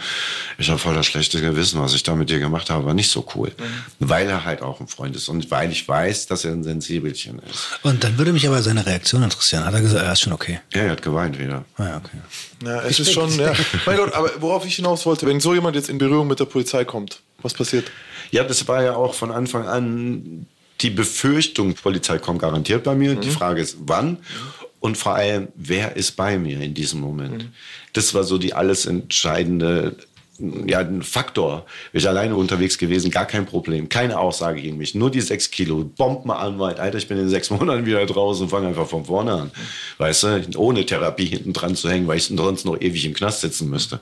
ich 0.59 0.68
habe 0.68 0.79
voll 0.79 0.94
das 0.94 1.07
schlechte 1.07 1.40
Gewissen, 1.40 1.81
was 1.81 1.94
ich 1.94 2.03
da 2.03 2.14
mit 2.14 2.31
dir 2.31 2.38
gemacht 2.38 2.70
habe, 2.70 2.85
war 2.85 2.94
nicht 2.94 3.11
so 3.11 3.27
cool. 3.35 3.53
Weil 3.99 4.29
er 4.29 4.44
halt 4.44 4.62
auch 4.62 4.81
ein 4.81 4.88
Freund 4.88 5.16
ist 5.16 5.29
und 5.29 5.51
weil 5.51 5.70
ich 5.70 5.87
weiß, 5.87 6.27
dass 6.27 6.44
er 6.44 6.53
ein 6.53 6.64
Sensibelchen 6.64 7.40
ist. 7.51 7.79
Und 7.83 8.05
dann 8.05 8.18
würde 8.18 8.33
mich 8.33 8.46
aber 8.46 8.62
seine 8.62 8.87
Reaktion 8.87 9.22
interessieren. 9.22 9.64
Hat 9.64 9.75
er 9.75 9.81
gesagt, 9.81 10.05
er 10.05 10.12
ist 10.12 10.20
schon 10.20 10.33
okay. 10.33 10.61
Ja, 10.75 10.83
er 10.83 10.90
hat 10.92 11.03
geweint 11.03 11.38
wieder. 11.38 11.64
Ah, 11.77 11.85
ja, 11.85 11.96
okay. 11.99 12.18
Ja, 12.64 12.83
es 12.83 12.99
ist 13.01 13.12
schon, 13.12 13.31
ja. 13.38 13.53
Mein 13.85 13.96
Gott, 13.96 14.12
aber 14.14 14.31
worauf 14.40 14.66
ich 14.66 14.77
hinaus 14.77 15.05
wollte, 15.07 15.27
wenn 15.27 15.40
so 15.40 15.55
jemand 15.55 15.77
jetzt 15.77 15.88
in 15.88 15.99
Berührung 15.99 16.27
mit 16.27 16.40
der 16.40 16.46
Polizei 16.46 16.85
kommt, 16.85 17.20
was 17.42 17.55
passiert? 17.55 17.90
Ja, 18.30 18.44
das 18.44 18.66
war 18.68 18.82
ja 18.82 18.96
auch 18.96 19.14
von 19.14 19.30
Anfang 19.30 19.66
an 19.66 20.46
die 20.80 20.90
Befürchtung, 20.90 21.74
Polizei 21.74 22.18
kommt 22.18 22.40
garantiert 22.40 22.84
bei 22.84 22.94
mir. 22.94 23.14
Die 23.14 23.30
Frage 23.30 23.62
ist, 23.62 23.78
wann? 23.80 24.18
Und 24.80 24.98
vor 24.98 25.14
allem, 25.14 25.48
wer 25.54 25.96
ist 25.96 26.12
bei 26.12 26.38
mir 26.38 26.60
in 26.60 26.74
diesem 26.74 27.00
Moment? 27.00 27.48
Das 27.94 28.12
war 28.12 28.24
so 28.24 28.36
die 28.36 28.52
alles 28.52 28.84
entscheidende 28.84 29.96
ja, 30.66 30.80
ein 30.80 31.02
Faktor. 31.02 31.64
Wäre 31.92 32.02
ich 32.02 32.08
alleine 32.08 32.36
unterwegs 32.36 32.78
gewesen, 32.78 33.10
gar 33.10 33.26
kein 33.26 33.46
Problem. 33.46 33.88
Keine 33.88 34.18
Aussage 34.18 34.60
gegen 34.60 34.76
mich. 34.76 34.94
Nur 34.94 35.10
die 35.10 35.20
sechs 35.20 35.50
Kilo. 35.50 35.84
Bomb 35.84 36.26
mal 36.26 36.36
an, 36.36 36.58
weit. 36.58 36.78
Alter, 36.78 36.98
ich 36.98 37.08
bin 37.08 37.18
in 37.18 37.28
sechs 37.28 37.50
Monaten 37.50 37.86
wieder 37.86 38.04
draußen 38.04 38.44
und 38.44 38.50
fange 38.50 38.68
einfach 38.68 38.86
von 38.86 39.04
vorne 39.04 39.32
an. 39.32 39.50
Weißt 39.98 40.22
du, 40.24 40.42
ohne 40.56 40.84
Therapie 40.84 41.26
hinten 41.26 41.52
dran 41.52 41.74
zu 41.76 41.88
hängen, 41.88 42.06
weil 42.06 42.18
ich 42.18 42.24
sonst 42.24 42.64
noch 42.64 42.80
ewig 42.80 43.04
im 43.04 43.14
Knast 43.14 43.40
sitzen 43.40 43.70
müsste. 43.70 44.00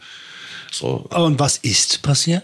So, 0.72 1.06
Und 1.10 1.38
was 1.38 1.58
ist 1.58 2.02
passiert? 2.02 2.42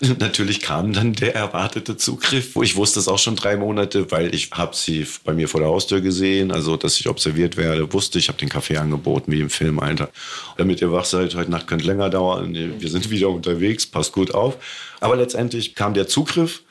Natürlich 0.18 0.60
kam 0.60 0.92
dann 0.92 1.12
der 1.12 1.34
erwartete 1.34 1.96
Zugriff, 1.96 2.54
wo 2.54 2.62
ich 2.62 2.76
wusste 2.76 3.00
es 3.00 3.08
auch 3.08 3.18
schon 3.18 3.36
drei 3.36 3.56
Monate, 3.56 4.10
weil 4.10 4.34
ich 4.34 4.50
habe 4.52 4.74
sie 4.74 5.06
bei 5.24 5.32
mir 5.32 5.48
vor 5.48 5.60
der 5.60 5.68
Haustür 5.68 6.00
gesehen, 6.00 6.52
also 6.52 6.76
dass 6.76 6.98
ich 7.00 7.08
observiert 7.08 7.56
werde, 7.56 7.92
wusste 7.92 8.18
ich, 8.18 8.28
habe 8.28 8.38
den 8.38 8.48
Kaffee 8.48 8.76
angeboten, 8.76 9.32
wie 9.32 9.40
im 9.40 9.50
Film, 9.50 9.80
Alter. 9.80 10.10
Damit 10.56 10.80
ihr 10.80 10.92
wach 10.92 11.04
seid, 11.04 11.34
heute 11.34 11.50
Nacht 11.50 11.66
könnte 11.66 11.86
länger 11.86 12.10
dauern, 12.10 12.54
wir 12.54 12.90
sind 12.90 13.10
wieder 13.10 13.28
unterwegs, 13.28 13.86
passt 13.86 14.12
gut 14.12 14.34
auf. 14.34 14.56
Aber 15.00 15.16
letztendlich 15.16 15.74
kam 15.74 15.94
der 15.94 16.08
Zugriff 16.08 16.62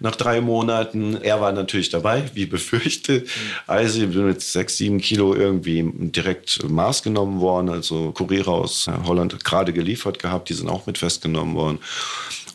nach 0.00 0.16
drei 0.16 0.40
Monaten. 0.40 1.16
Er 1.22 1.40
war 1.40 1.52
natürlich 1.52 1.88
dabei, 1.88 2.24
wie 2.34 2.46
befürchtet. 2.46 3.28
Also 3.66 4.02
ich 4.02 4.10
bin 4.10 4.26
mit 4.26 4.42
sechs, 4.42 4.76
sieben 4.76 5.00
Kilo 5.00 5.34
irgendwie 5.34 5.84
direkt 5.94 6.68
Maß 6.68 7.02
genommen 7.02 7.40
worden. 7.40 7.70
Also 7.70 8.12
Kuriere 8.12 8.50
aus 8.50 8.86
Holland 9.06 9.42
gerade 9.44 9.72
geliefert 9.72 10.18
gehabt, 10.18 10.48
die 10.48 10.54
sind 10.54 10.68
auch 10.68 10.86
mit 10.86 10.98
festgenommen 10.98 11.54
worden. 11.54 11.78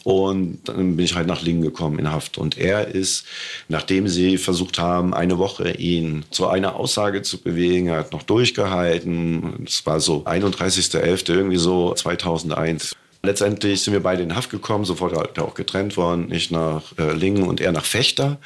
Und 0.04 0.60
dann 0.66 0.96
bin 0.96 1.06
ich 1.06 1.16
halt 1.16 1.28
nach 1.28 1.42
Lingen 1.42 1.62
gekommen 1.62 2.00
in 2.00 2.12
Haft. 2.12 2.38
Und 2.38 2.58
er 2.58 2.88
ist, 2.88 3.26
nachdem 3.68 4.08
sie 4.08 4.38
versucht 4.38 4.80
haben, 4.80 5.14
eine 5.14 5.38
Woche 5.38 5.72
ihn 5.72 6.26
zu 6.32 6.48
einer 6.48 6.76
Aussage 6.76 7.22
zu 7.22 7.40
bewegen, 7.40 7.88
er 7.88 8.00
hat 8.00 8.12
noch 8.12 8.24
durchgehalten. 8.24 9.66
Es 9.66 9.86
war 9.86 10.00
so 10.00 10.24
31.11. 10.24 11.30
irgendwie 11.30 11.58
so 11.58 11.94
2001. 11.94 12.96
Letztendlich 13.22 13.82
sind 13.82 13.94
wir 13.94 14.04
beide 14.04 14.24
in 14.24 14.36
Haft 14.36 14.50
gekommen, 14.50 14.86
sofort 14.86 15.16
hat 15.16 15.38
er 15.38 15.44
auch 15.44 15.54
getrennt 15.54 15.98
worden. 15.98 16.32
Ich 16.32 16.52
nach 16.52 16.98
äh, 16.98 17.12
Lingen 17.12 17.44
und 17.44 17.60
er 17.60 17.74
nach 17.74 17.84
Fechter. 17.84 18.40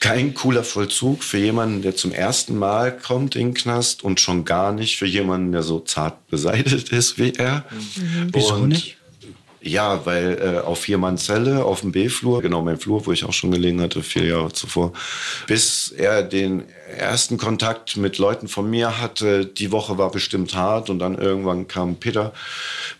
Kein 0.00 0.34
cooler 0.34 0.62
Vollzug 0.62 1.24
für 1.24 1.38
jemanden, 1.38 1.82
der 1.82 1.96
zum 1.96 2.12
ersten 2.12 2.56
Mal 2.56 2.96
kommt 2.96 3.34
in 3.34 3.48
den 3.48 3.54
Knast 3.54 4.04
und 4.04 4.20
schon 4.20 4.44
gar 4.44 4.72
nicht 4.72 4.96
für 4.96 5.06
jemanden, 5.06 5.50
der 5.50 5.62
so 5.62 5.80
zart 5.80 6.28
beseitigt 6.28 6.90
ist 6.90 7.18
wie 7.18 7.32
er. 7.32 7.64
Wieso 8.32 8.54
und 8.54 8.68
nicht? 8.68 8.97
Ja, 9.60 10.06
weil 10.06 10.38
äh, 10.40 10.58
auf 10.60 10.80
vier 10.80 10.98
Mann 10.98 11.18
Zelle, 11.18 11.64
auf 11.64 11.80
dem 11.80 11.90
B-Flur, 11.90 12.42
genau 12.42 12.62
mein 12.62 12.78
Flur, 12.78 13.04
wo 13.06 13.12
ich 13.12 13.24
auch 13.24 13.32
schon 13.32 13.50
gelegen 13.50 13.80
hatte, 13.80 14.04
vier 14.04 14.24
Jahre 14.24 14.52
zuvor, 14.52 14.92
bis 15.48 15.90
er 15.90 16.22
den 16.22 16.62
ersten 16.96 17.38
Kontakt 17.38 17.96
mit 17.96 18.18
Leuten 18.18 18.46
von 18.46 18.70
mir 18.70 19.00
hatte. 19.00 19.46
Die 19.46 19.72
Woche 19.72 19.98
war 19.98 20.12
bestimmt 20.12 20.54
hart 20.54 20.90
und 20.90 21.00
dann 21.00 21.18
irgendwann 21.18 21.66
kam 21.66 21.96
Peter. 21.96 22.32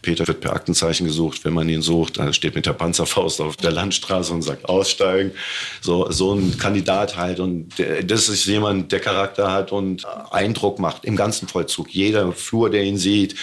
Peter 0.03 0.27
wird 0.27 0.41
per 0.41 0.53
Aktenzeichen 0.53 1.07
gesucht, 1.07 1.45
wenn 1.45 1.55
man 1.55 1.69
ihn 1.69 1.81
sucht. 1.81 2.19
Er 2.19 2.33
steht 2.33 2.57
mit 2.57 2.67
der 2.67 2.73
Panzerfaust 2.73 3.41
auf 3.41 3.57
der 3.57 3.71
Landstraße 3.71 4.33
und 4.33 4.43
sagt 4.43 4.69
aussteigen. 4.69 5.33
So, 5.81 6.11
so 6.11 6.35
ein 6.35 6.59
Kandidat 6.59 7.17
halt. 7.17 7.39
Und 7.39 7.79
der, 7.79 8.03
das 8.03 8.29
ist 8.29 8.47
jemand, 8.47 8.91
der 8.91 9.01
Charakter 9.01 9.53
hat 9.53 9.71
und 9.71 10.05
Eindruck 10.33 10.81
macht 10.81 11.05
im 11.05 11.15
ganzen 11.15 11.47
Vollzug. 11.47 11.89
Jeder 11.91 12.33
Flur, 12.33 12.69
der 12.69 12.83
ihn 12.83 12.99
sieht, 12.99 13.37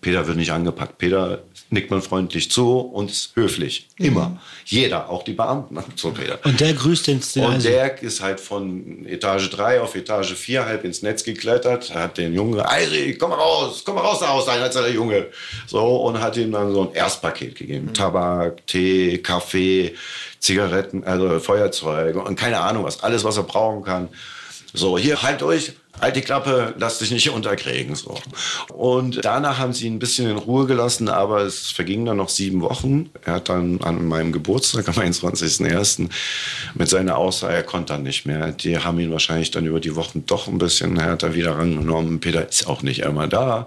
Peter 0.00 0.26
wird 0.26 0.36
nicht 0.36 0.52
angepackt. 0.52 0.98
Peter 0.98 1.42
nickt 1.70 1.90
man 1.90 2.00
freundlich 2.00 2.50
zu 2.50 2.78
und 2.78 3.10
ist 3.10 3.34
höflich. 3.34 3.88
Immer. 3.98 4.40
Jeder, 4.64 5.08
auch 5.10 5.22
die 5.24 5.32
Beamten. 5.32 5.76
So. 5.96 6.12
Und 6.44 6.60
der 6.60 6.74
grüßt 6.74 7.06
den 7.06 7.16
Und 7.16 7.36
also, 7.38 7.68
der 7.68 8.02
ist 8.02 8.20
halt 8.20 8.38
von 8.38 9.06
Etage 9.06 9.48
3 9.50 9.80
auf 9.80 9.94
Etage 9.94 10.34
4 10.34 10.66
halb 10.66 10.84
ins 10.84 11.02
Netz 11.02 11.24
geklettert, 11.24 11.94
hat 11.94 12.18
den 12.18 12.34
Jungen, 12.34 12.60
Eiri, 12.60 13.16
komm 13.18 13.30
mal 13.30 13.36
raus, 13.36 13.82
komm 13.84 13.94
mal 13.94 14.02
raus 14.02 14.22
aus, 14.22 14.46
ein 14.48 14.60
als 14.60 14.74
der 14.74 14.90
Junge. 14.90 15.26
So, 15.66 16.02
und 16.02 16.20
hat 16.20 16.36
ihm 16.36 16.52
dann 16.52 16.72
so 16.72 16.82
ein 16.82 16.94
Erstpaket 16.94 17.54
gegeben. 17.54 17.94
Tabak, 17.94 18.66
Tee, 18.66 19.18
Kaffee, 19.18 19.94
Zigaretten, 20.38 21.02
also 21.04 21.40
Feuerzeuge 21.40 22.20
und 22.22 22.36
keine 22.36 22.58
Ahnung 22.60 22.84
was, 22.84 23.02
alles, 23.02 23.24
was 23.24 23.36
er 23.36 23.44
brauchen 23.44 23.82
kann. 23.82 24.08
So, 24.76 24.98
hier, 24.98 25.22
halt 25.22 25.40
durch, 25.40 25.72
halt 26.00 26.16
die 26.16 26.20
Klappe, 26.20 26.74
lass 26.78 26.98
dich 26.98 27.10
nicht 27.10 27.30
unterkriegen. 27.30 27.94
So. 27.94 28.18
Und 28.74 29.24
danach 29.24 29.58
haben 29.58 29.72
sie 29.72 29.86
ihn 29.86 29.94
ein 29.94 29.98
bisschen 29.98 30.28
in 30.28 30.36
Ruhe 30.36 30.66
gelassen, 30.66 31.08
aber 31.08 31.40
es 31.40 31.70
vergingen 31.70 32.04
dann 32.04 32.18
noch 32.18 32.28
sieben 32.28 32.60
Wochen. 32.60 33.10
Er 33.24 33.34
hat 33.34 33.48
dann 33.48 33.80
an 33.80 34.06
meinem 34.06 34.32
Geburtstag, 34.32 34.86
am 34.88 34.94
21.01. 34.94 36.10
mit 36.74 36.88
seiner 36.88 37.16
Aussage, 37.16 37.54
er 37.54 37.62
konnte 37.62 37.94
dann 37.94 38.02
nicht 38.02 38.26
mehr. 38.26 38.52
Die 38.52 38.78
haben 38.78 39.00
ihn 39.00 39.10
wahrscheinlich 39.12 39.50
dann 39.50 39.64
über 39.64 39.80
die 39.80 39.96
Wochen 39.96 40.24
doch 40.26 40.46
ein 40.46 40.58
bisschen 40.58 40.98
härter 40.98 41.34
wieder 41.34 41.56
rangenommen. 41.56 42.20
Peter 42.20 42.46
ist 42.46 42.66
auch 42.66 42.82
nicht 42.82 43.00
immer 43.00 43.26
da. 43.28 43.66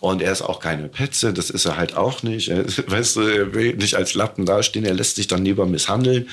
Und 0.00 0.20
er 0.20 0.32
ist 0.32 0.42
auch 0.42 0.60
keine 0.60 0.88
Petze, 0.88 1.32
das 1.32 1.50
ist 1.50 1.64
er 1.64 1.76
halt 1.76 1.96
auch 1.96 2.22
nicht. 2.22 2.48
Er, 2.48 2.64
weißt 2.86 3.16
du, 3.16 3.20
er 3.22 3.54
will 3.54 3.76
nicht 3.76 3.94
als 3.94 4.14
Lappen 4.14 4.44
dastehen, 4.44 4.84
er 4.84 4.94
lässt 4.94 5.16
sich 5.16 5.26
dann 5.26 5.44
lieber 5.44 5.64
misshandeln. 5.64 6.28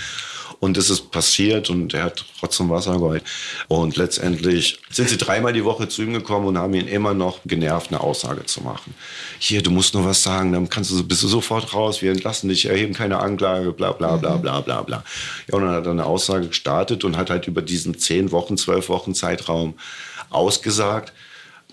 Und 0.60 0.76
das 0.76 0.90
ist 0.90 1.12
passiert 1.12 1.70
und 1.70 1.94
er 1.94 2.06
hat 2.06 2.26
trotzdem 2.40 2.70
Wasser 2.70 2.94
geholt. 2.94 3.24
Und 3.68 3.96
letztendlich 3.96 4.80
sind 4.90 5.08
sie 5.08 5.18
dreimal 5.18 5.54
die 5.54 5.64
Woche 5.64 5.88
zu 5.88 6.02
ihm 6.02 6.14
gekommen 6.14 6.48
und 6.48 6.58
haben 6.58 6.74
ihn 6.74 6.88
immer 6.88 7.14
noch 7.14 7.40
genervt, 7.46 7.92
eine 7.92 8.02
Aussage 8.02 8.46
zu 8.46 8.62
machen. 8.62 8.96
Hier, 9.38 9.62
du 9.62 9.70
musst 9.70 9.94
nur 9.94 10.06
was 10.06 10.24
sagen, 10.24 10.54
dann 10.54 10.68
kannst 10.68 10.90
du, 10.90 11.04
bist 11.08 11.22
du 11.22 11.28
sofort 11.28 11.74
raus, 11.74 12.02
wir 12.02 12.12
entlassen 12.12 12.50
dich, 12.50 12.66
erheben 12.66 12.94
keine 12.94 13.20
Anklage, 13.20 13.72
bla 13.72 13.92
bla 13.92 14.18
bla 14.18 14.38
bla 14.38 14.62
bla 14.62 14.82
bla. 14.82 15.04
Ja, 15.48 15.56
und 15.56 15.62
dann 15.62 15.72
hat 15.72 15.86
er 15.86 15.92
eine 15.92 16.06
Aussage 16.06 16.48
gestartet 16.48 17.04
und 17.04 17.18
hat 17.18 17.30
halt 17.30 17.48
über 17.48 17.62
diesen 17.62 18.00
zehn 18.00 18.32
Wochen, 18.32 18.58
zwölf 18.58 18.90
Wochen 18.90 19.14
Zeitraum 19.14 19.76
ausgesagt, 20.32 21.14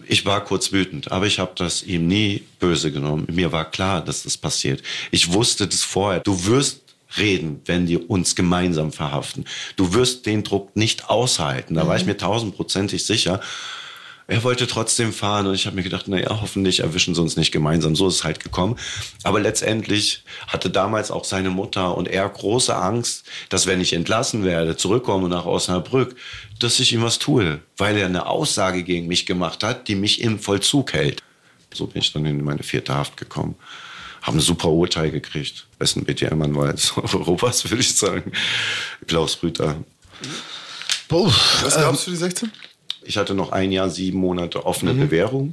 ich 0.07 0.27
war 0.27 0.45
kurz 0.45 0.73
wütend, 0.73 1.13
aber 1.13 1.27
ich 1.27 1.39
habe 1.39 1.53
das 1.57 1.83
ihm 1.83 2.07
nie 2.07 2.43
böse 2.59 2.91
genommen. 2.93 3.27
Mir 3.31 3.53
war 3.53 3.71
klar, 3.71 4.05
dass 4.05 4.25
das 4.25 4.37
passiert. 4.37 4.83
Ich 5.11 5.33
wusste 5.33 5.67
das 5.67 5.83
vorher. 5.83 6.21
Du 6.21 6.47
wirst 6.47 6.84
reden, 7.19 7.61
wenn 7.65 7.87
die 7.87 7.99
uns 7.99 8.35
gemeinsam 8.35 8.93
verhaften. 8.93 9.45
Du 9.77 9.95
wirst 9.95 10.27
den 10.27 10.43
Druck 10.43 10.77
nicht 10.77 11.09
aushalten. 11.09 11.75
Da 11.75 11.87
war 11.87 11.97
ich 11.97 12.07
mir 12.07 12.17
tausendprozentig 12.17 13.05
sicher. 13.05 13.41
Er 14.27 14.43
wollte 14.43 14.67
trotzdem 14.67 15.13
fahren 15.13 15.47
und 15.47 15.55
ich 15.55 15.67
habe 15.67 15.77
mir 15.77 15.83
gedacht, 15.83 16.09
naja, 16.09 16.39
hoffentlich 16.41 16.81
erwischen 16.81 17.15
sie 17.15 17.21
uns 17.21 17.37
nicht 17.37 17.53
gemeinsam. 17.53 17.95
So 17.95 18.09
ist 18.09 18.15
es 18.15 18.25
halt 18.25 18.43
gekommen. 18.43 18.77
Aber 19.23 19.39
letztendlich 19.39 20.25
hatte 20.47 20.71
damals 20.71 21.11
auch 21.11 21.25
seine 21.25 21.51
Mutter 21.51 21.95
und 21.95 22.09
er 22.09 22.27
große 22.27 22.75
Angst, 22.75 23.27
dass 23.51 23.67
wenn 23.67 23.83
ich 23.83 23.93
entlassen 23.93 24.43
werde, 24.43 24.79
zurückkomme 24.79 25.29
nach 25.29 25.45
Osnabrück, 25.45 26.17
dass 26.59 26.81
ich 26.81 26.95
ihm 26.95 27.03
was 27.03 27.19
tue, 27.19 27.61
weil 27.77 27.99
er 27.99 28.07
eine 28.07 28.27
Aussage 28.27 28.83
gegen 28.83 29.09
mich 29.09 29.27
gemacht 29.27 29.63
hat, 29.63 29.89
die 29.89 29.95
mich 29.95 30.23
im 30.23 30.39
Vollzug 30.39 30.95
hält. 30.95 31.23
So 31.75 31.87
bin 31.87 32.01
ich 32.01 32.13
dann 32.13 32.25
in 32.25 32.43
meine 32.43 32.63
vierte 32.63 32.95
Haft 32.95 33.19
gekommen. 33.19 33.57
Haben 34.25 34.39
ein 34.39 34.41
super 34.41 34.71
Urteil 34.71 35.11
gekriegt. 35.11 35.67
Besten 35.79 36.05
BTM-Anwalt 36.05 36.95
Europas, 36.97 37.69
würde 37.71 37.83
ich 37.83 37.95
sagen. 37.95 38.33
Klaus 39.07 39.43
Rüther. 39.43 39.77
Puh, 41.09 41.27
Was 41.63 41.75
gab's 41.75 42.05
für 42.05 42.11
die 42.11 42.17
16? 42.17 42.51
Ich 43.03 43.19
hatte 43.19 43.35
noch 43.35 43.53
ein 43.53 43.71
Jahr, 43.71 43.91
sieben 43.91 44.19
Monate 44.19 44.65
offene 44.65 44.95
Bewährung, 44.95 45.53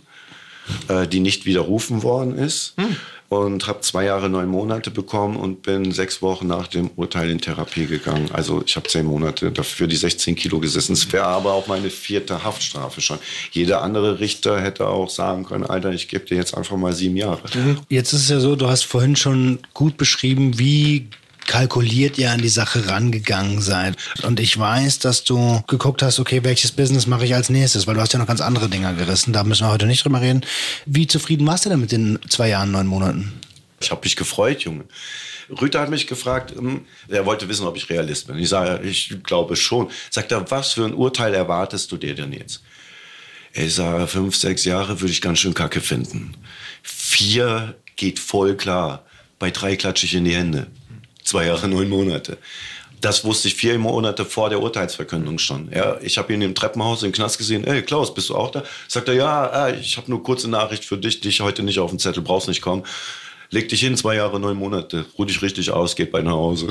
äh, 0.87 1.05
die 1.05 1.19
nicht 1.19 1.45
widerrufen 1.45 2.01
worden 2.01 2.37
ist. 2.37 2.75
Und 3.31 3.65
habe 3.65 3.79
zwei 3.79 4.03
Jahre, 4.03 4.27
neun 4.27 4.49
Monate 4.49 4.91
bekommen 4.91 5.37
und 5.37 5.61
bin 5.61 5.93
sechs 5.93 6.21
Wochen 6.21 6.47
nach 6.47 6.67
dem 6.67 6.89
Urteil 6.97 7.29
in 7.29 7.39
Therapie 7.39 7.85
gegangen. 7.85 8.29
Also 8.33 8.61
ich 8.65 8.75
habe 8.75 8.89
zehn 8.89 9.05
Monate 9.05 9.53
dafür 9.53 9.87
die 9.87 9.95
16 9.95 10.35
Kilo 10.35 10.59
gesessen. 10.59 10.91
Es 10.91 11.09
wäre 11.13 11.27
aber 11.27 11.53
auch 11.53 11.65
meine 11.67 11.89
vierte 11.89 12.43
Haftstrafe 12.43 12.99
schon. 12.99 13.19
Jeder 13.51 13.83
andere 13.83 14.19
Richter 14.19 14.59
hätte 14.59 14.85
auch 14.85 15.09
sagen 15.09 15.45
können, 15.45 15.65
Alter, 15.65 15.93
ich 15.93 16.09
gebe 16.09 16.25
dir 16.25 16.35
jetzt 16.35 16.57
einfach 16.57 16.75
mal 16.75 16.91
sieben 16.91 17.15
Jahre. 17.15 17.39
Jetzt 17.87 18.11
ist 18.11 18.23
es 18.23 18.29
ja 18.29 18.41
so, 18.41 18.57
du 18.57 18.67
hast 18.67 18.83
vorhin 18.83 19.15
schon 19.15 19.59
gut 19.73 19.95
beschrieben, 19.95 20.59
wie 20.59 21.07
kalkuliert 21.47 22.17
ihr 22.17 22.31
an 22.31 22.41
die 22.41 22.49
Sache 22.49 22.87
rangegangen 22.87 23.61
seid. 23.61 23.97
Und 24.23 24.39
ich 24.39 24.57
weiß, 24.57 24.99
dass 24.99 25.23
du 25.23 25.61
geguckt 25.67 26.01
hast, 26.01 26.19
okay, 26.19 26.43
welches 26.43 26.71
Business 26.71 27.07
mache 27.07 27.25
ich 27.25 27.35
als 27.35 27.49
nächstes, 27.49 27.87
weil 27.87 27.95
du 27.95 28.01
hast 28.01 28.13
ja 28.13 28.19
noch 28.19 28.27
ganz 28.27 28.41
andere 28.41 28.69
Dinger 28.69 28.93
gerissen. 28.93 29.33
Da 29.33 29.43
müssen 29.43 29.65
wir 29.65 29.71
heute 29.71 29.85
nicht 29.85 30.03
drüber 30.03 30.21
reden. 30.21 30.41
Wie 30.85 31.07
zufrieden 31.07 31.45
warst 31.47 31.65
du 31.65 31.69
denn 31.69 31.81
mit 31.81 31.91
den 31.91 32.19
zwei 32.29 32.49
Jahren, 32.49 32.71
neun 32.71 32.87
Monaten? 32.87 33.33
Ich 33.81 33.91
habe 33.91 34.01
mich 34.03 34.15
gefreut, 34.15 34.61
Junge. 34.61 34.85
Rüther 35.49 35.81
hat 35.81 35.89
mich 35.89 36.07
gefragt, 36.07 36.53
ähm, 36.57 36.85
er 37.09 37.25
wollte 37.25 37.49
wissen, 37.49 37.65
ob 37.65 37.75
ich 37.75 37.89
Realist 37.89 38.27
bin. 38.27 38.37
Ich 38.37 38.49
sage, 38.49 38.81
ich 38.87 39.17
glaube 39.23 39.55
schon. 39.55 39.89
Sagt 40.09 40.31
er, 40.31 40.49
was 40.49 40.73
für 40.73 40.85
ein 40.85 40.93
Urteil 40.93 41.33
erwartest 41.33 41.91
du 41.91 41.97
dir 41.97 42.15
denn 42.15 42.31
jetzt? 42.31 42.61
Ich 43.53 43.75
sage, 43.75 44.07
fünf, 44.07 44.35
sechs 44.35 44.63
Jahre 44.63 45.01
würde 45.01 45.11
ich 45.11 45.21
ganz 45.21 45.39
schön 45.39 45.53
kacke 45.53 45.81
finden. 45.81 46.35
Vier 46.83 47.75
geht 47.97 48.19
voll 48.19 48.55
klar. 48.55 49.05
Bei 49.39 49.51
drei 49.51 49.75
klatsche 49.75 50.05
ich 50.05 50.13
in 50.13 50.23
die 50.23 50.35
Hände. 50.35 50.67
Zwei 51.31 51.45
Jahre, 51.45 51.69
neun 51.69 51.87
Monate. 51.87 52.37
Das 52.99 53.23
wusste 53.23 53.47
ich 53.47 53.55
vier 53.55 53.79
Monate 53.79 54.25
vor 54.25 54.49
der 54.49 54.61
Urteilsverkündung 54.61 55.39
schon. 55.39 55.71
Ja, 55.73 55.97
ich 56.01 56.17
habe 56.17 56.33
ihn 56.33 56.41
im 56.41 56.53
Treppenhaus 56.53 57.03
im 57.03 57.13
Knast 57.13 57.37
gesehen. 57.37 57.63
Ey, 57.63 57.83
Klaus, 57.83 58.13
bist 58.13 58.27
du 58.27 58.35
auch 58.35 58.51
da? 58.51 58.63
Sagt 58.89 59.07
er, 59.07 59.13
ja, 59.13 59.67
äh, 59.67 59.79
ich 59.79 59.95
habe 59.95 60.11
nur 60.11 60.21
kurze 60.23 60.49
Nachricht 60.49 60.83
für 60.83 60.97
dich, 60.97 61.21
dich 61.21 61.39
heute 61.39 61.63
nicht 61.63 61.79
auf 61.79 61.89
den 61.89 61.99
Zettel, 61.99 62.21
brauchst 62.21 62.49
nicht 62.49 62.61
kommen. 62.61 62.83
Leg 63.53 63.67
dich 63.67 63.81
hin, 63.81 63.97
zwei 63.97 64.15
Jahre, 64.15 64.39
neun 64.39 64.55
Monate, 64.55 65.05
ruh 65.17 65.25
dich 65.25 65.41
richtig 65.41 65.71
aus, 65.71 65.97
geht 65.97 66.11
bei 66.11 66.21
nach 66.21 66.31
Hause. 66.31 66.67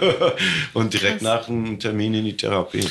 Und 0.72 0.94
direkt 0.94 1.22
nach 1.22 1.46
dem 1.46 1.80
Termin 1.80 2.14
in 2.14 2.24
die 2.24 2.36
Therapie. 2.36 2.86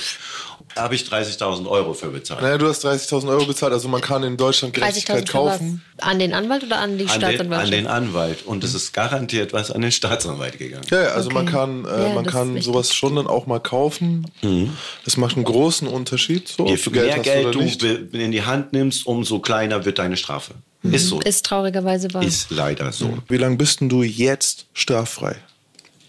Da 0.75 0.83
habe 0.83 0.95
ich 0.95 1.03
30.000 1.03 1.69
Euro 1.69 1.93
für 1.93 2.07
bezahlt. 2.09 2.41
Naja, 2.41 2.57
du 2.57 2.67
hast 2.67 2.83
30.000 2.85 3.29
Euro 3.29 3.45
bezahlt, 3.45 3.71
also 3.71 3.87
man 3.87 4.01
kann 4.01 4.23
in 4.23 4.35
Deutschland 4.35 4.75
30.000 4.75 4.79
Gerechtigkeit 4.79 5.29
kaufen. 5.29 5.81
An 6.01 6.19
den 6.19 6.33
Anwalt 6.33 6.63
oder 6.63 6.79
an 6.79 6.97
die 6.97 7.05
An 7.05 7.11
den, 7.11 7.29
Staatsanwaltschaft? 7.29 7.65
an 7.65 7.71
den 7.71 7.87
Anwalt. 7.87 8.45
Und 8.45 8.63
es 8.63 8.73
ist 8.73 8.91
garantiert 8.91 9.53
was 9.53 9.71
an 9.71 9.81
den 9.81 9.91
Staatsanwalt 9.93 10.57
gegangen. 10.57 10.85
Ja, 10.89 11.03
ja, 11.03 11.07
also 11.09 11.29
man 11.29 11.43
Okay. 11.47 11.51
kann, 11.55 11.85
äh, 11.85 12.07
Ja, 12.09 12.13
man 12.15 12.25
kann 12.25 12.59
sowas 12.61 12.93
schon 12.93 13.15
dann 13.15 13.27
auch 13.27 13.45
mal 13.45 13.59
kaufen. 13.59 14.25
Das 15.05 15.15
macht 15.15 15.35
einen 15.35 15.45
großen 15.45 15.87
Unterschied. 15.87 16.47
So, 16.49 16.65
Je 16.67 16.77
mehr 16.91 17.19
Geld 17.19 17.45
oder 17.55 17.77
du 17.79 18.17
in 18.17 18.31
die 18.31 18.41
Hand 18.43 18.73
nimmst, 18.73 19.05
umso 19.05 19.39
kleiner 19.39 19.85
wird 19.85 19.99
deine 19.99 20.17
Strafe. 20.17 20.55
Ist 20.83 21.07
so. 21.07 21.19
Ist 21.21 21.45
traurigerweise 21.45 22.13
wahr. 22.13 22.23
Ist 22.23 22.51
leider 22.51 22.91
so. 22.91 23.17
Wie 23.29 23.37
lange 23.37 23.55
bist 23.55 23.79
denn 23.81 23.89
du 23.89 24.03
jetzt 24.03 24.65
straffrei? 24.73 25.35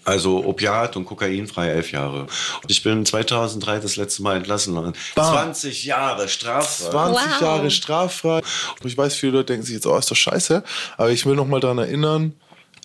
Also 0.07 0.45
Opiat 0.45 0.97
und 0.97 1.07
kokainfrei 1.07 1.69
elf 1.69 1.91
Jahre. 1.93 2.23
Und 2.63 2.71
ich 2.71 2.83
bin 2.83 3.07
2003 3.07 3.79
das 3.79 3.97
letzte 3.97 4.23
Mal 4.23 4.37
entlassen 4.37 4.75
worden. 4.75 4.93
Bam. 5.15 5.33
20 5.33 5.85
Jahre 5.85 6.29
straffrei. 6.29 6.91
20 6.91 7.25
Wow. 7.25 7.41
Jahre 7.41 7.71
straffrei. 7.71 8.41
Ich 8.85 8.99
weiß, 8.99 9.15
viele 9.15 9.33
Leute 9.33 9.47
denken 9.53 9.65
sich 9.65 9.77
jetzt, 9.77 9.87
oh, 9.87 9.97
ist 9.97 10.11
doch 10.11 10.17
scheiße. 10.17 10.63
Aber 10.99 11.11
ich 11.11 11.25
will 11.25 11.37
noch 11.37 11.47
mal 11.47 11.61
daran 11.61 11.79
erinnern, 11.79 12.35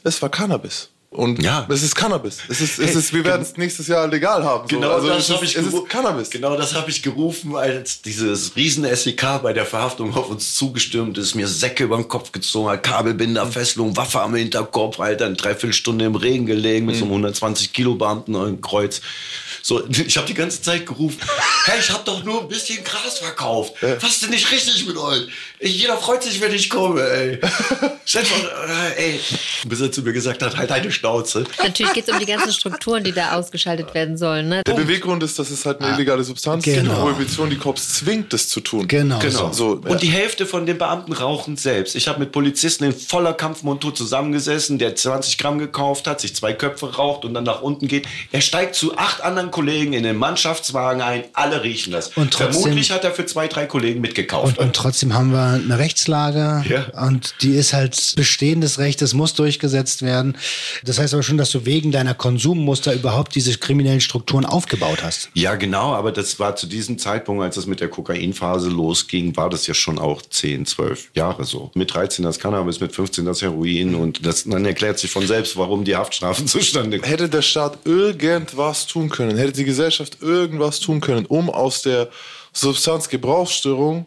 es 0.03 0.21
war 0.21 0.29
Cannabis. 0.29 0.91
Und 1.11 1.41
Ja. 1.41 1.65
es 1.69 1.81
ist 1.81 1.95
Cannabis. 1.95 2.37
Es 2.49 2.61
ist, 2.61 2.77
es 2.77 2.93
ist, 2.93 3.13
wir 3.13 3.25
werden 3.25 3.41
es 3.41 3.57
nächstes 3.57 3.87
Jahr 3.87 4.07
legal 4.07 4.43
haben. 4.43 4.69
So. 4.69 4.75
Genau 4.75 4.91
also 4.93 5.07
das 5.07 5.27
habe 5.31 5.43
ich 5.43 5.55
es 5.55 5.65
ist 5.65 5.89
Cannabis. 5.89 6.29
Genau 6.29 6.55
das 6.55 6.75
habe 6.75 6.91
ich 6.91 7.01
gerufen, 7.01 7.55
als 7.55 8.03
dieses 8.03 8.55
riesen 8.55 8.85
SEK 8.95 9.41
bei 9.41 9.51
der 9.51 9.65
Verhaftung 9.65 10.15
auf 10.15 10.29
uns 10.29 10.53
zugestimmt 10.53 11.17
ist, 11.17 11.33
mir 11.33 11.47
Säcke 11.47 11.85
über 11.85 11.95
den 11.97 12.07
Kopf 12.07 12.31
gezogen 12.31 12.69
hat, 12.69 12.83
Kabelbinder, 12.83 13.47
Fesselung, 13.47 13.97
Waffe 13.97 14.21
am 14.21 14.35
Hinterkopf, 14.35 14.99
Alter, 14.99 15.25
eine 15.25 15.35
Dreiviertelstunde 15.35 16.05
im 16.05 16.15
Regen 16.15 16.45
gelegen 16.45 16.85
mit 16.85 16.95
so 16.95 17.05
einem 17.05 17.13
120 17.13 17.73
Kilo 17.73 17.95
Beamten 17.95 18.35
am 18.35 18.61
Kreuz. 18.61 19.01
So, 19.61 19.83
ich 19.89 20.17
habe 20.17 20.27
die 20.27 20.33
ganze 20.33 20.61
Zeit 20.61 20.85
gerufen, 20.85 21.19
hey, 21.65 21.79
ich 21.79 21.89
habe 21.89 22.03
doch 22.05 22.23
nur 22.23 22.41
ein 22.41 22.47
bisschen 22.47 22.83
Gras 22.83 23.19
verkauft. 23.19 23.73
Was 23.81 24.11
ist 24.11 24.23
denn 24.23 24.29
nicht 24.31 24.51
richtig 24.51 24.85
mit 24.87 24.97
euch? 24.97 25.27
Jeder 25.61 25.97
freut 25.97 26.23
sich, 26.23 26.39
wenn 26.41 26.53
ich 26.53 26.69
komme, 26.69 27.01
ey. 27.01 27.39
Stefan, 28.05 28.41
äh, 28.97 29.11
ey. 29.13 29.19
Bis 29.65 29.81
er 29.81 29.91
zu 29.91 30.01
mir 30.01 30.13
gesagt 30.13 30.41
hat, 30.41 30.55
halt 30.57 30.69
deine 30.69 30.91
Schnauze. 30.91 31.43
Natürlich 31.61 31.93
geht 31.93 32.07
es 32.07 32.13
um 32.13 32.19
die 32.19 32.25
ganzen 32.25 32.53
Strukturen, 32.53 33.03
die 33.03 33.11
da 33.11 33.33
ausgeschaltet 33.33 33.93
werden 33.93 34.17
sollen. 34.17 34.47
Ne? 34.49 34.63
Der 34.65 34.73
Beweggrund 34.73 35.21
ist, 35.23 35.37
dass 35.37 35.49
es 35.49 35.65
halt 35.65 35.81
eine 35.81 35.95
illegale 35.95 36.23
Substanz 36.23 36.63
Genau. 36.63 36.81
gibt. 36.91 36.95
Prohibition, 37.17 37.49
die 37.49 37.57
Cops 37.57 37.95
zwingt, 37.95 38.31
das 38.33 38.47
zu 38.47 38.61
tun. 38.61 38.87
Genau. 38.87 39.19
Genau. 39.19 39.51
So. 39.51 39.81
Und 39.85 40.01
die 40.01 40.07
Hälfte 40.09 40.45
von 40.45 40.65
den 40.65 40.77
Beamten 40.77 41.11
rauchen 41.13 41.57
selbst. 41.57 41.95
Ich 41.95 42.07
habe 42.07 42.19
mit 42.19 42.31
Polizisten 42.31 42.85
in 42.85 42.93
voller 42.93 43.33
Kampfmontur 43.33 43.93
zusammengesessen, 43.93 44.77
der 44.79 44.95
20 44.95 45.37
Gramm 45.37 45.59
gekauft 45.59 46.07
hat, 46.07 46.21
sich 46.21 46.35
zwei 46.35 46.53
Köpfe 46.53 46.95
raucht 46.95 47.25
und 47.25 47.33
dann 47.33 47.43
nach 47.43 47.61
unten 47.61 47.87
geht. 47.87 48.07
Er 48.31 48.41
steigt 48.41 48.75
zu 48.75 48.97
acht 48.97 49.21
anderen 49.21 49.48
Kollegen 49.49 49.93
in 49.93 50.03
den 50.03 50.15
Mannschaftswagen 50.17 51.01
ein. 51.01 51.23
Alle 51.33 51.63
riechen 51.63 51.91
das. 51.91 52.09
Und 52.15 52.31
trotzdem- 52.33 52.61
Vermutlich 52.61 52.91
hat 52.91 53.03
er 53.03 53.11
für 53.11 53.25
zwei, 53.25 53.47
drei 53.47 53.65
Kollegen 53.65 54.01
mitgekauft. 54.01 54.57
Und, 54.57 54.65
und 54.65 54.75
trotzdem 54.75 55.13
haben 55.13 55.31
wir 55.31 55.41
eine 55.63 55.77
Rechtslage 55.79 56.63
Ja. 56.69 57.03
und 57.05 57.35
die 57.41 57.55
ist 57.55 57.73
halt 57.73 58.13
bestehendes 58.15 58.79
Recht, 58.79 59.01
das 59.01 59.13
muss 59.13 59.33
durchgesetzt 59.33 60.01
werden. 60.01 60.37
Das 60.83 60.99
heißt 60.99 61.13
aber 61.13 61.23
schon, 61.23 61.37
dass 61.37 61.51
du 61.51 61.65
wegen 61.65 61.91
deiner 61.91 62.13
Konsummuster 62.13 62.93
überhaupt 62.93 63.35
diese 63.35 63.57
kriminellen 63.57 64.01
Strukturen 64.01 64.45
aufgebaut 64.45 65.03
hast. 65.03 65.29
Ja, 65.33 65.55
genau, 65.55 65.93
aber 65.93 66.11
das 66.11 66.39
war 66.39 66.55
zu 66.55 66.67
diesem 66.67 66.97
Zeitpunkt, 66.97 67.43
als 67.43 67.57
es 67.57 67.65
mit 67.65 67.79
der 67.81 67.87
Kokainphase 67.89 68.69
losging, 68.69 69.35
war 69.35 69.49
das 69.49 69.67
ja 69.67 69.73
schon 69.73 69.99
auch 69.99 70.21
10, 70.21 70.65
12 70.65 71.09
Jahre 71.15 71.43
so. 71.45 71.71
Mit 71.75 71.93
13 71.93 72.23
das 72.23 72.39
Cannabis, 72.39 72.79
mit 72.79 72.93
15 72.93 73.25
das 73.25 73.41
Heroin 73.41 73.95
und 73.95 74.25
das, 74.25 74.43
dann 74.45 74.65
erklärt 74.65 74.99
sich 74.99 75.11
von 75.11 75.25
selbst, 75.25 75.57
warum 75.57 75.83
die 75.83 75.95
Haftstrafen 75.95 76.47
zustande 76.47 76.99
kommen. 76.99 77.09
Hätte 77.09 77.29
der 77.29 77.41
Staat 77.41 77.79
irgendwas 77.85 78.85
tun 78.87 79.09
können, 79.09 79.37
hätte 79.39 79.53
die 79.53 79.65
Gesellschaft 79.65 80.21
irgendwas 80.21 80.79
tun 80.79 81.01
können, 81.01 81.25
um 81.25 81.49
aus 81.49 81.81
der 81.81 82.09
Substanzgebrauchsstörung 82.53 84.05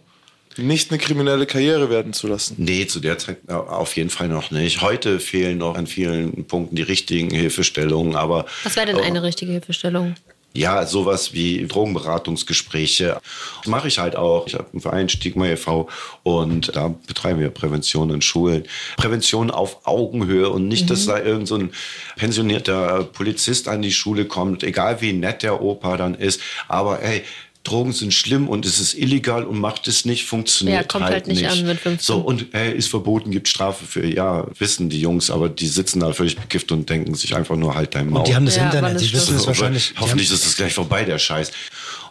nicht 0.57 0.91
eine 0.91 0.99
kriminelle 0.99 1.47
Karriere 1.47 1.91
werden 1.91 2.13
zu 2.13 2.27
lassen? 2.27 2.57
Nee, 2.59 2.87
zu 2.87 3.01
der 3.01 3.19
Zeit 3.19 3.49
auf 3.49 3.97
jeden 3.97 4.11
Fall 4.11 4.29
noch 4.29 4.51
nicht. 4.51 4.83
Heute 4.83 5.19
fehlen 5.19 5.59
noch 5.59 5.77
an 5.77 5.87
vielen 5.87 6.45
Punkten 6.45 6.77
die 6.77 6.83
richtigen 6.83 7.31
Hilfestellungen, 7.31 8.17
aber. 8.17 8.47
Was 8.65 8.77
wäre 8.77 8.87
denn 8.87 8.99
eine 8.99 9.23
richtige 9.23 9.53
Hilfestellung? 9.53 10.15
Ja, 10.55 10.85
sowas 10.87 11.33
wie 11.33 11.67
Drogenberatungsgespräche 11.67 13.21
das 13.63 13.71
mache 13.71 13.89
ich 13.89 13.99
halt 13.99 14.17
auch. 14.17 14.47
Ich 14.47 14.55
habe 14.55 14.67
einen 14.73 14.81
Verein 14.81 15.09
Stigma 15.09 15.47
e.V. 15.47 15.89
und 16.23 16.75
da 16.77 16.95
betreiben 17.07 17.41
wir 17.41 17.51
Prävention 17.51 18.11
in 18.11 18.23
Schulen. 18.23 18.65
Prävention 18.97 19.51
auf 19.51 19.87
Augenhöhe 19.87 20.51
und 20.51 20.69
nicht, 20.69 20.91
dass 20.91 21.07
da 21.07 21.19
irgend 21.19 21.49
so 21.49 21.57
ein 21.57 21.73
pensionierter 22.17 23.05
Polizist 23.05 23.69
an 23.69 23.83
die 23.83 23.93
Schule 23.93 24.25
kommt, 24.25 24.63
egal 24.63 25.01
wie 25.01 25.13
nett 25.13 25.43
der 25.43 25.63
Opa 25.63 25.97
dann 25.97 26.15
ist, 26.15 26.41
aber 26.69 27.03
ey, 27.03 27.23
Drogen 27.65 27.93
sind 27.93 28.13
schlimm 28.13 28.49
und 28.49 28.67
es 28.67 28.81
ist 28.81 28.95
illegal 28.95 29.45
und 29.45 29.61
macht 29.61 29.87
es 29.87 30.05
nicht, 30.05 30.25
funktioniert 30.27 30.81
Ja, 30.81 30.85
kommt 30.85 31.05
halt 31.05 31.29
nicht 31.29 31.47
an 31.49 31.65
mit 31.65 31.79
15. 31.79 31.99
So, 32.01 32.21
und 32.21 32.53
äh, 32.55 32.73
ist 32.75 32.89
verboten, 32.89 33.31
gibt 33.31 33.47
Strafe 33.47 33.85
für, 33.85 34.05
ja, 34.05 34.47
wissen 34.59 34.89
die 34.89 35.01
Jungs, 35.01 35.31
aber 35.31 35.49
die 35.49 35.69
sitzen 35.69 36.01
da 36.01 36.13
völlig 36.13 36.37
bekifft 36.37 36.73
und 36.73 36.91
denken 36.91 37.15
sich 37.15 37.37
einfach 37.37 37.57
nur 37.57 37.75
halt 37.75 37.95
dein 37.95 38.11
Maul. 38.11 38.21
Und 38.21 38.29
die 38.29 38.35
haben 38.35 38.47
das 38.47 38.57
Ja, 38.57 38.65
Internet, 38.65 39.01
die 39.01 39.13
wissen 39.13 39.37
es 39.37 39.47
wahrscheinlich. 39.47 39.95
Hoffentlich 40.01 40.31
ist 40.31 40.45
es 40.45 40.57
gleich 40.57 40.75
vorbei, 40.75 41.05
der 41.05 41.19
Scheiß. 41.19 41.53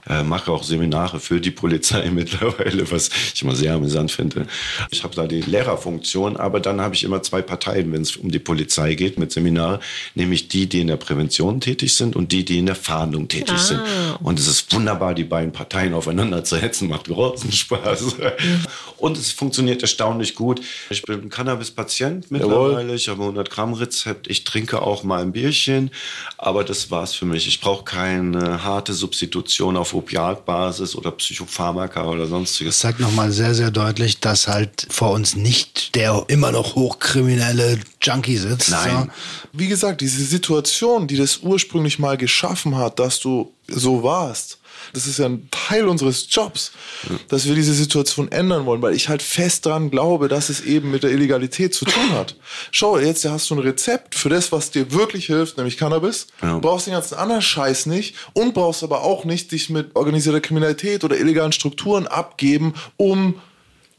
Äh, 0.08 0.24
mache 0.24 0.52
auch 0.52 0.64
Seminare 0.64 1.20
für 1.20 1.39
die 1.39 1.52
Polizei 1.52 2.10
mittlerweile, 2.14 2.89
was 2.91 3.10
ich 3.34 3.41
immer 3.41 3.56
sehr 3.56 3.74
amüsant 3.74 4.12
finde. 4.12 4.47
Ich 4.89 5.04
habe 5.04 5.16
da 5.16 5.28
die 5.28 5.41
Lehrerfunktion, 5.41 6.38
aber 6.38 6.60
dann 6.60 6.82
habe 6.82 6.95
ich 6.95 7.04
immer 7.04 7.22
zwei 7.22 7.41
Parteien, 7.41 7.91
wenn 7.93 8.02
es 8.02 8.16
um 8.18 8.32
die 8.32 8.39
Polizei 8.39 8.95
geht 8.95 9.20
mit 9.20 9.32
Seminaren, 9.32 9.80
nämlich 10.16 10.47
die, 10.47 10.68
die 10.68 10.82
in 10.82 10.88
der 10.88 10.97
Prävention 10.97 11.62
tätig 11.62 11.95
sind 11.95 12.16
und 12.16 12.32
die, 12.32 12.43
die 12.43 12.58
in 12.58 12.66
der 12.66 12.76
Fahndung 12.76 13.28
tätig 13.28 13.58
sind. 13.60 13.82
Und 14.22 14.39
es 14.39 14.47
ist 14.47 14.74
wunderbar, 14.74 15.14
die 15.14 15.24
beiden 15.24 15.52
Parteien 15.52 15.93
aufeinander 15.93 16.43
zu 16.43 16.58
hetzen, 16.58 16.89
macht 16.89 17.08
großen 17.08 17.52
Spaß. 17.52 18.16
Und 18.97 19.18
es 19.18 19.32
funktioniert 19.32 19.82
erstaunlich 19.82 20.36
gut. 20.36 20.62
Ich 20.89 21.02
bin 21.04 21.30
Cannabis-Patient 21.30 22.32
mittlerweile. 22.32 22.95
Ich 22.95 23.08
habe 23.08 23.22
100 23.22 23.49
Gramm 23.49 23.74
Rezept. 23.74 24.28
Ich 24.28 24.43
trinke 24.43 24.82
auch 24.82 25.04
mal 25.04 25.22
ein 25.22 25.32
Bierchen, 25.32 25.91
aber 26.38 26.64
das 26.64 26.91
war's 26.91 27.14
für 27.14 27.26
mich. 27.26 27.47
Ich 27.47 27.62
brauche 27.62 27.84
keine 27.84 28.64
harte 28.64 28.93
Substitution 28.93 29.78
auf 29.78 29.90
Opiatbasis 29.93 30.95
oder 30.95 31.11
Psychopharmaka 31.11 32.05
oder 32.05 32.27
sonstiges. 32.27 32.75
Das 32.75 32.81
zeigt 32.81 32.99
nochmal 32.99 33.31
sehr, 33.31 33.53
sehr 33.53 33.71
deutlich, 33.71 34.19
dass 34.19 34.47
halt 34.47 34.87
vor 34.89 35.11
uns 35.11 35.35
nicht 35.35 35.95
der 35.95 36.23
immer 36.27 36.51
noch 36.51 36.75
hochkriminelle 36.75 37.79
Junkie 38.01 38.37
sitzt. 38.37 38.71
Nein. 38.71 39.11
Wie 39.53 39.67
gesagt, 39.67 40.01
diese 40.01 40.23
Situation, 40.23 41.07
die 41.07 41.17
das 41.17 41.39
ursprünglich 41.39 41.99
mal 41.99 42.17
geschaffen 42.17 42.77
hat, 42.77 42.99
dass 42.99 43.19
du 43.19 43.53
so 43.67 44.03
warst, 44.03 44.61
das 44.93 45.07
ist 45.07 45.19
ja 45.19 45.25
ein 45.25 45.47
Teil 45.51 45.88
unseres 45.88 46.27
Jobs, 46.29 46.71
dass 47.27 47.45
wir 47.45 47.55
diese 47.55 47.73
Situation 47.73 48.32
ändern 48.32 48.65
wollen, 48.65 48.82
weil 48.82 48.93
ich 48.93 49.09
halt 49.09 49.21
fest 49.21 49.65
daran 49.65 49.89
glaube, 49.89 50.27
dass 50.27 50.49
es 50.49 50.61
eben 50.61 50.91
mit 50.91 51.03
der 51.03 51.11
Illegalität 51.11 51.73
zu 51.73 51.86
tun 51.86 52.11
hat. 52.11 52.36
Schau, 52.71 52.97
jetzt 52.97 53.25
hast 53.25 53.49
du 53.49 53.55
ein 53.55 53.59
Rezept 53.59 54.15
für 54.15 54.29
das, 54.29 54.51
was 54.51 54.71
dir 54.71 54.91
wirklich 54.91 55.27
hilft, 55.27 55.57
nämlich 55.57 55.77
Cannabis. 55.77 56.27
Ja. 56.41 56.53
Du 56.53 56.61
brauchst 56.61 56.88
den 56.88 56.93
ganzen 56.93 57.15
anderen 57.15 57.41
Scheiß 57.41 57.86
nicht 57.86 58.15
und 58.34 58.53
brauchst 58.53 58.84
aber 58.84 59.01
auch 59.03 59.25
nicht 59.25 59.51
dich 59.51 59.69
mit 59.69 59.95
organisierter 59.95 60.41
Kriminalität 60.41 61.03
oder 61.03 61.17
illegalen 61.17 61.51
Strukturen 61.51 62.07
abgeben, 62.07 62.73
um 62.97 63.36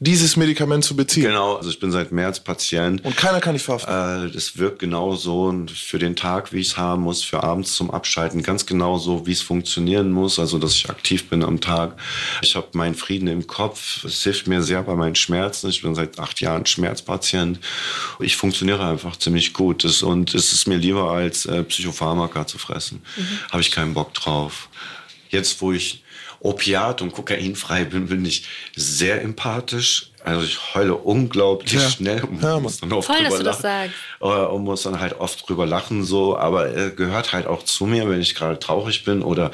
dieses 0.03 0.35
Medikament 0.35 0.83
zu 0.83 0.95
beziehen. 0.95 1.23
Genau, 1.23 1.55
also 1.55 1.69
ich 1.69 1.79
bin 1.79 1.91
seit 1.91 2.11
März 2.11 2.41
Patient. 2.41 3.03
Und 3.05 3.15
keiner 3.15 3.39
kann 3.39 3.53
dich 3.53 3.63
verhaften. 3.63 4.27
Äh, 4.27 4.31
das 4.31 4.57
wirkt 4.57 4.79
genau 4.79 5.15
so 5.15 5.65
für 5.73 5.97
den 5.97 6.17
Tag, 6.17 6.51
wie 6.51 6.59
ich 6.59 6.67
es 6.67 6.77
haben 6.77 7.03
muss, 7.03 7.23
für 7.23 7.41
abends 7.41 7.75
zum 7.75 7.89
Abschalten, 7.89 8.43
ganz 8.43 8.65
genau 8.65 8.97
so, 8.97 9.25
wie 9.25 9.31
es 9.31 9.41
funktionieren 9.41 10.11
muss, 10.11 10.39
also 10.39 10.59
dass 10.59 10.73
ich 10.75 10.89
aktiv 10.89 11.29
bin 11.29 11.41
am 11.41 11.61
Tag. 11.61 11.97
Ich 12.41 12.55
habe 12.55 12.67
meinen 12.73 12.95
Frieden 12.95 13.27
im 13.27 13.47
Kopf, 13.47 14.03
es 14.03 14.21
hilft 14.23 14.47
mir 14.47 14.61
sehr 14.61 14.83
bei 14.83 14.95
meinen 14.95 15.15
Schmerzen. 15.15 15.69
Ich 15.69 15.81
bin 15.81 15.95
seit 15.95 16.19
acht 16.19 16.41
Jahren 16.41 16.65
Schmerzpatient. 16.65 17.59
Ich 18.19 18.35
funktioniere 18.35 18.85
einfach 18.85 19.15
ziemlich 19.15 19.53
gut 19.53 19.85
das, 19.85 20.03
und 20.03 20.35
es 20.35 20.51
ist 20.51 20.67
mir 20.67 20.77
lieber 20.77 21.11
als 21.11 21.45
äh, 21.45 21.63
Psychopharmaka 21.63 22.45
zu 22.45 22.57
fressen. 22.57 23.01
Habe 23.51 23.61
ich 23.61 23.71
keinen 23.71 23.93
Bock 23.93 24.13
drauf. 24.13 24.67
Jetzt, 25.29 25.61
wo 25.61 25.71
ich 25.71 26.02
Opiat- 26.43 27.01
und 27.01 27.13
Kokainfrei 27.13 27.85
bin, 27.85 28.07
bin 28.07 28.25
ich 28.25 28.45
sehr 28.75 29.21
empathisch. 29.21 30.12
Also 30.25 30.43
ich 30.45 30.73
heule 30.73 30.95
unglaublich 30.95 31.73
Ja. 31.73 31.81
schnell 31.89 32.23
und 32.23 32.41
Ja, 32.41 32.57
muss 32.59 32.79
dann 32.79 32.93
oft 32.93 33.09
dass 33.09 33.17
drüber 33.17 33.37
du 33.37 33.43
das 33.43 33.61
lachen. 33.61 33.89
sagst. 33.89 33.95
Äh, 34.21 34.25
Und 34.53 34.63
muss 34.63 34.83
dann 34.83 34.99
halt 35.01 35.19
oft 35.19 35.49
drüber 35.49 35.65
lachen, 35.65 36.03
so. 36.05 36.37
Aber 36.37 36.67
er 36.69 36.91
gehört 36.91 37.33
halt 37.33 37.45
auch 37.45 37.63
zu 37.63 37.85
mir, 37.85 38.09
wenn 38.09 38.21
ich 38.21 38.33
gerade 38.33 38.57
traurig 38.57 39.03
bin 39.03 39.21
oder 39.21 39.51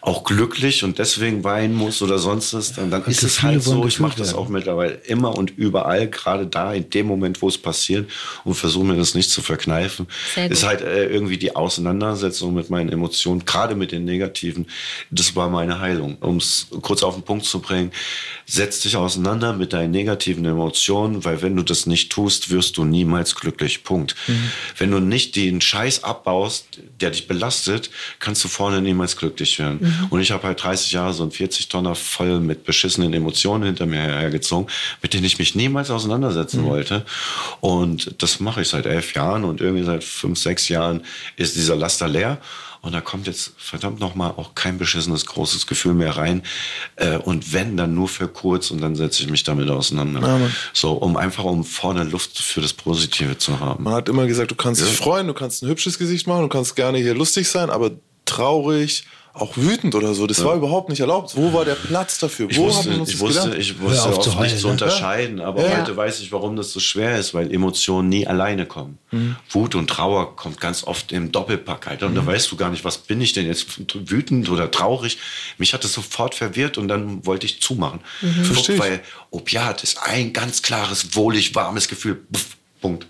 auch 0.00 0.22
glücklich 0.22 0.84
und 0.84 0.98
deswegen 1.00 1.42
weinen 1.42 1.74
muss 1.74 2.00
oder 2.00 2.18
sonst 2.18 2.54
was. 2.54 2.72
Dann, 2.74 2.92
dann 2.92 3.04
ist 3.06 3.24
es 3.24 3.42
halt 3.42 3.62
so. 3.62 3.84
Ich 3.86 3.98
mache 3.98 4.16
das 4.16 4.34
auch 4.34 4.48
mittlerweile 4.48 4.92
immer 5.06 5.36
und 5.36 5.50
überall, 5.58 6.08
gerade 6.08 6.46
da, 6.46 6.72
in 6.72 6.88
dem 6.90 7.06
Moment, 7.06 7.42
wo 7.42 7.48
es 7.48 7.58
passiert 7.58 8.08
und 8.44 8.54
versuche 8.54 8.84
mir 8.84 8.96
das 8.96 9.14
nicht 9.16 9.30
zu 9.30 9.42
verkneifen. 9.42 10.06
Ist 10.48 10.64
halt 10.64 10.80
äh, 10.80 11.06
irgendwie 11.06 11.38
die 11.38 11.56
Auseinandersetzung 11.56 12.54
mit 12.54 12.70
meinen 12.70 12.88
Emotionen, 12.88 13.44
gerade 13.44 13.74
mit 13.74 13.90
den 13.90 14.04
negativen. 14.04 14.66
Das 15.10 15.34
war 15.34 15.50
meine 15.50 15.80
Heilung. 15.80 16.18
Um 16.20 16.36
es 16.36 16.68
kurz 16.82 17.02
auf 17.02 17.14
den 17.14 17.24
Punkt 17.24 17.44
zu 17.46 17.58
bringen, 17.60 17.90
setz 18.46 18.80
dich 18.80 18.96
auseinander 18.96 19.52
mit 19.54 19.72
deinen 19.72 19.90
negativen 19.90 20.03
Emotionen, 20.06 21.24
weil 21.24 21.42
wenn 21.42 21.56
du 21.56 21.62
das 21.62 21.86
nicht 21.86 22.10
tust, 22.10 22.50
wirst 22.50 22.76
du 22.76 22.84
niemals 22.84 23.34
glücklich. 23.34 23.84
Punkt. 23.84 24.14
Wenn 24.78 24.90
du 24.90 25.00
nicht 25.00 25.36
den 25.36 25.60
Scheiß 25.60 26.04
abbaust, 26.04 26.80
der 27.00 27.10
dich 27.10 27.26
belastet, 27.26 27.90
kannst 28.18 28.44
du 28.44 28.48
vorne 28.48 28.80
niemals 28.80 29.16
glücklich 29.16 29.58
werden. 29.58 30.08
Und 30.10 30.20
ich 30.20 30.30
habe 30.30 30.44
halt 30.44 30.62
30 30.62 30.92
Jahre 30.92 31.12
so 31.12 31.24
ein 31.24 31.30
40 31.30 31.68
Tonner 31.68 31.94
voll 31.94 32.40
mit 32.40 32.64
beschissenen 32.64 33.12
Emotionen 33.12 33.64
hinter 33.64 33.86
mir 33.86 34.00
hergezogen, 34.00 34.70
mit 35.02 35.14
denen 35.14 35.24
ich 35.24 35.38
mich 35.38 35.54
niemals 35.54 35.90
auseinandersetzen 35.90 36.64
wollte. 36.64 37.04
Und 37.60 38.22
das 38.22 38.40
mache 38.40 38.62
ich 38.62 38.68
seit 38.68 38.86
elf 38.86 39.14
Jahren 39.14 39.44
und 39.44 39.60
irgendwie 39.60 39.84
seit 39.84 40.04
fünf, 40.04 40.38
sechs 40.38 40.68
Jahren 40.68 41.02
ist 41.36 41.56
dieser 41.56 41.76
Laster 41.76 42.08
leer. 42.08 42.38
Und 42.84 42.92
da 42.92 43.00
kommt 43.00 43.26
jetzt 43.26 43.52
verdammt 43.56 43.98
nochmal 43.98 44.32
auch 44.36 44.54
kein 44.54 44.78
beschissenes 44.78 45.24
großes 45.26 45.66
Gefühl 45.66 45.94
mehr 45.94 46.16
rein. 46.16 46.42
Äh, 46.96 47.16
und 47.16 47.52
wenn, 47.52 47.76
dann 47.76 47.94
nur 47.94 48.08
für 48.08 48.28
kurz 48.28 48.70
und 48.70 48.80
dann 48.80 48.94
setze 48.94 49.22
ich 49.22 49.30
mich 49.30 49.42
damit 49.42 49.70
auseinander. 49.70 50.20
Mann. 50.20 50.54
so, 50.72 50.92
um 50.92 51.16
einfach 51.16 51.44
um 51.44 51.64
vorne 51.64 52.04
Luft 52.04 52.38
für 52.38 52.60
das 52.60 52.74
Positive 52.74 53.38
zu 53.38 53.58
haben. 53.60 53.84
Man 53.84 53.94
hat 53.94 54.08
immer 54.08 54.26
gesagt, 54.26 54.50
du 54.50 54.54
kannst 54.54 54.82
dich 54.82 54.96
freuen, 54.96 55.26
du 55.26 55.34
kannst 55.34 55.62
ein 55.62 55.68
hübsches 55.68 55.98
Gesicht 55.98 56.26
machen, 56.26 56.42
du 56.42 56.48
kannst 56.48 56.76
gerne 56.76 56.98
hier 56.98 57.14
lustig 57.14 57.48
sein, 57.48 57.70
aber 57.70 57.92
traurig, 58.26 59.04
auch 59.34 59.56
wütend 59.56 59.96
oder 59.96 60.14
so, 60.14 60.28
das 60.28 60.44
war 60.44 60.54
überhaupt 60.54 60.88
nicht 60.88 61.00
erlaubt. 61.00 61.36
Wo 61.36 61.52
war 61.52 61.64
der 61.64 61.74
Platz 61.74 62.18
dafür? 62.18 62.48
Ich 62.48 62.56
Wo 62.56 62.66
wusste, 62.66 62.84
haben 62.84 62.90
wir 62.94 63.00
uns 63.00 63.08
ich 63.10 63.14
das 63.16 63.20
wusste, 63.28 63.42
gedacht? 63.42 63.58
ich 63.60 63.80
wusste 63.80 64.08
oft 64.08 64.22
zu 64.22 64.34
heulen, 64.36 64.50
nicht 64.50 64.60
zu 64.60 64.66
ne? 64.68 64.72
unterscheiden, 64.74 65.40
aber 65.40 65.68
Ja. 65.68 65.78
heute 65.80 65.96
weiß 65.96 66.20
ich, 66.20 66.30
warum 66.30 66.54
das 66.54 66.70
so 66.72 66.78
schwer 66.78 67.18
ist, 67.18 67.34
weil 67.34 67.52
Emotionen 67.52 68.08
nie 68.08 68.26
alleine 68.28 68.64
kommen. 68.64 68.98
Mhm. 69.10 69.34
Wut 69.50 69.74
und 69.74 69.88
Trauer 69.90 70.36
kommt 70.36 70.60
ganz 70.60 70.84
oft 70.84 71.10
im 71.10 71.32
Doppelpack 71.32 71.86
halt. 71.88 72.02
Und 72.04 72.12
Mhm. 72.12 72.16
da 72.16 72.26
weißt 72.26 72.50
du 72.52 72.56
gar 72.56 72.70
nicht, 72.70 72.84
was 72.84 72.98
bin 72.98 73.20
ich 73.20 73.32
denn 73.32 73.46
jetzt 73.46 73.66
wütend 74.08 74.48
oder 74.50 74.70
traurig. 74.70 75.18
Mich 75.58 75.74
hat 75.74 75.82
das 75.82 75.92
sofort 75.94 76.36
verwirrt 76.36 76.78
und 76.78 76.86
dann 76.86 77.26
wollte 77.26 77.46
ich 77.46 77.60
zumachen. 77.60 78.00
Mhm. 78.22 78.44
Versteh 78.44 78.74
ich. 78.74 78.78
Weil 78.78 79.00
Opiat 79.30 79.82
ist 79.82 79.98
ein 80.00 80.32
ganz 80.32 80.62
klares, 80.62 81.16
wohlig, 81.16 81.54
warmes 81.56 81.88
Gefühl. 81.88 82.14
Puff, 82.30 82.56
Punkt. 82.80 83.06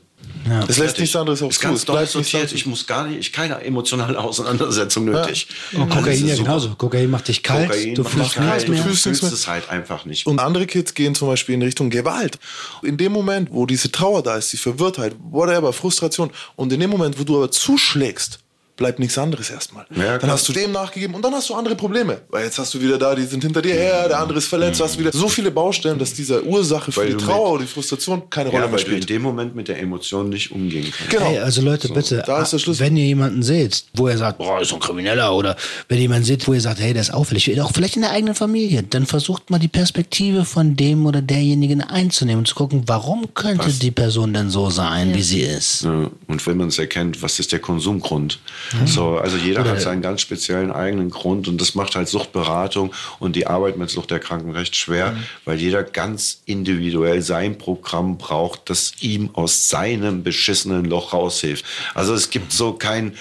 Es 0.69 0.79
lässt 0.79 0.99
nichts 0.99 1.17
anderes 1.17 1.43
auf 1.43 1.51
ist 1.51 1.61
zu. 1.61 1.67
ganz 1.69 1.79
Es 1.81 1.85
bleibt 1.85 2.01
nichts 2.01 2.13
sortiert. 2.13 2.35
anderes. 2.43 2.53
Ich 2.61 2.67
muss 2.67 2.87
gar 2.87 3.07
nicht, 3.07 3.19
ich 3.19 3.33
keine 3.33 3.61
emotionale 3.63 4.19
Auseinandersetzung 4.19 5.07
nötig. 5.07 5.49
Und 5.73 5.83
Alles 5.83 5.95
Kokain 5.95 6.13
ist 6.15 6.21
ja 6.23 6.29
super. 6.37 6.43
genauso. 6.49 6.75
Kokain 6.77 7.11
macht 7.11 7.29
dich 7.29 7.43
kalt, 7.43 7.69
Kokain 7.71 7.95
du 7.95 8.03
macht 8.03 8.13
fühlst 8.13 8.39
nichts 8.41 8.65
du 8.65 8.73
mehr. 8.73 8.83
fühlst 8.83 9.07
nichts 9.07 9.21
fühlst 9.21 9.23
mehr. 9.23 9.33
es 9.33 9.47
halt 9.49 9.69
einfach 9.71 10.05
nicht. 10.05 10.27
Und 10.27 10.41
andere 10.41 10.67
Kids 10.67 10.95
gehen 10.95 11.15
zum 11.15 11.29
Beispiel 11.29 11.55
in 11.55 11.63
Richtung 11.63 11.91
Gewalt. 11.91 12.39
In 12.83 12.97
dem 12.97 13.13
Moment, 13.13 13.49
wo 13.53 13.67
diese 13.67 13.91
Trauer 13.91 14.23
da 14.23 14.37
ist, 14.37 14.53
die 14.53 14.57
Verwirrtheit, 14.59 15.15
whatever, 15.31 15.73
Frustration, 15.73 16.31
und 16.57 16.73
in 16.73 16.81
dem 16.81 16.91
Moment, 16.91 17.19
wo 17.19 17.25
du 17.25 17.37
aber 17.37 17.51
zuschlägst, 17.51 18.39
bleibt 18.77 18.99
nichts 18.99 19.17
anderes 19.19 19.51
erstmal. 19.51 19.87
Ja, 19.95 20.19
dann 20.19 20.31
hast 20.31 20.49
du 20.49 20.53
dem 20.53 20.73
nachgegeben 20.73 21.15
und 21.15 21.23
dann 21.23 21.33
hast 21.33 21.49
du 21.49 21.55
andere 21.55 21.77
Probleme. 21.77 22.23
Weil 22.29 22.45
jetzt 22.45 22.59
hast 22.59 22.75
du 22.75 22.81
wieder 22.81 22.99
da, 22.99 23.15
die 23.15 23.23
sind 23.25 23.43
hinter 23.45 23.63
dir 23.63 23.75
her, 23.75 24.09
der 24.09 24.19
andere 24.21 24.39
ist 24.39 24.47
verletzt, 24.49 24.81
du 24.81 24.85
hast 24.85 24.99
wieder 24.99 25.13
so 25.13 25.29
viele 25.29 25.51
Baustellen, 25.51 25.99
dass 25.99 26.13
diese 26.13 26.45
Ursache 26.45 26.91
für 26.91 27.01
Weil 27.03 27.11
die 27.11 27.17
Trauer 27.17 27.53
oder 27.53 27.63
die 27.63 27.69
Frustration 27.69 28.29
keine 28.31 28.51
Rolle 28.51 28.63
Ja, 28.65 28.69
mehr 28.69 28.77
weil 28.79 28.85
du 28.85 28.91
in 28.91 28.97
spielt. 28.97 29.11
dem 29.11 29.23
Moment 29.23 29.55
mit 29.55 29.69
der 29.69 29.79
Emotion 29.79 30.29
nicht 30.29 30.51
umgehen 30.51 30.93
kannst. 30.97 31.11
Genau. 31.11 31.25
Hey, 31.27 31.39
also 31.39 31.63
Leute, 31.63 31.89
bitte, 31.89 32.23
da 32.27 32.43
ist 32.43 32.53
der 32.53 32.59
Schlüssel. 32.59 32.85
wenn 32.85 32.97
ihr 32.97 33.05
jemanden 33.07 33.43
seht, 33.43 33.85
wo 33.95 34.09
ihr 34.09 34.19
sagt, 34.19 34.39
boah, 34.39 34.61
ist 34.61 34.69
so 34.71 34.77
ein 34.77 34.81
Krimineller, 34.81 35.33
oder 35.35 35.57
wenn 35.89 35.99
ihr 35.99 36.03
jemanden 36.03 36.25
seht, 36.25 36.47
wo 36.49 36.53
ihr 36.55 36.61
sagt, 36.61 36.81
hey, 36.81 36.93
der 36.93 37.03
ist 37.03 37.15
auffällig, 37.15 37.61
auch 37.61 37.73
vielleicht 37.73 37.97
in 37.97 38.03
der 38.03 38.11
eigenen 38.11 38.35
Familie, 38.35 38.83
dann 38.83 39.07
versucht 39.07 39.51
mal 39.51 39.59
die 39.59 39.69
Perspektive 39.69 40.45
von 40.45 40.75
dem 40.77 41.07
oder 41.07 41.23
derjenigen 41.23 41.81
einzunehmen 41.81 42.41
und 42.41 42.47
zu 42.49 42.55
gucken, 42.57 42.83
warum 42.87 43.33
könnte 43.35 43.71
die 43.73 43.91
Person 43.93 44.35
denn 44.35 44.51
so 44.51 44.69
sein, 44.71 45.15
wie 45.15 45.23
sie 45.23 45.43
ist. 45.43 45.83
Ja, 45.85 46.11
Und 46.27 46.47
wenn 46.47 46.57
man 46.57 46.69
es 46.69 46.79
erkennt, 46.79 47.23
was 47.23 47.39
ist 47.39 47.53
der 47.53 47.61
Konsumgrund? 47.61 48.41
So, 48.87 49.19
also 49.19 49.37
jeder 49.37 49.65
hat 49.65 49.81
seinen 49.81 50.03
ganz 50.03 50.21
speziellen 50.21 50.71
eigenen 50.71 51.11
Grund 51.11 51.49
und 51.49 51.61
das 51.61 51.75
macht 51.75 51.95
halt 51.97 52.09
Suchtberatung 52.09 52.93
und 53.19 53.37
die 53.37 53.47
Arbeit 53.47 53.77
mit 53.77 53.91
Suchterkrankten 53.91 54.53
recht 54.53 54.77
schwer, 54.77 55.17
weil 55.45 55.59
jeder 55.59 55.83
ganz 55.83 56.43
individuell 56.47 57.23
sein 57.23 57.59
Programm 57.59 58.19
braucht, 58.19 58.71
das 58.71 58.95
ihm 59.01 59.31
aus 59.35 59.69
seinem 59.69 60.23
beschissenen 60.23 60.85
Loch 60.85 61.13
raushilft. 61.13 61.65
Also 61.95 62.15
es 62.15 62.31
gibt 62.31 62.53
so 62.53 62.73
keinen 62.73 63.17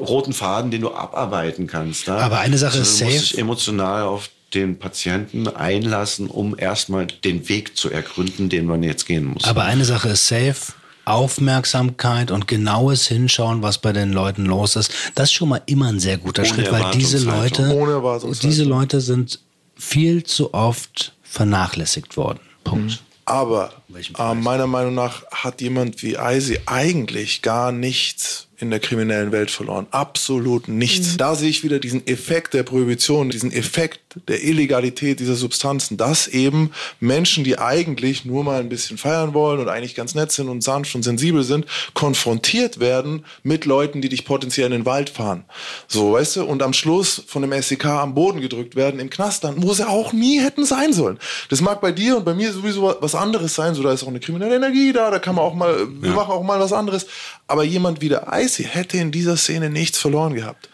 roten 0.00 0.32
Faden, 0.32 0.70
den 0.70 0.82
du 0.82 0.92
abarbeiten 0.92 1.66
kannst. 1.66 2.08
Ne? 2.08 2.14
Aber 2.14 2.38
eine 2.38 2.58
Sache 2.58 2.78
ist 2.78 3.00
du 3.00 3.04
musst 3.04 3.16
safe. 3.16 3.28
dich 3.28 3.38
emotional 3.38 4.02
auf 4.04 4.30
den 4.54 4.78
Patienten 4.78 5.48
einlassen, 5.48 6.28
um 6.28 6.58
erstmal 6.58 7.06
den 7.06 7.48
Weg 7.48 7.76
zu 7.76 7.90
ergründen, 7.90 8.48
den 8.48 8.66
man 8.66 8.82
jetzt 8.82 9.06
gehen 9.06 9.24
muss. 9.24 9.44
Aber 9.44 9.64
eine 9.64 9.84
Sache 9.84 10.10
ist 10.10 10.26
safe. 10.26 10.72
Aufmerksamkeit 11.06 12.30
und 12.30 12.46
genaues 12.48 13.06
Hinschauen, 13.06 13.62
was 13.62 13.78
bei 13.78 13.92
den 13.92 14.12
Leuten 14.12 14.44
los 14.44 14.76
ist, 14.76 14.92
das 15.14 15.30
ist 15.30 15.32
schon 15.32 15.48
mal 15.48 15.62
immer 15.66 15.86
ein 15.86 16.00
sehr 16.00 16.18
guter 16.18 16.42
Ohne 16.42 16.48
Schritt, 16.50 16.72
weil 16.72 16.90
diese. 16.92 17.18
Leute, 17.18 18.20
diese 18.42 18.64
Leute 18.64 19.00
sind 19.00 19.40
viel 19.76 20.24
zu 20.24 20.52
oft 20.52 21.14
vernachlässigt 21.22 22.16
worden. 22.16 22.40
Punkt. 22.64 23.02
Aber 23.24 23.72
Welchen 23.88 24.14
äh, 24.16 24.34
meiner 24.34 24.66
Meinung 24.66 24.94
nach 24.94 25.24
hat 25.32 25.60
jemand 25.60 26.02
wie 26.02 26.16
Eisi 26.16 26.60
eigentlich 26.66 27.42
gar 27.42 27.72
nichts 27.72 28.45
in 28.58 28.70
der 28.70 28.80
kriminellen 28.80 29.32
Welt 29.32 29.50
verloren. 29.50 29.86
Absolut 29.90 30.68
nichts. 30.68 31.16
Da 31.16 31.34
sehe 31.34 31.50
ich 31.50 31.62
wieder 31.62 31.78
diesen 31.78 32.06
Effekt 32.06 32.54
der 32.54 32.62
Prohibition, 32.62 33.30
diesen 33.30 33.52
Effekt 33.52 34.00
der 34.28 34.42
Illegalität 34.42 35.20
dieser 35.20 35.34
Substanzen, 35.34 35.96
dass 35.96 36.26
eben 36.26 36.72
Menschen, 37.00 37.44
die 37.44 37.58
eigentlich 37.58 38.24
nur 38.24 38.44
mal 38.44 38.60
ein 38.60 38.68
bisschen 38.68 38.98
feiern 38.98 39.34
wollen 39.34 39.60
und 39.60 39.68
eigentlich 39.68 39.94
ganz 39.94 40.14
nett 40.14 40.32
sind 40.32 40.48
und 40.48 40.62
sanft 40.62 40.94
und 40.94 41.02
sensibel 41.02 41.44
sind, 41.44 41.66
konfrontiert 41.94 42.80
werden 42.80 43.24
mit 43.42 43.66
Leuten, 43.66 44.00
die 44.00 44.08
dich 44.08 44.24
potenziell 44.24 44.66
in 44.66 44.72
den 44.72 44.86
Wald 44.86 45.10
fahren. 45.10 45.44
So, 45.86 46.12
weißt 46.12 46.36
du, 46.36 46.44
und 46.44 46.62
am 46.62 46.72
Schluss 46.72 47.22
von 47.26 47.42
dem 47.42 47.52
SEK 47.60 47.84
am 47.86 48.14
Boden 48.14 48.40
gedrückt 48.40 48.74
werden 48.74 49.00
im 49.00 49.10
Knast 49.10 49.44
dann, 49.44 49.62
wo 49.62 49.72
sie 49.74 49.86
auch 49.86 50.12
nie 50.12 50.40
hätten 50.40 50.64
sein 50.64 50.92
sollen. 50.92 51.18
Das 51.50 51.60
mag 51.60 51.80
bei 51.80 51.92
dir 51.92 52.16
und 52.16 52.24
bei 52.24 52.34
mir 52.34 52.52
sowieso 52.52 52.94
was 53.00 53.14
anderes 53.14 53.54
sein, 53.54 53.74
so 53.74 53.82
da 53.82 53.92
ist 53.92 54.02
auch 54.02 54.08
eine 54.08 54.20
kriminelle 54.20 54.56
Energie 54.56 54.92
da, 54.92 55.10
da 55.10 55.18
kann 55.18 55.34
man 55.34 55.44
auch 55.44 55.54
mal, 55.54 55.86
wir 56.00 56.12
machen 56.12 56.32
auch 56.32 56.42
mal 56.42 56.58
was 56.58 56.72
anderes. 56.72 57.06
Aber 57.48 57.64
jemand 57.64 58.00
wie 58.00 58.08
der 58.08 58.32
Icy 58.46 58.64
hätte 58.64 58.98
in 58.98 59.10
dieser 59.12 59.36
Szene 59.36 59.70
nichts 59.70 59.98
verloren 59.98 60.34
gehabt. 60.34 60.68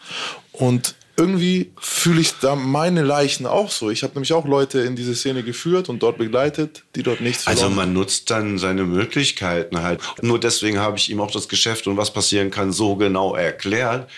Und 0.51 0.95
irgendwie 1.15 1.71
fühle 1.79 2.21
ich 2.21 2.33
da 2.41 2.55
meine 2.55 3.03
Leichen 3.03 3.45
auch 3.45 3.69
so. 3.69 3.91
Ich 3.91 4.01
habe 4.01 4.13
nämlich 4.15 4.33
auch 4.33 4.47
Leute 4.47 4.79
in 4.79 4.95
diese 4.95 5.15
Szene 5.15 5.43
geführt 5.43 5.89
und 5.89 6.01
dort 6.01 6.17
begleitet, 6.17 6.83
die 6.95 7.03
dort 7.03 7.21
nichts 7.21 7.45
Also 7.45 7.67
verloren 7.67 7.75
man 7.75 7.93
nutzt 7.93 8.31
dann 8.31 8.57
seine 8.57 8.83
Möglichkeiten 8.83 9.83
halt. 9.83 10.01
Nur 10.21 10.39
deswegen 10.39 10.79
habe 10.79 10.97
ich 10.97 11.11
ihm 11.11 11.21
auch 11.21 11.31
das 11.31 11.47
Geschäft 11.47 11.85
und 11.85 11.97
was 11.97 12.11
passieren 12.11 12.49
kann 12.49 12.71
so 12.71 12.95
genau 12.95 13.35
erklärt. 13.35 14.09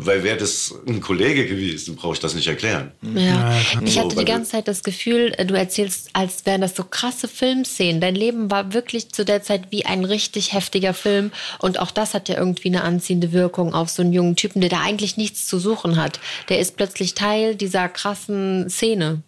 Weil 0.00 0.22
wäre 0.22 0.36
das 0.36 0.72
ein 0.86 1.00
Kollege 1.00 1.44
gewesen, 1.46 1.96
brauche 1.96 2.14
ich 2.14 2.20
das 2.20 2.36
nicht 2.36 2.46
erklären. 2.46 2.92
Ja, 3.02 3.52
ich 3.84 3.98
hatte 3.98 4.14
die 4.14 4.24
ganze 4.24 4.52
Zeit 4.52 4.68
das 4.68 4.84
Gefühl, 4.84 5.34
äh, 5.36 5.44
du 5.44 5.54
erzählst, 5.54 6.10
als 6.12 6.46
wären 6.46 6.60
das 6.60 6.76
so 6.76 6.84
krasse 6.84 7.26
Filmszenen. 7.26 8.00
Dein 8.00 8.14
Leben 8.14 8.48
war 8.48 8.72
wirklich 8.72 9.10
zu 9.10 9.24
der 9.24 9.42
Zeit 9.42 9.64
wie 9.70 9.86
ein 9.86 10.04
richtig 10.04 10.52
heftiger 10.52 10.94
Film. 10.94 11.32
Und 11.58 11.80
auch 11.80 11.90
das 11.90 12.14
hat 12.14 12.28
ja 12.28 12.36
irgendwie 12.36 12.68
eine 12.68 12.84
anziehende 12.84 13.32
Wirkung 13.32 13.74
auf 13.74 13.90
so 13.90 14.02
einen 14.02 14.12
jungen 14.12 14.36
Typen, 14.36 14.60
der 14.60 14.70
da 14.70 14.82
eigentlich 14.82 15.16
nichts 15.16 15.48
zu 15.48 15.58
suchen 15.58 15.96
hat. 15.96 16.20
Der 16.48 16.60
ist 16.60 16.76
plötzlich 16.76 17.14
Teil 17.14 17.56
dieser 17.56 17.88
krassen 17.88 18.70
Szene. 18.70 19.22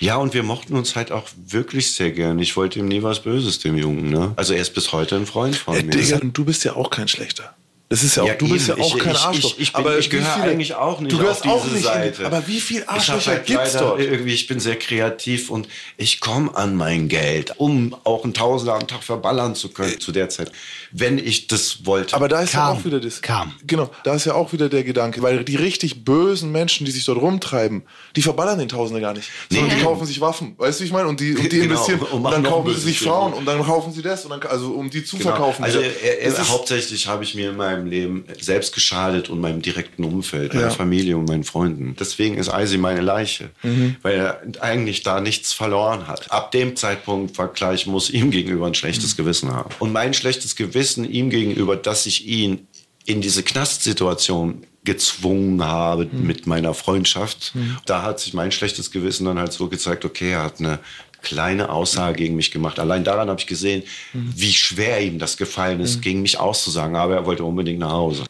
Ja, 0.00 0.16
und 0.16 0.32
wir 0.32 0.42
mochten 0.42 0.74
uns 0.74 0.96
halt 0.96 1.12
auch 1.12 1.28
wirklich 1.48 1.92
sehr 1.92 2.12
gern. 2.12 2.38
Ich 2.38 2.56
wollte 2.56 2.78
ihm 2.78 2.88
nie 2.88 3.02
was 3.02 3.20
Böses, 3.20 3.58
dem 3.58 3.76
Jungen. 3.76 4.08
Ne? 4.08 4.32
Also 4.36 4.54
er 4.54 4.62
ist 4.62 4.72
bis 4.72 4.92
heute 4.92 5.16
ein 5.16 5.26
Freund 5.26 5.56
von 5.56 5.76
Äh, 5.76 5.82
mir. 5.82 5.90
Digga, 5.90 6.18
und 6.18 6.32
du 6.32 6.46
bist 6.46 6.64
ja 6.64 6.76
auch 6.76 6.88
kein 6.90 7.08
Schlechter. 7.08 7.54
Das 7.90 8.02
ist 8.02 8.16
ja 8.16 8.22
auch, 8.22 8.26
Ja, 8.28 8.34
du 8.34 8.48
bist 8.50 8.68
ja 8.68 8.74
eben. 8.74 8.82
auch 8.82 8.96
Ich- 8.96 9.02
kein 9.02 9.14
ich- 9.14 9.18
Arschloch. 9.20 9.50
ich- 9.54 9.60
ich 9.60 9.72
bin- 9.72 9.80
aber 9.80 9.98
ich 9.98 10.10
gehöre 10.10 10.26
viele- 10.34 10.44
eigentlich 10.50 10.74
auch 10.74 11.00
nicht 11.00 11.10
Du 11.12 11.16
gehörst 11.18 11.42
auf 11.46 11.50
auch 11.52 11.62
diese 11.64 11.74
nicht 11.76 11.86
in 11.86 11.90
Seite. 11.90 12.18
die, 12.18 12.24
Aber 12.26 12.46
wie 12.46 12.58
Ich 12.58 12.80
hab 12.82 12.92
Arschlöcher 12.92 13.30
halt 13.30 13.46
gibt's 13.46 13.72
leider 13.72 13.86
dort? 13.86 14.00
Irgendwie, 14.00 14.34
ich 14.34 14.46
bin 14.46 14.60
sehr 14.60 14.76
kreativ 14.76 15.48
und 15.50 15.68
ich 15.96 16.20
komme 16.20 16.54
an 16.54 16.76
mein 16.76 17.08
Geld, 17.08 17.54
um 17.56 17.96
auch 18.04 18.24
einen 18.24 18.34
Tausender 18.34 18.74
am 18.74 18.86
Tag 18.86 19.02
verballern 19.02 19.54
zu 19.54 19.70
können 19.70 19.98
zu 20.00 20.12
der 20.12 20.28
Zeit, 20.28 20.52
wenn 20.92 21.16
ich 21.16 21.46
das 21.46 21.86
wollte. 21.86 22.14
Aber 22.14 22.28
da 22.28 22.42
ist 22.42 22.52
Kam. 22.52 22.74
ja 22.74 22.80
auch 22.80 22.84
wieder 22.84 23.00
das. 23.00 23.22
Kam. 23.22 23.54
Genau, 23.66 23.90
da 24.04 24.14
ist 24.14 24.26
ja 24.26 24.34
auch 24.34 24.52
wieder 24.52 24.68
der 24.68 24.84
Gedanke, 24.84 25.22
weil 25.22 25.42
die 25.44 25.56
richtig 25.56 26.04
bösen 26.04 26.52
Menschen, 26.52 26.84
die 26.84 26.92
sich 26.92 27.06
dort 27.06 27.22
rumtreiben, 27.22 27.84
die 28.16 28.20
verballern 28.22 28.58
den 28.58 28.68
Tausender 28.68 29.00
gar 29.00 29.14
nicht. 29.14 29.30
Sondern 29.50 29.68
Nee. 29.70 29.76
die 29.76 29.82
kaufen 29.82 30.06
sich 30.06 30.20
Waffen. 30.20 30.54
Weißt 30.58 30.78
du, 30.78 30.82
wie 30.82 30.86
ich 30.88 30.92
meine? 30.92 31.08
Und 31.08 31.20
die, 31.20 31.34
und 31.34 31.42
die 31.42 31.48
Genau, 31.60 31.64
investieren. 31.72 32.00
und 32.00 32.22
Und, 32.24 32.30
dann 32.32 32.42
kaufen 32.42 32.74
sie 32.74 32.80
sich. 32.80 33.00
Frauen 33.00 33.32
und 33.32 33.46
dann 33.46 33.64
kaufen 33.64 33.94
sie 33.94 34.02
das. 34.02 34.24
Und 34.26 34.30
dann, 34.32 34.42
also 34.42 34.72
um 34.72 34.90
die 34.90 35.02
zu 35.04 35.16
Genau. 35.16 35.30
verkaufen. 35.30 35.64
Also 35.64 35.78
wieder. 35.78 35.88
er, 36.02 36.20
er, 36.20 36.48
hauptsächlich 36.50 37.06
habe 37.06 37.24
ich 37.24 37.34
mir 37.34 37.48
in 37.50 37.56
meinem 37.56 37.77
Leben 37.86 38.24
selbst 38.40 38.74
geschadet 38.74 39.28
und 39.30 39.40
meinem 39.40 39.62
direkten 39.62 40.04
Umfeld, 40.04 40.54
meiner 40.54 40.68
Ja. 40.68 40.72
Familie 40.72 41.16
und 41.16 41.28
meinen 41.28 41.44
Freunden. 41.44 41.94
Deswegen 41.98 42.36
ist 42.38 42.48
Eisi 42.52 42.78
meine 42.78 43.00
Leiche, 43.00 43.50
Mhm. 43.62 43.96
weil 44.02 44.14
er 44.16 44.42
eigentlich 44.60 45.02
da 45.02 45.20
nichts 45.20 45.52
verloren 45.52 46.06
hat. 46.08 46.30
Ab 46.32 46.50
dem 46.52 46.76
Zeitpunkt 46.76 47.36
war 47.38 47.52
klar, 47.52 47.74
ich 47.74 47.86
muss 47.86 48.10
ihm 48.10 48.30
gegenüber 48.30 48.66
ein 48.66 48.74
schlechtes 48.74 49.12
Mhm. 49.16 49.22
Gewissen 49.22 49.52
haben. 49.52 49.70
Und 49.78 49.92
mein 49.92 50.14
schlechtes 50.14 50.56
Gewissen 50.56 51.10
ihm 51.10 51.30
gegenüber, 51.30 51.76
dass 51.76 52.06
ich 52.06 52.26
ihn 52.26 52.66
in 53.04 53.20
diese 53.20 53.42
Knastsituation 53.42 54.64
gezwungen 54.84 55.62
habe 55.62 56.08
Mhm. 56.10 56.26
mit 56.26 56.46
meiner 56.46 56.72
Freundschaft. 56.72 57.52
Da 57.84 58.02
hat 58.02 58.20
sich 58.20 58.32
mein 58.32 58.52
schlechtes 58.52 58.90
Gewissen 58.90 59.26
dann 59.26 59.38
halt 59.38 59.52
so 59.52 59.68
gezeigt, 59.68 60.04
okay, 60.04 60.30
er 60.32 60.44
hat 60.44 60.60
eine 60.60 60.78
kleine 61.22 61.70
Aussage 61.70 62.16
gegen 62.16 62.36
mich 62.36 62.50
gemacht. 62.50 62.78
Allein 62.78 63.04
daran 63.04 63.28
habe 63.28 63.40
ich 63.40 63.46
gesehen, 63.46 63.82
wie 64.12 64.52
schwer 64.52 65.00
ihm 65.02 65.18
das 65.18 65.36
gefallen 65.36 65.80
ist, 65.80 66.00
gegen 66.02 66.22
mich 66.22 66.38
auszusagen. 66.38 66.96
Aber 66.96 67.14
er 67.14 67.26
wollte 67.26 67.44
unbedingt 67.44 67.80
nach 67.80 67.92
Hause. 67.92 68.24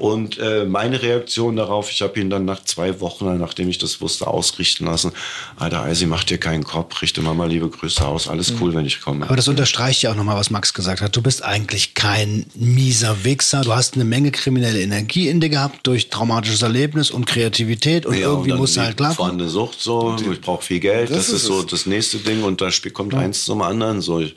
Und 0.00 0.38
äh, 0.38 0.64
meine 0.64 1.02
Reaktion 1.02 1.56
darauf, 1.56 1.90
ich 1.90 2.00
habe 2.00 2.18
ihn 2.18 2.30
dann 2.30 2.46
nach 2.46 2.64
zwei 2.64 3.00
Wochen, 3.00 3.38
nachdem 3.38 3.68
ich 3.68 3.76
das 3.78 4.00
wusste, 4.00 4.26
ausrichten 4.26 4.86
lassen. 4.86 5.12
Alter, 5.56 5.82
Eisi, 5.82 6.06
mach 6.06 6.24
dir 6.24 6.38
keinen 6.38 6.64
Kopf, 6.64 7.02
richte 7.02 7.20
Mama 7.20 7.44
liebe 7.44 7.68
Grüße 7.68 8.04
aus. 8.04 8.26
Alles 8.26 8.54
cool, 8.60 8.74
wenn 8.74 8.86
ich 8.86 9.00
komme. 9.02 9.26
Aber 9.26 9.36
das 9.36 9.46
unterstreicht 9.46 10.02
ja 10.02 10.10
auch 10.10 10.16
nochmal, 10.16 10.36
was 10.36 10.50
Max 10.50 10.72
gesagt 10.74 11.02
hat. 11.02 11.14
Du 11.14 11.22
bist 11.22 11.44
eigentlich 11.44 11.94
kein 11.94 12.46
mieser 12.54 13.24
Wichser. 13.24 13.60
Du 13.60 13.74
hast 13.74 13.94
eine 13.94 14.04
Menge 14.04 14.30
kriminelle 14.30 14.80
Energie 14.80 15.28
in 15.28 15.38
dir 15.40 15.50
gehabt 15.50 15.86
durch 15.86 16.08
traumatisches 16.08 16.62
Erlebnis 16.62 17.10
und 17.10 17.26
Kreativität 17.26 18.06
und 18.06 18.14
Ja, 18.14 18.22
irgendwie 18.22 18.50
dann 18.50 18.58
musst 18.58 18.76
du 18.76 18.80
die 18.80 18.86
halt 18.86 18.96
klarkommen. 18.96 19.16
vorhandene 19.16 19.50
Sucht 19.50 19.80
so, 19.80 20.16
ich 20.32 20.40
brauche 20.40 20.64
viel 20.64 20.80
Geld, 20.80 21.10
Das 21.10 21.26
das, 21.26 21.28
ist 21.28 21.44
so 21.44 21.62
das 21.62 21.84
nächste 21.86 22.16
Ding 22.18 22.42
und 22.42 22.60
da 22.60 22.70
kommt 22.92 23.14
eins 23.14 23.44
zum 23.44 23.60
anderen. 23.60 24.00
So, 24.00 24.20
ich, 24.20 24.34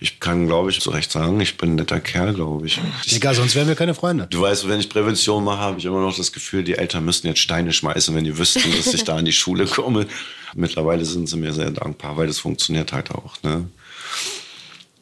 ich 0.00 0.20
kann, 0.20 0.46
glaube 0.46 0.70
ich, 0.70 0.80
zu 0.80 0.90
Recht 0.90 1.10
sagen, 1.10 1.40
ich 1.40 1.56
bin 1.56 1.70
ein 1.72 1.74
netter 1.76 2.00
Kerl, 2.00 2.34
glaube 2.34 2.66
ich. 2.66 2.78
ich 3.06 3.16
Egal, 3.16 3.34
sonst 3.34 3.54
wären 3.54 3.68
wir 3.68 3.74
keine 3.74 3.94
Freunde. 3.94 4.26
Du 4.28 4.42
weißt, 4.42 4.68
wenn 4.68 4.78
ich 4.78 4.88
Prävention 4.90 5.05
mache, 5.40 5.58
habe 5.58 5.78
ich 5.78 5.84
immer 5.84 6.00
noch 6.00 6.16
das 6.16 6.32
Gefühl, 6.32 6.64
die 6.64 6.74
Eltern 6.74 7.04
müssten 7.04 7.26
jetzt 7.26 7.40
Steine 7.40 7.72
schmeißen, 7.72 8.14
wenn 8.14 8.24
die 8.24 8.38
wüssten, 8.38 8.70
dass 8.76 8.92
ich 8.92 9.04
da 9.04 9.16
an 9.16 9.24
die 9.24 9.32
Schule 9.32 9.66
komme. 9.66 10.06
Mittlerweile 10.54 11.04
sind 11.04 11.28
sie 11.28 11.36
mir 11.36 11.52
sehr 11.52 11.70
dankbar, 11.70 12.16
weil 12.16 12.26
das 12.26 12.38
funktioniert 12.38 12.92
halt 12.92 13.10
auch. 13.10 13.42
Ne? 13.42 13.68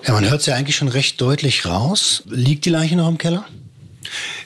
Ja, 0.06 0.12
man 0.12 0.28
hört 0.28 0.40
es 0.40 0.46
ja 0.46 0.54
eigentlich 0.54 0.76
schon 0.76 0.88
recht 0.88 1.20
deutlich 1.20 1.66
raus. 1.66 2.22
Liegt 2.26 2.64
die 2.64 2.70
Leiche 2.70 2.96
noch 2.96 3.08
im 3.08 3.18
Keller? 3.18 3.46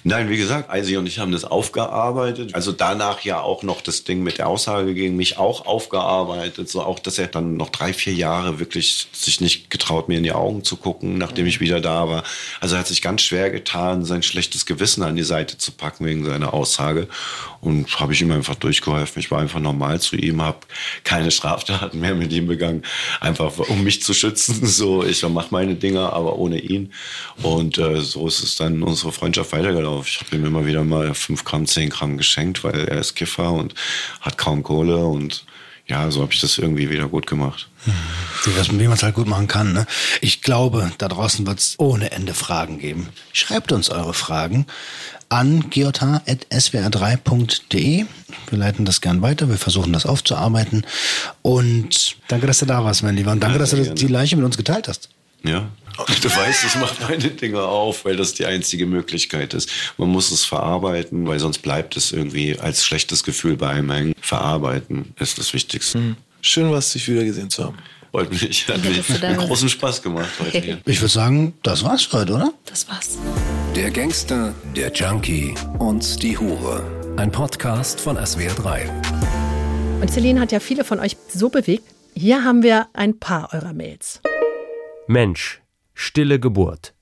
Nein, 0.05 0.29
wie 0.31 0.37
gesagt, 0.37 0.71
Eisi 0.71 0.97
und 0.97 1.07
ich 1.07 1.19
haben 1.19 1.33
das 1.33 1.45
aufgearbeitet. 1.45 2.55
Also 2.55 2.73
danach 2.73 3.21
ja 3.21 3.41
auch 3.41 3.63
noch 3.63 3.81
das 3.81 4.05
Ding 4.05 4.23
mit 4.23 4.39
der 4.39 4.49
Aussage 4.49 4.95
gegen 4.95 5.17
mich 5.17 5.39
auch 5.39 5.67
aufgearbeitet. 5.67 6.69
So 6.69 6.83
auch, 6.83 6.99
dass 6.99 7.19
er 7.19 7.27
dann 7.27 7.57
noch 7.57 7.71
drei, 7.71 7.93
vier 7.93 8.15
Jahre 8.15 8.59
wirklich 8.59 9.09
sich 9.13 9.41
nicht 9.41 9.71
getraut, 9.71 10.09
mir 10.09 10.19
in 10.19 10.23
die 10.23 10.33
Augen 10.33 10.65
zu 10.65 10.77
gucken, 10.77 11.19
nachdem 11.19 11.47
ich 11.47 11.61
wieder 11.61 11.81
da 11.81 12.09
war. 12.09 12.23
Also 12.61 12.77
er 12.77 12.81
hat 12.81 12.87
sich 12.87 13.03
ganz 13.03 13.23
schwer 13.23 13.51
getan, 13.51 14.05
sein 14.05 14.23
schlechtes 14.23 14.67
Gewissen 14.67 15.03
an 15.03 15.17
die 15.17 15.23
Seite 15.23 15.59
zu 15.59 15.73
packen 15.73 16.07
wegen 16.07 16.25
seiner 16.25 16.55
Aussage. 16.55 17.09
Und 17.61 17.99
habe 17.99 18.13
ich 18.13 18.21
ihm 18.21 18.31
einfach 18.31 18.55
durchgeholfen. 18.55 19.19
Ich 19.19 19.33
war 19.33 19.41
einfach 19.41 19.59
normal 19.59 20.01
zu 20.01 20.15
ihm, 20.15 20.43
habe 20.43 20.59
keine 21.03 21.33
Straftaten 21.33 21.99
mehr 21.99 22.15
mit 22.15 22.33
ihm 22.33 22.47
begangen. 22.47 22.85
Einfach 23.21 23.59
um 23.59 23.83
mich 23.83 24.03
zu 24.03 24.15
schützen. 24.15 24.67
So, 24.79 25.03
ich 25.03 25.27
mache 25.29 25.49
meine 25.51 25.75
Dinge, 25.75 26.13
aber 26.13 26.37
ohne 26.37 26.61
ihn. 26.61 26.93
Und 27.43 27.79
äh, 27.79 28.01
so 28.01 28.29
ist 28.29 28.43
es 28.45 28.55
dann 28.57 28.83
unsere 28.83 29.11
Freundschaft 29.11 29.51
weitergelaufen. 29.53 29.98
Ich 30.07 30.21
habe 30.21 30.37
ihm 30.37 30.45
immer 30.45 30.67
wieder 30.67 30.85
mal 30.85 31.15
5 31.15 31.43
Gramm, 31.45 31.67
10 31.67 31.89
Gramm 31.91 32.17
geschenkt, 32.19 32.63
weil 32.65 32.87
er 32.89 32.99
ist 33.01 33.15
Kiffer 33.17 33.53
und 33.53 33.75
hat 34.21 34.37
kaum 34.39 34.63
Kohle 34.63 34.99
und 35.07 35.45
ja, 35.87 36.11
so 36.11 36.21
habe 36.21 36.35
ich 36.35 36.41
das 36.41 36.59
irgendwie 36.59 36.91
wieder 36.91 37.09
gut 37.09 37.27
gemacht. 37.27 37.71
Wie 38.45 38.51
man 38.85 38.93
es 38.93 39.03
halt 39.03 39.15
gut 39.15 39.27
machen 39.27 39.49
kann. 39.49 39.73
Ne? 39.73 39.87
Ich 40.21 40.43
glaube, 40.43 40.93
da 40.99 41.09
draußen 41.09 41.47
wird 41.47 41.61
es 41.61 41.77
ohne 41.79 42.13
Ende 42.13 42.35
Fragen 42.35 42.79
geben. 42.79 43.09
Schreibt 43.33 43.73
uns 43.73 43.89
eure 43.89 44.13
Fragen 44.13 44.67
an 45.31 45.71
geotar.swr3.de. 45.71 48.05
Wir 48.51 48.59
leiten 48.59 48.85
das 48.85 49.01
gern 49.01 49.23
weiter. 49.23 49.49
Wir 49.49 49.57
versuchen 49.57 49.95
das 49.95 50.05
aufzuarbeiten. 50.05 50.85
Und 51.41 52.17
danke, 52.29 52.47
dass 52.47 52.59
du 52.59 52.67
da 52.67 52.85
warst, 52.85 53.03
mein 53.03 53.17
Lieber. 53.17 53.33
Und 53.33 53.41
danke, 53.41 53.55
Ja, 53.57 53.61
dass 53.61 53.71
du 53.71 53.77
gerne. 53.83 53.95
die 53.95 54.09
Leiche 54.09 54.37
mit 54.37 54.45
uns 54.45 54.59
geteilt 54.59 54.89
hast. 54.89 55.09
Ja. 55.45 55.69
Du 56.23 56.29
weißt, 56.29 56.65
ich 56.65 56.77
mache 56.77 56.95
meine 57.03 57.31
Dinge 57.31 57.63
auf, 57.63 58.05
weil 58.05 58.17
das 58.17 58.33
die 58.35 58.47
einzige 58.47 58.87
Möglichkeit 58.87 59.53
ist. 59.53 59.69
Man 59.97 60.09
muss 60.11 60.31
es 60.31 60.45
verarbeiten, 60.45 61.27
weil 61.27 61.41
sonst 61.41 61.59
bleibt 61.59 61.97
es 61.97 62.13
irgendwie 62.13 62.59
als 62.59 62.85
schlechtes 62.85 63.25
Gefühl 63.25 63.57
bei 63.57 63.71
einem 63.71 63.91
hängen. 63.91 64.15
Verarbeiten 64.21 65.13
ist 65.19 65.39
das 65.39 65.53
Wichtigste. 65.53 66.17
Schön, 66.41 66.71
was 66.71 66.93
dich 66.93 67.09
wieder 67.09 67.25
gesehen 67.25 67.51
zu 67.51 67.65
haben. 67.65 67.79
Freut 68.13 68.31
mich. 68.31 68.69
Hat 68.69 68.83
mir 68.83 69.35
großen 69.35 69.69
Spaß 69.69 70.03
gemacht 70.03 70.31
heute 70.41 70.61
hier. 70.61 70.79
Ich 70.87 71.01
würde 71.01 71.13
sagen, 71.13 71.55
das 71.63 71.85
war's 71.85 72.05
für 72.05 72.21
heute, 72.21 72.33
oder? 72.35 72.53
Das 72.65 72.89
war's. 72.89 73.19
Der 73.75 73.91
Gangster, 73.91 74.55
der 74.75 74.93
Junkie 74.93 75.55
und 75.79 76.23
die 76.23 76.39
Hure. 76.39 76.83
Ein 77.17 77.31
Podcast 77.31 78.01
von 78.01 78.17
SWR3. 78.17 78.89
Und 80.01 80.11
Celine 80.11 80.41
hat 80.41 80.53
ja 80.53 80.61
viele 80.61 80.85
von 80.85 81.01
euch 81.01 81.17
so 81.35 81.49
bewegt. 81.49 81.85
Hier 82.15 82.45
haben 82.45 82.63
wir 82.63 82.87
ein 82.95 83.19
paar 83.19 83.53
eurer 83.53 83.73
Mails. 83.73 84.21
Mensch, 85.11 85.63
stille 85.95 86.39
Geburt. 86.39 86.93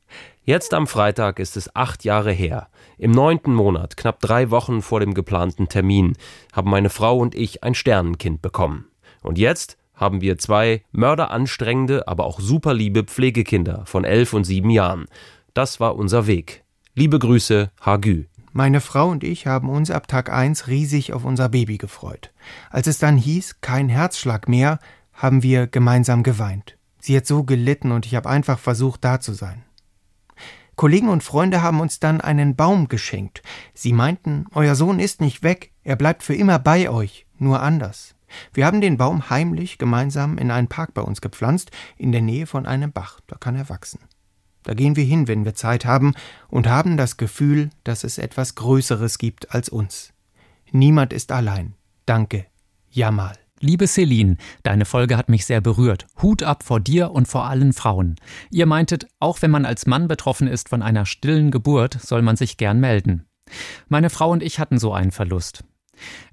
Jetzt 0.44 0.74
am 0.74 0.86
Freitag 0.86 1.40
ist 1.40 1.57
es 1.57 1.74
acht 1.74 2.04
Jahre 2.04 2.30
her. 2.30 2.68
Im 2.98 3.11
neunten 3.11 3.52
Monat, 3.52 3.96
knapp 3.96 4.20
drei 4.20 4.52
Wochen 4.52 4.80
vor 4.80 5.00
dem 5.00 5.12
geplanten 5.12 5.68
Termin, 5.68 6.16
haben 6.52 6.70
meine 6.70 6.88
Frau 6.88 7.18
und 7.18 7.34
ich 7.34 7.64
ein 7.64 7.74
Sternenkind 7.74 8.42
bekommen. 8.42 8.86
Und 9.24 9.38
jetzt 9.38 9.76
haben 9.92 10.20
wir 10.20 10.38
zwei 10.38 10.84
mörderanstrengende, 10.92 12.07
aber 12.07 12.26
auch 12.26 12.38
superliebe 12.38 13.02
Pflegekinder 13.02 13.82
von 13.86 14.04
elf 14.04 14.34
und 14.34 14.44
sieben 14.44 14.70
Jahren. 14.70 15.07
Das 15.52 15.80
war 15.80 15.96
unser 15.96 16.28
Weg. 16.28 16.62
Liebe 16.94 17.18
Grüße, 17.18 17.72
Hagü. 17.80 18.26
Meine 18.52 18.80
Frau 18.80 19.09
und 19.09 19.24
ich 19.24 19.48
haben 19.48 19.68
uns 19.68 19.90
ab 19.90 20.07
Tag 20.07 20.32
1 20.32 20.68
riesig 20.68 21.12
auf 21.12 21.24
unser 21.24 21.48
Baby 21.48 21.76
gefreut. 21.76 22.30
Als 22.70 22.86
es 22.86 23.00
dann 23.00 23.16
hieß, 23.16 23.62
kein 23.62 23.88
Herzschlag 23.88 24.48
mehr, 24.48 24.78
haben 25.12 25.42
wir 25.42 25.66
gemeinsam 25.66 26.22
geweint. 26.22 26.75
Sie 27.07 27.16
hat 27.16 27.24
so 27.24 27.44
gelitten 27.44 27.92
und 27.92 28.04
ich 28.04 28.16
habe 28.16 28.28
einfach 28.28 28.59
versucht, 28.59 29.04
da 29.04 29.20
zu 29.20 29.32
sein. 29.32 29.62
Kollegen 30.74 31.09
und 31.09 31.22
Freunde 31.22 31.62
haben 31.62 31.78
uns 31.78 32.00
dann 32.00 32.20
einen 32.20 32.57
Baum 32.57 32.88
geschenkt. 32.88 33.44
Sie 33.74 33.92
meinten, 33.92 34.46
euer 34.52 34.74
Sohn 34.74 34.98
ist 34.98 35.20
nicht 35.20 35.44
weg, 35.44 35.70
er 35.84 35.94
bleibt 35.94 36.24
für 36.24 36.34
immer 36.34 36.59
bei 36.59 36.90
euch, 36.90 37.24
nur 37.38 37.62
anders. 37.62 38.16
Wir 38.52 38.66
haben 38.66 38.80
den 38.80 38.96
Baum 38.96 39.30
heimlich 39.30 39.78
gemeinsam 39.78 40.36
in 40.36 40.50
einen 40.50 40.66
Park 40.66 40.94
bei 40.94 41.02
uns 41.02 41.20
gepflanzt, 41.20 41.70
in 41.96 42.11
der 42.11 42.22
Nähe 42.22 42.48
von 42.48 42.66
einem 42.66 42.90
Bach, 42.90 43.20
da 43.28 43.36
kann 43.36 43.54
er 43.54 43.68
wachsen. 43.68 44.00
Da 44.64 44.74
gehen 44.74 44.96
wir 44.96 45.04
hin, 45.04 45.28
wenn 45.28 45.44
wir 45.44 45.54
Zeit 45.54 45.84
haben, 45.84 46.12
und 46.48 46.66
haben 46.66 46.96
das 46.96 47.18
Gefühl, 47.18 47.70
dass 47.84 48.02
es 48.02 48.18
etwas 48.18 48.57
Größeres 48.57 49.18
gibt 49.18 49.54
als 49.54 49.68
uns. 49.68 50.12
Niemand 50.72 51.12
ist 51.12 51.30
allein. 51.30 51.76
Danke. 52.04 52.46
Jamal. 52.90 53.45
Liebe 53.61 53.86
Celine, 53.86 54.36
deine 54.62 54.84
Folge 54.84 55.16
hat 55.16 55.30
mich 55.30 55.46
sehr 55.46 55.62
berührt. 55.62 56.07
Hut 56.20 56.42
ab 56.42 56.62
vor 56.62 56.78
dir 56.78 57.11
und 57.11 57.26
vor 57.26 57.46
allen 57.46 57.72
Frauen. 57.72 58.16
Ihr 58.50 58.66
meintet, 58.66 59.07
auch 59.18 59.40
wenn 59.40 59.50
man 59.50 59.64
als 59.64 59.86
Mann 59.86 60.09
betroffen 60.09 60.46
ist 60.46 60.68
von 60.68 60.82
einer 60.82 61.07
stillen 61.07 61.50
Geburt, 61.50 61.98
soll 62.00 62.20
man 62.20 62.36
sich 62.36 62.59
gern 62.59 62.80
melden. 62.80 63.24
Meine 63.88 64.11
Frau 64.11 64.30
und 64.30 64.42
ich 64.42 64.59
hatten 64.59 64.78
so 64.78 64.92
einen 64.92 65.12
Verlust. 65.12 65.64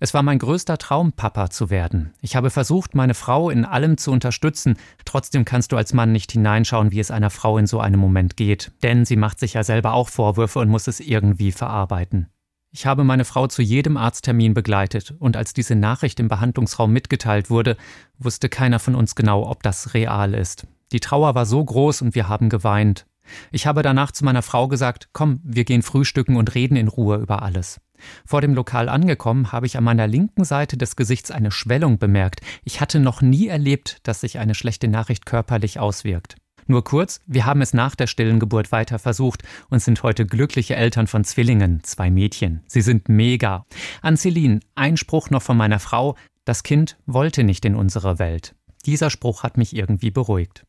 Es 0.01 0.13
war 0.13 0.24
mein 0.24 0.39
größter 0.39 0.78
Traum, 0.78 1.13
Papa 1.13 1.49
zu 1.49 1.69
werden. 1.69 2.13
Ich 2.21 2.36
habe 2.36 2.49
versucht, 2.49 2.95
meine 2.95 3.13
Frau 3.13 3.49
in 3.49 3.63
allem 3.63 3.97
zu 3.97 4.11
unterstützen. 4.11 4.78
Trotzdem 5.05 5.45
kannst 5.45 5.71
du 5.71 5.78
als 5.78 5.93
Mann 5.93 6.11
nicht 6.11 6.34
hineinschauen, 6.34 6.91
wie 6.91 6.99
es 6.99 7.11
einer 7.11 7.30
Frau 7.30 7.57
in 7.57 7.67
so 7.67 7.80
einem 7.80 8.01
Moment 8.01 8.36
geht. 8.36 8.71
Denn 8.84 9.05
sie 9.05 9.15
macht 9.15 9.39
sich 9.39 9.53
ja 9.53 9.63
selber 9.63 9.93
auch 9.93 10.09
Vorwürfe 10.09 10.59
und 10.59 10.69
muss 10.69 10.88
es 10.88 10.99
irgendwie 10.99 11.53
verarbeiten. 11.53 12.28
Ich 12.76 12.88
habe 12.88 13.03
meine 13.03 13.24
Frau 13.24 13.45
zu 13.45 13.61
jedem 13.61 13.97
Arzttermin 13.97 14.55
begleitet 14.55 15.13
und 15.19 15.38
als 15.38 15.53
diese 15.53 15.76
Nachricht 15.76 16.19
im 16.19 16.28
Behandlungsraum 16.28 16.91
mitgeteilt 16.91 17.51
wurde, 17.51 17.78
wusste 18.17 18.49
keiner 18.49 18.80
von 18.80 18.95
uns 18.95 19.13
genau, 19.13 19.47
ob 19.47 19.61
das 19.61 19.93
real 19.93 20.34
ist. 20.34 20.65
Die 20.91 20.99
Trauer 20.99 21.36
war 21.36 21.45
so 21.45 21.63
groß 21.63 22.01
und 22.01 22.15
wir 22.15 22.28
haben 22.30 22.49
geweint. 22.49 23.05
Ich 23.51 23.67
habe 23.67 23.84
danach 23.84 24.11
zu 24.11 24.26
meiner 24.26 24.41
Frau 24.41 24.67
gesagt, 24.67 25.09
komm, 25.13 25.39
wir 25.43 25.65
gehen 25.65 25.84
frühstücken 25.84 26.36
und 26.36 26.55
reden 26.55 26.76
in 26.76 26.88
Ruhe 26.88 27.17
über 27.17 27.43
alles. 27.43 27.80
Vor 28.26 28.41
dem 28.41 28.55
Lokal 28.55 28.89
angekommen, 28.89 29.51
habe 29.51 29.67
ich 29.67 29.78
an 29.78 29.84
meiner 29.84 30.07
linken 30.07 30.43
Seite 30.43 30.76
des 30.76 30.95
Gesichts 30.95 31.30
eine 31.30 31.51
Schwellung 31.51 31.99
bemerkt. 31.99 32.41
Ich 32.63 32.82
hatte 32.82 32.99
noch 32.99 33.21
nie 33.21 33.49
erlebt, 33.49 33.99
dass 34.01 34.21
sich 34.21 34.39
eine 34.39 34.55
schlechte 34.55 34.88
Nachricht 34.88 35.28
körperlich 35.28 35.80
auswirkt. 35.80 36.38
Nur 36.68 36.84
kurz, 36.84 37.22
wir 37.26 37.45
haben 37.45 37.61
es 37.61 37.74
nach 37.74 37.95
der 37.95 38.07
stillen 38.07 38.39
Geburt 38.39 38.72
weiter 38.72 38.99
versucht 38.99 39.43
und 39.70 39.82
sind 39.82 40.03
heute 40.03 40.26
glückliche 40.26 40.76
Eltern 40.76 41.07
von 41.07 41.24
Zwillingen, 41.24 41.84
zwei 41.84 42.09
Mädchen. 42.09 42.61
Sie 42.68 42.82
sind 42.82 43.09
mega. 43.09 43.66
An 44.01 44.18
Celine, 44.18 44.59
ein 44.76 44.97
Spruch 44.97 45.30
noch 45.30 45.41
von 45.41 45.57
meiner 45.57 45.80
Frau, 45.80 46.16
das 46.45 46.64
Kind 46.64 46.97
wollte 47.05 47.43
nicht 47.43 47.66
in 47.66 47.76
unsere 47.76 48.20
Welt. 48.20 48.55
Dieser 48.86 49.09
Spruch 49.09 49.43
hat 49.43 49.57
mich 49.57 49.76
irgendwie 49.76 50.11
beruhigt. 50.11 50.66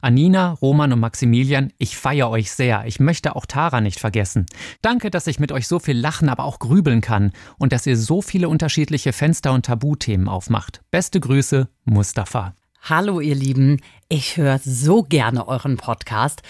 Anina, 0.00 0.52
Roman 0.52 0.92
und 0.92 1.00
Maximilian, 1.00 1.72
ich 1.78 1.96
feiere 1.96 2.30
euch 2.30 2.50
sehr. 2.52 2.84
Ich 2.86 3.00
möchte 3.00 3.36
auch 3.36 3.46
Tara 3.46 3.80
nicht 3.80 4.00
vergessen. 4.00 4.46
Danke, 4.82 5.10
dass 5.10 5.26
ich 5.26 5.40
mit 5.40 5.52
euch 5.52 5.66
so 5.68 5.78
viel 5.78 5.98
lachen, 5.98 6.28
aber 6.28 6.44
auch 6.44 6.58
grübeln 6.58 7.00
kann 7.00 7.32
und 7.58 7.72
dass 7.72 7.86
ihr 7.86 7.96
so 7.96 8.22
viele 8.22 8.48
unterschiedliche 8.48 9.12
Fenster 9.12 9.52
und 9.52 9.66
Tabuthemen 9.66 10.28
aufmacht. 10.28 10.82
Beste 10.90 11.20
Grüße, 11.20 11.68
Mustafa. 11.84 12.54
Hallo 12.88 13.20
ihr 13.20 13.34
Lieben, 13.34 13.82
ich 14.08 14.38
höre 14.38 14.58
so 14.64 15.02
gerne 15.02 15.46
euren 15.46 15.76
Podcast. 15.76 16.40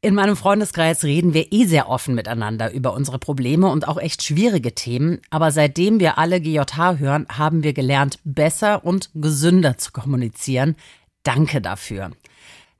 In 0.00 0.16
meinem 0.16 0.34
Freundeskreis 0.34 1.04
reden 1.04 1.34
wir 1.34 1.52
eh 1.52 1.66
sehr 1.66 1.88
offen 1.88 2.16
miteinander 2.16 2.72
über 2.72 2.94
unsere 2.94 3.20
Probleme 3.20 3.68
und 3.68 3.86
auch 3.86 3.98
echt 3.98 4.24
schwierige 4.24 4.74
Themen. 4.74 5.20
Aber 5.30 5.52
seitdem 5.52 6.00
wir 6.00 6.18
alle 6.18 6.40
GJH 6.40 6.98
hören, 6.98 7.28
haben 7.28 7.62
wir 7.62 7.74
gelernt, 7.74 8.18
besser 8.24 8.84
und 8.84 9.10
gesünder 9.14 9.78
zu 9.78 9.92
kommunizieren. 9.92 10.74
Danke 11.22 11.60
dafür. 11.60 12.10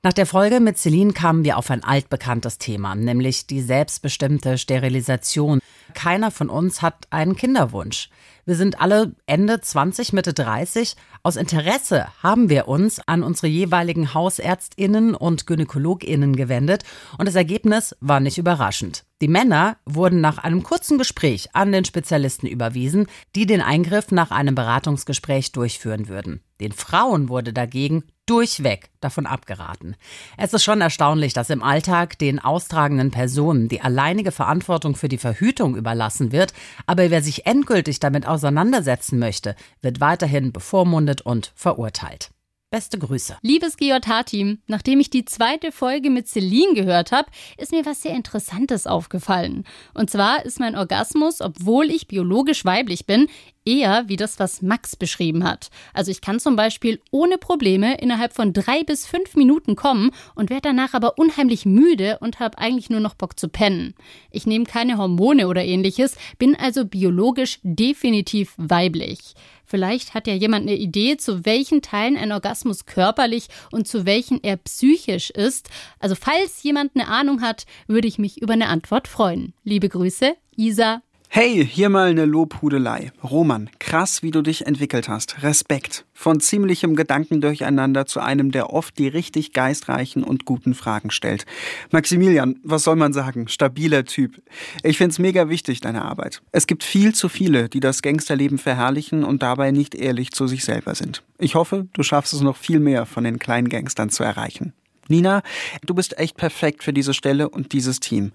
Nach 0.03 0.13
der 0.13 0.25
Folge 0.25 0.59
mit 0.59 0.77
Celine 0.77 1.13
kamen 1.13 1.45
wir 1.45 1.57
auf 1.57 1.71
ein 1.71 1.85
altbekanntes 1.85 2.57
Thema, 2.57 2.95
nämlich 2.95 3.47
die 3.47 3.61
selbstbestimmte 3.61 4.57
Sterilisation. 4.57 5.61
Keiner 5.93 6.31
von 6.31 6.49
uns 6.49 6.81
hat 6.81 7.07
einen 7.11 7.37
Kinderwunsch. 7.37 8.09
Wir 8.47 8.55
sind 8.55 8.79
alle 8.79 9.15
Ende 9.25 9.59
20, 9.59 10.13
Mitte 10.13 10.31
30. 10.31 10.95
Aus 11.23 11.35
Interesse 11.35 12.05
haben 12.21 12.47
wir 12.47 12.67
uns 12.67 12.99
an 13.07 13.23
unsere 13.23 13.47
jeweiligen 13.47 14.13
Hausärztinnen 14.13 15.15
und 15.15 15.47
Gynäkologinnen 15.47 16.35
gewendet 16.35 16.83
und 17.17 17.27
das 17.27 17.33
Ergebnis 17.33 17.95
war 18.01 18.19
nicht 18.19 18.37
überraschend. 18.37 19.03
Die 19.19 19.27
Männer 19.27 19.77
wurden 19.85 20.21
nach 20.21 20.37
einem 20.37 20.61
kurzen 20.61 20.99
Gespräch 20.99 21.49
an 21.53 21.71
den 21.71 21.85
Spezialisten 21.85 22.45
überwiesen, 22.45 23.07
die 23.35 23.47
den 23.47 23.61
Eingriff 23.61 24.11
nach 24.11 24.29
einem 24.29 24.53
Beratungsgespräch 24.53 25.51
durchführen 25.51 26.07
würden. 26.07 26.44
Den 26.59 26.71
Frauen 26.71 27.29
wurde 27.29 27.51
dagegen 27.51 28.03
durchweg 28.25 28.89
davon 29.01 29.25
abgeraten. 29.25 29.95
Es 30.37 30.53
ist 30.53 30.63
schon 30.63 30.81
erstaunlich, 30.81 31.33
dass 31.33 31.49
im 31.49 31.61
Alltag 31.61 32.17
den 32.17 32.39
austragenden 32.39 33.11
Personen 33.11 33.67
die 33.67 33.81
alleinige 33.81 34.31
Verantwortung 34.31 34.95
für 34.95 35.09
die 35.09 35.17
Verhütung 35.17 35.75
überlassen 35.75 36.31
wird, 36.31 36.53
aber 36.85 37.09
wer 37.11 37.21
sich 37.21 37.45
endgültig 37.45 37.99
damit 37.99 38.27
auseinandersetzen 38.27 39.19
möchte, 39.19 39.55
wird 39.81 39.99
weiterhin 39.99 40.51
bevormundet 40.51 41.21
und 41.21 41.51
verurteilt. 41.55 42.31
Beste 42.75 42.99
Grüße. 42.99 43.37
Liebes 43.41 43.77
GJH-Team, 43.77 44.59
nachdem 44.67 44.99
ich 44.99 45.09
die 45.09 45.23
zweite 45.23 45.71
Folge 45.71 46.09
mit 46.09 46.27
Celine 46.27 46.73
gehört 46.73 47.13
habe, 47.13 47.31
ist 47.57 47.71
mir 47.71 47.85
was 47.85 48.01
sehr 48.01 48.13
Interessantes 48.13 48.85
aufgefallen. 48.85 49.63
Und 49.93 50.09
zwar 50.09 50.43
ist 50.43 50.59
mein 50.59 50.75
Orgasmus, 50.75 51.39
obwohl 51.39 51.89
ich 51.89 52.09
biologisch 52.09 52.65
weiblich 52.65 53.05
bin, 53.05 53.27
eher 53.63 54.03
wie 54.07 54.17
das, 54.17 54.39
was 54.39 54.61
Max 54.61 54.97
beschrieben 54.97 55.43
hat. 55.43 55.69
Also 55.93 56.11
ich 56.11 56.19
kann 56.21 56.39
zum 56.39 56.57
Beispiel 56.57 56.99
ohne 57.11 57.37
Probleme 57.37 57.97
innerhalb 57.97 58.33
von 58.33 58.51
drei 58.51 58.83
bis 58.83 59.05
fünf 59.07 59.35
Minuten 59.35 59.77
kommen 59.77 60.11
und 60.35 60.49
werde 60.49 60.69
danach 60.69 60.93
aber 60.93 61.17
unheimlich 61.17 61.65
müde 61.65 62.19
und 62.19 62.39
habe 62.39 62.57
eigentlich 62.57 62.89
nur 62.89 62.99
noch 62.99 63.15
Bock 63.15 63.39
zu 63.39 63.47
pennen. 63.47 63.95
Ich 64.31 64.45
nehme 64.45 64.65
keine 64.65 64.97
Hormone 64.97 65.47
oder 65.47 65.63
ähnliches, 65.63 66.17
bin 66.37 66.55
also 66.55 66.85
biologisch 66.85 67.59
definitiv 67.63 68.53
weiblich. 68.57 69.33
Vielleicht 69.65 70.13
hat 70.13 70.27
ja 70.27 70.33
jemand 70.33 70.67
eine 70.67 70.77
Idee, 70.77 71.17
zu 71.17 71.45
welchen 71.45 71.81
Teilen 71.81 72.17
ein 72.17 72.31
Orgasmus 72.31 72.85
körperlich 72.85 73.47
und 73.71 73.87
zu 73.87 74.05
welchen 74.05 74.43
er 74.43 74.57
psychisch 74.57 75.29
ist. 75.31 75.69
Also 75.99 76.15
falls 76.15 76.63
jemand 76.63 76.95
eine 76.95 77.07
Ahnung 77.07 77.41
hat, 77.41 77.65
würde 77.87 78.07
ich 78.07 78.19
mich 78.19 78.41
über 78.41 78.53
eine 78.53 78.67
Antwort 78.69 79.07
freuen. 79.07 79.53
Liebe 79.63 79.89
Grüße, 79.89 80.35
Isa. 80.55 81.01
Hey, 81.37 81.67
hier 81.69 81.89
mal 81.89 82.07
eine 82.07 82.23
Lobhudelei. 82.23 83.11
Roman, 83.21 83.69
krass, 83.79 84.23
wie 84.23 84.31
du 84.31 84.41
dich 84.41 84.67
entwickelt 84.67 85.09
hast. 85.09 85.43
Respekt. 85.43 86.05
Von 86.13 86.39
ziemlichem 86.39 86.95
Gedankendurcheinander 86.95 88.05
zu 88.05 88.21
einem, 88.21 88.51
der 88.51 88.71
oft 88.71 88.97
die 88.97 89.09
richtig 89.09 89.51
geistreichen 89.51 90.23
und 90.23 90.45
guten 90.45 90.73
Fragen 90.73 91.11
stellt. 91.11 91.45
Maximilian, 91.91 92.61
was 92.63 92.85
soll 92.85 92.95
man 92.95 93.11
sagen? 93.11 93.49
Stabiler 93.49 94.05
Typ. 94.05 94.41
Ich 94.81 94.97
find's 94.97 95.19
mega 95.19 95.49
wichtig, 95.49 95.81
deine 95.81 96.05
Arbeit. 96.05 96.41
Es 96.53 96.67
gibt 96.67 96.85
viel 96.85 97.13
zu 97.13 97.27
viele, 97.27 97.67
die 97.67 97.81
das 97.81 98.01
Gangsterleben 98.01 98.57
verherrlichen 98.57 99.25
und 99.25 99.43
dabei 99.43 99.71
nicht 99.71 99.93
ehrlich 99.93 100.31
zu 100.31 100.47
sich 100.47 100.63
selber 100.63 100.95
sind. 100.95 101.21
Ich 101.37 101.55
hoffe, 101.55 101.89
du 101.91 102.01
schaffst 102.01 102.31
es 102.31 102.39
noch 102.39 102.55
viel 102.55 102.79
mehr 102.79 103.05
von 103.05 103.25
den 103.25 103.39
kleinen 103.39 103.67
Gangstern 103.67 104.09
zu 104.09 104.23
erreichen. 104.23 104.71
Nina, 105.07 105.43
du 105.85 105.93
bist 105.93 106.17
echt 106.17 106.35
perfekt 106.35 106.83
für 106.83 106.93
diese 106.93 107.13
Stelle 107.13 107.49
und 107.49 107.73
dieses 107.73 107.99
Team. 107.99 108.31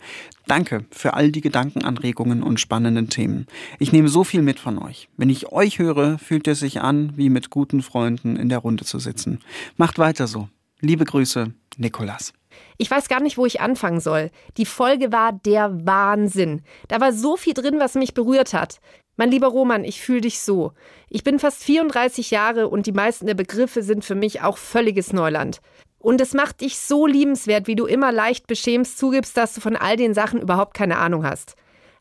Danke 0.46 0.84
für 0.90 1.14
all 1.14 1.32
die 1.32 1.40
Gedankenanregungen 1.40 2.42
und 2.42 2.60
spannenden 2.60 3.08
Themen. 3.08 3.46
Ich 3.78 3.92
nehme 3.92 4.08
so 4.08 4.22
viel 4.22 4.42
mit 4.42 4.60
von 4.60 4.78
euch. 4.78 5.08
Wenn 5.16 5.30
ich 5.30 5.50
euch 5.52 5.78
höre, 5.78 6.18
fühlt 6.18 6.46
es 6.46 6.60
sich 6.60 6.80
an, 6.80 7.12
wie 7.16 7.28
mit 7.28 7.50
guten 7.50 7.82
Freunden 7.82 8.36
in 8.36 8.48
der 8.48 8.58
Runde 8.58 8.84
zu 8.84 8.98
sitzen. 8.98 9.40
Macht 9.76 9.98
weiter 9.98 10.26
so. 10.26 10.48
Liebe 10.80 11.04
Grüße, 11.04 11.52
Nikolas. 11.76 12.32
Ich 12.78 12.90
weiß 12.90 13.08
gar 13.08 13.20
nicht, 13.20 13.36
wo 13.36 13.46
ich 13.46 13.60
anfangen 13.60 14.00
soll. 14.00 14.30
Die 14.56 14.66
Folge 14.66 15.12
war 15.12 15.32
der 15.32 15.86
Wahnsinn. 15.86 16.62
Da 16.88 17.00
war 17.00 17.12
so 17.12 17.36
viel 17.36 17.54
drin, 17.54 17.78
was 17.78 17.94
mich 17.94 18.14
berührt 18.14 18.54
hat. 18.54 18.80
Mein 19.16 19.30
lieber 19.30 19.48
Roman, 19.48 19.84
ich 19.84 20.00
fühle 20.00 20.22
dich 20.22 20.40
so. 20.40 20.72
Ich 21.08 21.24
bin 21.24 21.38
fast 21.38 21.62
34 21.62 22.30
Jahre 22.30 22.68
und 22.68 22.86
die 22.86 22.92
meisten 22.92 23.26
der 23.26 23.34
Begriffe 23.34 23.82
sind 23.82 24.04
für 24.04 24.14
mich 24.14 24.40
auch 24.40 24.56
völliges 24.56 25.12
Neuland. 25.12 25.60
Und 26.00 26.20
es 26.20 26.32
macht 26.32 26.62
dich 26.62 26.78
so 26.78 27.06
liebenswert, 27.06 27.66
wie 27.66 27.76
du 27.76 27.84
immer 27.86 28.10
leicht 28.10 28.46
beschämst 28.46 28.98
zugibst, 28.98 29.36
dass 29.36 29.54
du 29.54 29.60
von 29.60 29.76
all 29.76 29.96
den 29.96 30.14
Sachen 30.14 30.40
überhaupt 30.40 30.74
keine 30.74 30.98
Ahnung 30.98 31.24
hast. 31.24 31.54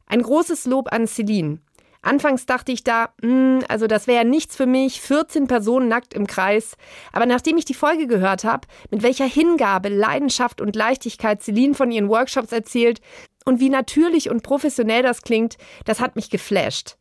Ein 0.07 0.23
großes 0.23 0.65
Lob 0.65 0.91
an 0.91 1.05
Celine. 1.05 1.59
Anfangs 2.01 2.45
dachte 2.45 2.71
ich 2.71 2.85
da, 2.85 3.09
mh, 3.21 3.29
hm, 3.29 3.59
also 3.67 3.85
das 3.87 4.07
wäre 4.07 4.23
nichts 4.23 4.55
für 4.55 4.65
mich, 4.65 5.01
14 5.01 5.47
Personen 5.47 5.89
nackt 5.89 6.13
im 6.13 6.27
Kreis. 6.27 6.77
Aber 7.11 7.25
nachdem 7.25 7.57
ich 7.57 7.65
die 7.65 7.73
Folge 7.73 8.07
gehört 8.07 8.45
habe, 8.45 8.67
mit 8.89 9.03
welcher 9.03 9.25
Hingabe, 9.25 9.89
Leidenschaft 9.89 10.61
und 10.61 10.77
Leichtigkeit 10.77 11.43
Celine 11.43 11.73
von 11.73 11.91
ihren 11.91 12.07
Workshops 12.07 12.53
erzählt 12.53 13.01
und 13.43 13.59
wie 13.59 13.69
natürlich 13.69 14.29
und 14.29 14.43
professionell 14.43 15.03
das 15.03 15.23
klingt, 15.23 15.57
das 15.83 15.99
hat 15.99 16.15
mich 16.15 16.29
geflasht. 16.29 16.95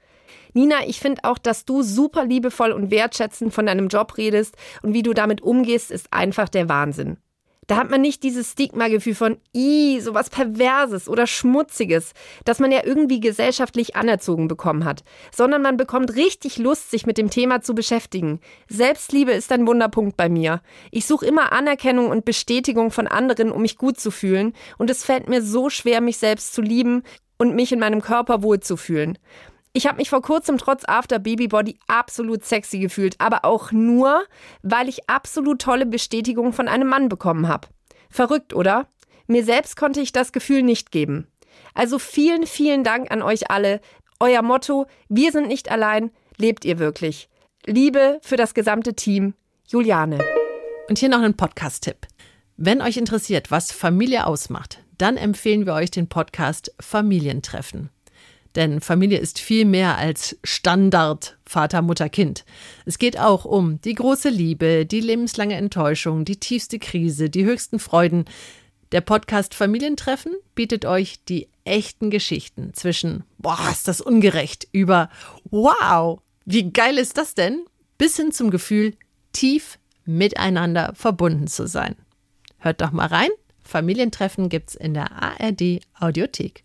Nina, 0.55 0.87
ich 0.87 1.01
finde 1.01 1.25
auch, 1.25 1.39
dass 1.39 1.65
du 1.65 1.83
super 1.83 2.25
liebevoll 2.25 2.73
und 2.73 2.91
wertschätzend 2.91 3.53
von 3.53 3.67
deinem 3.67 3.89
Job 3.89 4.17
redest 4.17 4.57
und 4.83 4.95
wie 4.95 5.03
du 5.03 5.15
damit 5.15 5.43
umgehst, 5.43 5.91
ist 5.91 6.13
einfach 6.13 6.49
der 6.49 6.69
Wahnsinn. 6.69 7.19
Da 7.69 7.77
hat 7.77 7.91
man 7.91 8.01
nicht 8.01 8.23
dieses 8.23 8.53
Stigma-Gefühl 8.53 9.15
von, 9.15 9.37
i, 9.55 10.01
sowas 10.01 10.31
Perverses 10.31 11.07
oder 11.07 11.27
Schmutziges, 11.27 12.15
das 12.47 12.61
man 12.61 12.73
ja 12.73 12.81
irgendwie 12.83 13.21
gesellschaftlich 13.21 13.95
anerzogen 13.95 14.49
bekommen 14.49 14.87
hat, 14.87 15.05
sondern 15.37 15.61
man 15.61 15.77
bekommt 15.77 16.17
richtig 16.17 16.57
Lust, 16.57 16.91
sich 16.91 17.05
mit 17.05 17.19
dem 17.19 17.29
Thema 17.29 17.61
zu 17.61 17.75
beschäftigen. 17.75 18.41
Selbstliebe 18.69 19.33
ist 19.33 19.53
ein 19.53 19.67
Wunderpunkt 19.67 20.17
bei 20.17 20.31
mir. 20.31 20.63
Ich 20.91 21.05
suche 21.05 21.27
immer 21.27 21.53
Anerkennung 21.53 22.09
und 22.09 22.25
Bestätigung 22.25 22.91
von 22.91 23.07
anderen, 23.07 23.53
um 23.53 23.61
mich 23.61 23.77
gut 23.77 24.01
zu 24.01 24.11
fühlen, 24.11 24.55
und 24.79 24.89
es 24.89 25.05
fällt 25.05 25.29
mir 25.29 25.43
so 25.43 25.69
schwer, 25.69 26.01
mich 26.01 26.17
selbst 26.17 26.55
zu 26.55 26.63
lieben 26.63 27.03
und 27.37 27.55
mich 27.55 27.71
in 27.71 27.81
meinem 27.81 28.01
Körper 28.01 28.43
wohlzufühlen. 28.43 29.19
Ich 29.79 29.87
habe 29.87 29.99
mich 29.99 30.11
vor 30.11 30.23
kurzem 30.23 30.59
trotz 30.59 30.83
After 30.89 31.21
Baby 31.21 31.47
Body 31.47 31.79
absolut 31.87 32.45
sexy 32.45 32.81
gefühlt, 32.81 33.15
aber 33.21 33.45
auch 33.45 33.71
nur, 33.71 34.25
weil 34.65 34.89
ich 34.89 35.09
absolut 35.09 35.63
tolle 35.63 35.87
Bestätigung 35.87 36.53
von 36.53 36.67
einem 36.67 36.89
Mann 36.89 37.09
bekommen 37.09 37.47
habe. 37.47 37.69
Verrückt, 38.11 38.53
oder? 38.53 38.89
Mir 39.29 39.45
selbst 39.45 39.77
konnte 39.77 40.01
ich 40.01 40.11
das 40.11 40.33
Gefühl 40.33 40.65
nicht 40.65 40.91
geben. 40.91 41.29
Also 41.75 42.01
vielen, 42.01 42.49
vielen 42.49 42.83
Dank 42.83 43.13
an 43.13 43.23
euch 43.23 43.53
alle. 43.53 43.81
Euer 44.19 44.43
Motto, 44.43 44.87
wir 45.09 45.31
sind 45.31 45.47
nicht 45.47 45.71
allein, 45.71 46.11
lebt 46.39 46.65
ihr 46.65 46.81
wirklich. 46.81 47.29
Liebe 47.65 48.19
für 48.21 48.37
das 48.37 48.55
gesamte 48.55 48.95
Team, 48.95 49.35
Juliane. 49.69 50.19
Und 50.89 50.99
hier 50.99 51.09
noch 51.09 51.23
ein 51.23 51.37
Podcast-Tipp. 51.37 51.99
Wenn 52.57 52.83
euch 52.83 52.97
interessiert, 52.97 53.53
was 53.53 53.71
Familie 53.71 54.27
ausmacht, 54.27 54.83
dann 54.97 55.17
empfehlen 55.17 55.67
wir 55.67 55.75
euch 55.75 55.93
den 55.93 56.09
Podcast 56.09 56.75
Familientreffen. 56.81 57.91
Denn 58.59 58.81
Familie 58.81 59.19
ist 59.19 59.39
viel 59.39 59.65
mehr 59.65 59.99
als 59.99 60.37
Standard 60.43 61.39
Vater, 61.47 61.81
Mutter, 61.81 62.09
Kind. 62.09 62.45
Es 62.87 62.99
geht 62.99 63.17
auch 63.17 63.45
um 63.45 63.81
die 63.83 63.95
große 63.95 64.31
Liebe, 64.31 64.85
die 64.85 65.01
lebenslange 65.01 65.55
Enttäuschung, 65.55 66.25
die 66.25 66.41
tiefste 66.41 66.81
Krise, 66.81 67.31
die 67.31 67.45
höchsten 67.45 67.79
Freuden. 67.79 68.25
Der 68.91 69.01
Podcast 69.01 69.55
Familientreffen 69.55 70.33
bietet 70.57 70.87
euch 70.87 71.25
die 71.29 71.47
echten 71.63 72.11
Geschichten 72.11 72.75
zwischen, 72.75 73.23
boah, 73.39 73.69
ist 73.71 73.87
das 73.87 74.01
ungerecht, 74.01 74.67
über, 74.73 75.09
wow, 75.53 76.19
wie 76.45 76.73
geil 76.73 76.99
ist 76.99 77.17
das 77.17 77.37
denn, 77.37 77.65
bis 77.97 78.17
hin 78.17 78.33
zum 78.33 78.51
Gefühl, 78.51 78.97
tief 79.31 79.79
miteinander 80.05 80.95
verbunden 80.97 81.47
zu 81.47 81.69
sein. 81.69 81.95
Hört 82.59 82.81
doch 82.81 82.91
mal 82.91 83.07
rein. 83.07 83.31
Familientreffen 83.63 84.49
gibt's 84.49 84.75
in 84.75 84.95
der 84.95 85.13
ARD 85.13 85.79
Audiothek. 86.01 86.55